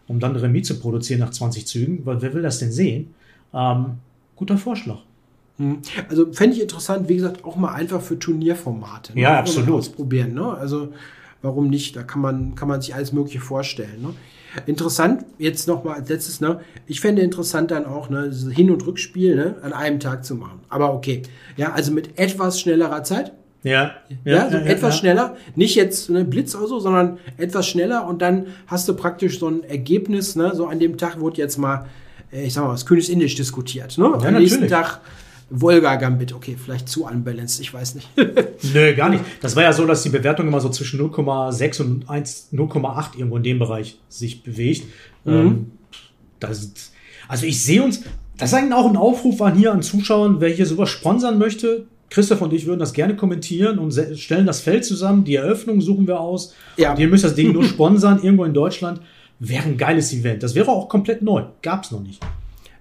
um 0.07 0.19
dann 0.19 0.35
Remis 0.35 0.67
zu 0.67 0.79
produzieren 0.79 1.19
nach 1.19 1.29
20 1.29 1.67
Zügen. 1.67 2.05
Weil 2.05 2.21
wer 2.21 2.33
will 2.33 2.41
das 2.41 2.57
denn 2.57 2.71
sehen? 2.71 3.13
Ähm, 3.53 3.99
guter 4.35 4.57
Vorschlag. 4.57 4.99
Hm. 5.59 5.81
Also 6.09 6.31
fände 6.31 6.55
ich 6.55 6.61
interessant, 6.61 7.07
wie 7.09 7.17
gesagt, 7.17 7.43
auch 7.43 7.57
mal 7.57 7.73
einfach 7.73 8.01
für 8.01 8.17
Turnierformate. 8.17 9.13
Ne? 9.13 9.21
Ja, 9.21 9.39
absolut. 9.39 9.75
Ausprobieren. 9.79 10.33
Ne? 10.33 10.45
Also 10.45 10.93
warum 11.41 11.69
nicht? 11.69 11.95
Da 11.95 12.03
kann 12.03 12.21
man, 12.21 12.55
kann 12.55 12.67
man 12.67 12.81
sich 12.81 12.95
alles 12.95 13.11
Mögliche 13.11 13.41
vorstellen. 13.41 14.01
Ne? 14.01 14.13
Interessant, 14.65 15.25
jetzt 15.37 15.67
noch 15.67 15.83
mal 15.83 15.95
als 15.95 16.09
letztes, 16.09 16.41
ne? 16.41 16.61
Ich 16.87 17.01
fände 17.01 17.21
interessant 17.21 17.69
dann 17.69 17.85
auch, 17.85 18.09
ne, 18.09 18.31
Hin- 18.49 18.71
und 18.71 18.85
Rückspiel, 18.85 19.35
ne, 19.35 19.57
an 19.61 19.73
einem 19.73 19.99
Tag 19.99 20.25
zu 20.25 20.33
machen. 20.33 20.61
Aber 20.69 20.93
okay. 20.93 21.21
Ja, 21.55 21.73
also 21.73 21.91
mit 21.91 22.17
etwas 22.17 22.59
schnellerer 22.59 23.03
Zeit. 23.03 23.31
Ja. 23.61 23.91
Ja, 24.23 24.33
ja, 24.33 24.49
so 24.49 24.57
ja 24.57 24.63
etwas 24.63 24.97
schneller. 24.97 25.35
Nicht 25.55 25.75
jetzt 25.75 26.09
ne, 26.09 26.25
Blitz 26.25 26.55
oder 26.55 26.67
so, 26.67 26.79
sondern 26.79 27.19
etwas 27.37 27.67
schneller 27.67 28.07
und 28.07 28.21
dann 28.23 28.47
hast 28.65 28.87
du 28.89 28.95
praktisch 28.95 29.39
so 29.39 29.47
ein 29.49 29.63
Ergebnis, 29.63 30.35
ne, 30.35 30.55
so 30.55 30.65
an 30.65 30.79
dem 30.79 30.97
Tag 30.97 31.19
wurde 31.19 31.37
jetzt 31.37 31.57
mal, 31.57 31.85
äh, 32.31 32.45
ich 32.45 32.53
sag 32.53 32.63
mal, 32.63 32.73
was 32.73 32.87
Königsindisch 32.87 33.35
diskutiert, 33.35 33.99
ne? 33.99 34.05
Am 34.05 34.11
natürlich. 34.13 34.51
nächsten 34.51 34.67
Tag 34.67 35.01
Volga 35.49 35.95
Gambit, 35.95 36.33
okay, 36.33 36.55
vielleicht 36.63 36.87
zu 36.87 37.05
unbalanced, 37.05 37.59
ich 37.59 37.73
weiß 37.73 37.95
nicht. 37.95 38.09
Nö, 38.73 38.95
gar 38.95 39.09
nicht. 39.09 39.23
Das 39.41 39.55
war 39.55 39.63
ja 39.63 39.73
so, 39.73 39.85
dass 39.85 40.03
die 40.03 40.09
Bewertung 40.09 40.47
immer 40.47 40.61
so 40.61 40.69
zwischen 40.69 40.99
0,6 40.99 41.81
und 41.81 42.05
0,8 42.05 43.17
irgendwo 43.17 43.37
in 43.37 43.43
dem 43.43 43.59
Bereich 43.59 43.99
sich 44.09 44.43
bewegt. 44.43 44.85
Mhm. 45.25 45.33
Ähm, 45.33 45.71
das, 46.39 46.71
also 47.27 47.45
ich 47.45 47.63
sehe 47.63 47.83
uns, 47.83 48.03
das 48.37 48.51
ist 48.51 48.57
eigentlich 48.57 48.73
auch 48.73 48.89
ein 48.89 48.97
Aufruf 48.97 49.41
an 49.41 49.55
hier 49.55 49.73
an 49.73 49.81
Zuschauern, 49.81 50.39
wer 50.39 50.49
hier 50.49 50.65
sowas 50.65 50.89
sponsern 50.89 51.37
möchte. 51.37 51.87
Christoph 52.09 52.41
und 52.41 52.53
ich 52.53 52.65
würden 52.65 52.79
das 52.79 52.93
gerne 52.93 53.15
kommentieren 53.15 53.77
und 53.77 53.93
stellen 54.17 54.45
das 54.45 54.61
Feld 54.61 54.83
zusammen. 54.83 55.25
Die 55.25 55.35
Eröffnung 55.35 55.81
suchen 55.81 56.07
wir 56.07 56.19
aus. 56.19 56.55
Ja. 56.77 56.91
Und 56.91 56.99
ihr 56.99 57.07
müsst 57.07 57.23
das 57.23 57.35
Ding 57.35 57.51
nur 57.53 57.63
sponsern, 57.65 58.19
irgendwo 58.21 58.45
in 58.45 58.53
Deutschland. 58.53 59.01
Wäre 59.39 59.63
ein 59.63 59.77
geiles 59.77 60.11
Event. 60.13 60.43
Das 60.43 60.55
wäre 60.55 60.69
auch 60.69 60.89
komplett 60.89 61.21
neu. 61.21 61.43
Gab's 61.61 61.91
noch 61.91 62.01
nicht. 62.01 62.19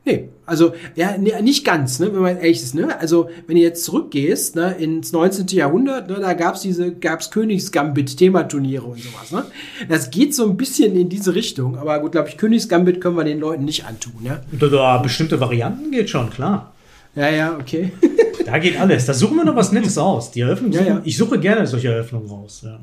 Nee, 0.08 0.30
also 0.46 0.72
ja, 0.94 1.18
nee, 1.18 1.32
nicht 1.42 1.66
ganz, 1.66 1.98
ne, 2.00 2.10
wenn 2.14 2.22
man 2.22 2.38
ehrlich 2.38 2.62
ist. 2.62 2.74
Ne? 2.74 2.98
Also 2.98 3.28
wenn 3.46 3.56
du 3.56 3.62
jetzt 3.62 3.84
zurückgehst 3.84 4.56
ne, 4.56 4.74
ins 4.78 5.12
19. 5.12 5.48
Jahrhundert, 5.48 6.08
ne, 6.08 6.16
da 6.18 6.32
gab's 6.32 6.62
diese, 6.62 6.94
gab's 6.94 7.30
Königsgambit-Thematurniere 7.30 8.84
und 8.84 9.02
sowas. 9.02 9.32
Ne? 9.32 9.44
Das 9.90 10.10
geht 10.10 10.34
so 10.34 10.48
ein 10.48 10.56
bisschen 10.56 10.96
in 10.96 11.10
diese 11.10 11.34
Richtung, 11.34 11.76
aber 11.76 11.98
gut, 12.00 12.12
glaube 12.12 12.30
ich, 12.30 12.38
Königsgambit 12.38 13.02
können 13.02 13.18
wir 13.18 13.24
den 13.24 13.38
Leuten 13.38 13.66
nicht 13.66 13.84
antun. 13.84 14.14
Ja? 14.22 14.40
Da, 14.50 14.96
bestimmte 14.96 15.40
Varianten 15.40 15.90
geht 15.90 16.08
schon, 16.08 16.30
klar. 16.30 16.72
Ja, 17.18 17.28
ja, 17.30 17.56
okay. 17.58 17.92
Da 18.46 18.56
geht 18.56 18.80
alles. 18.80 19.04
Da 19.04 19.12
suchen 19.12 19.36
wir 19.36 19.44
noch 19.44 19.56
was 19.56 19.72
Nettes 19.72 19.98
aus. 19.98 20.30
Die 20.30 20.40
Eröffnung, 20.40 20.72
Ja, 20.72 20.80
ja. 20.82 21.02
ich 21.04 21.18
suche 21.18 21.38
gerne 21.38 21.66
solche 21.66 21.88
Eröffnungen 21.88 22.30
raus. 22.30 22.62
Ja, 22.64 22.80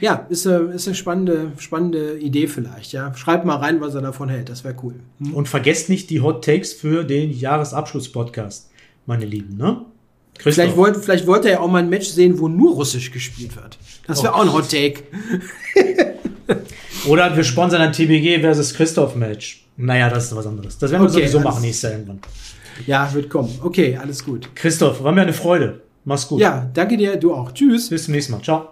ja. 0.00 0.26
Ist, 0.28 0.46
äh, 0.46 0.72
ist 0.72 0.86
eine 0.86 0.94
spannende, 0.94 1.50
spannende 1.58 2.16
Idee 2.20 2.46
vielleicht, 2.46 2.92
ja. 2.92 3.12
Schreibt 3.16 3.44
mal 3.44 3.56
rein, 3.56 3.80
was 3.80 3.96
er 3.96 4.02
davon 4.02 4.28
hält. 4.28 4.48
Das 4.50 4.62
wäre 4.62 4.76
cool. 4.84 4.94
Und 5.32 5.48
vergesst 5.48 5.88
nicht 5.88 6.10
die 6.10 6.20
Hot 6.20 6.44
Takes 6.44 6.72
für 6.72 7.02
den 7.02 7.32
Jahresabschluss-Podcast, 7.32 8.70
meine 9.06 9.24
Lieben. 9.24 9.56
Ne? 9.56 9.80
Christoph. 10.38 10.54
Vielleicht 10.54 10.76
wollte, 10.76 11.00
vielleicht 11.00 11.26
wollte 11.26 11.48
er 11.48 11.54
ja 11.54 11.60
auch 11.60 11.68
mal 11.68 11.78
ein 11.82 11.88
Match 11.90 12.06
sehen, 12.10 12.38
wo 12.38 12.46
nur 12.46 12.74
Russisch 12.74 13.10
gespielt 13.10 13.56
wird. 13.56 13.78
Das 14.06 14.22
wäre 14.22 14.32
Oh. 14.32 14.36
auch 14.36 14.42
ein 14.42 14.52
Hot 14.52 14.70
Take. 14.70 15.02
Oder 17.08 17.36
wir 17.36 17.42
sponsern 17.42 17.80
ein 17.82 17.92
TBG 17.92 18.40
versus 18.40 18.72
Christoph 18.74 19.16
Match. 19.16 19.66
Naja, 19.76 20.08
das 20.08 20.26
ist 20.26 20.36
was 20.36 20.46
anderes. 20.46 20.78
Das 20.78 20.90
werden 20.92 21.02
wir 21.02 21.10
Okay, 21.10 21.20
sowieso 21.26 21.40
machen 21.40 21.62
nächstes 21.62 21.82
Jahr 21.82 21.92
irgendwann. 21.98 22.20
Ja, 22.86 23.12
wird 23.12 23.30
kommen. 23.30 23.50
Okay, 23.62 23.96
alles 23.96 24.24
gut. 24.24 24.48
Christoph, 24.54 25.02
war 25.02 25.12
mir 25.12 25.22
eine 25.22 25.32
Freude. 25.32 25.82
Mach's 26.04 26.28
gut. 26.28 26.40
Ja, 26.40 26.70
danke 26.74 26.96
dir, 26.96 27.16
du 27.16 27.34
auch. 27.34 27.52
Tschüss. 27.52 27.90
Bis 27.90 28.04
zum 28.04 28.14
nächsten 28.14 28.32
Mal. 28.32 28.42
Ciao. 28.42 28.71